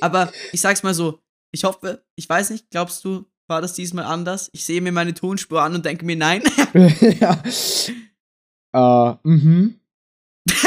Aber 0.00 0.32
ich 0.52 0.60
sag's 0.60 0.82
mal 0.82 0.94
so. 0.94 1.20
Ich 1.52 1.64
hoffe, 1.64 2.04
ich 2.16 2.28
weiß 2.28 2.50
nicht, 2.50 2.70
glaubst 2.70 3.04
du, 3.04 3.26
war 3.46 3.60
das 3.60 3.74
diesmal 3.74 4.06
anders? 4.06 4.48
Ich 4.52 4.64
sehe 4.64 4.80
mir 4.80 4.92
meine 4.92 5.14
Tonspur 5.14 5.62
an 5.62 5.74
und 5.74 5.84
denke 5.84 6.04
mir, 6.04 6.16
nein. 6.16 6.42
ja. 7.20 7.42
Uh, 8.74 9.16
mhm. 9.22 9.78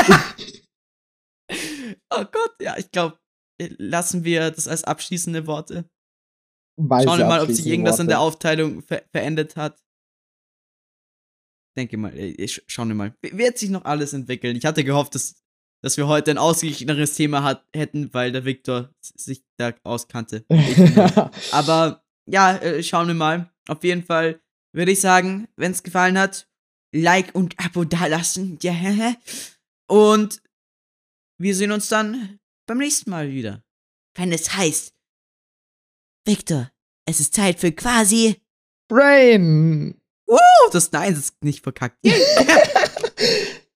oh 2.10 2.24
Gott, 2.32 2.56
ja, 2.62 2.78
ich 2.78 2.90
glaube, 2.92 3.20
lassen 3.60 4.24
wir 4.24 4.52
das 4.52 4.68
als 4.68 4.84
abschließende 4.84 5.48
Worte. 5.48 5.90
Weise 6.78 7.08
Schauen 7.08 7.20
wir 7.20 7.26
mal, 7.26 7.42
ob 7.42 7.50
sich 7.50 7.66
irgendwas 7.66 7.94
Worte. 7.94 8.02
in 8.04 8.08
der 8.10 8.20
Aufteilung 8.20 8.82
ver 8.84 9.04
verändert 9.12 9.56
hat. 9.56 9.84
Denke 11.76 11.98
mal, 11.98 12.18
ich, 12.18 12.64
schauen 12.68 12.90
wir 12.90 12.96
mal. 12.96 13.16
Wird 13.22 13.58
sich 13.58 13.70
noch 13.70 13.86
alles 13.86 14.14
entwickeln. 14.14 14.56
Ich 14.56 14.66
hatte 14.66 14.84
gehofft, 14.84 15.16
dass, 15.16 15.36
dass 15.84 15.98
wir 15.98 16.08
heute 16.08 16.32
ein 16.32 16.38
ausgeglicheneres 16.38 17.16
Thema 17.16 17.44
hat, 17.44 17.66
hätten, 17.74 18.14
weil 18.14 18.32
der 18.32 18.46
Viktor 18.46 18.94
sich 19.02 19.44
da 19.58 19.74
auskannte. 19.84 20.46
Aber 21.52 22.04
ja, 22.28 22.58
äh, 22.58 22.84
schauen 22.84 23.08
wir 23.08 23.14
mal. 23.14 23.52
Auf 23.68 23.84
jeden 23.84 24.04
Fall 24.04 24.42
würde 24.74 24.92
ich 24.92 25.02
sagen, 25.02 25.48
wenn 25.56 25.72
es 25.72 25.84
gefallen 25.84 26.18
hat, 26.18 26.48
Like 26.94 27.36
und 27.36 27.60
Abo 27.60 27.84
dalassen. 27.84 28.58
Ja. 28.62 28.74
Und 29.90 30.42
wir 31.40 31.56
sehen 31.56 31.72
uns 31.72 31.88
dann 31.88 32.40
beim 32.68 32.78
nächsten 32.78 33.10
Mal 33.10 33.32
wieder. 33.32 33.64
Wenn 34.16 34.32
es 34.32 34.56
heißt, 34.56 34.94
Victor, 36.26 36.72
es 37.06 37.20
ist 37.20 37.34
Zeit 37.34 37.60
für 37.60 37.72
quasi 37.72 38.42
Brain. 38.88 40.00
Uh, 40.28 40.38
das 40.72 40.92
Nein 40.92 41.14
ist 41.14 41.44
nicht 41.44 41.64
verkackt. 41.64 41.98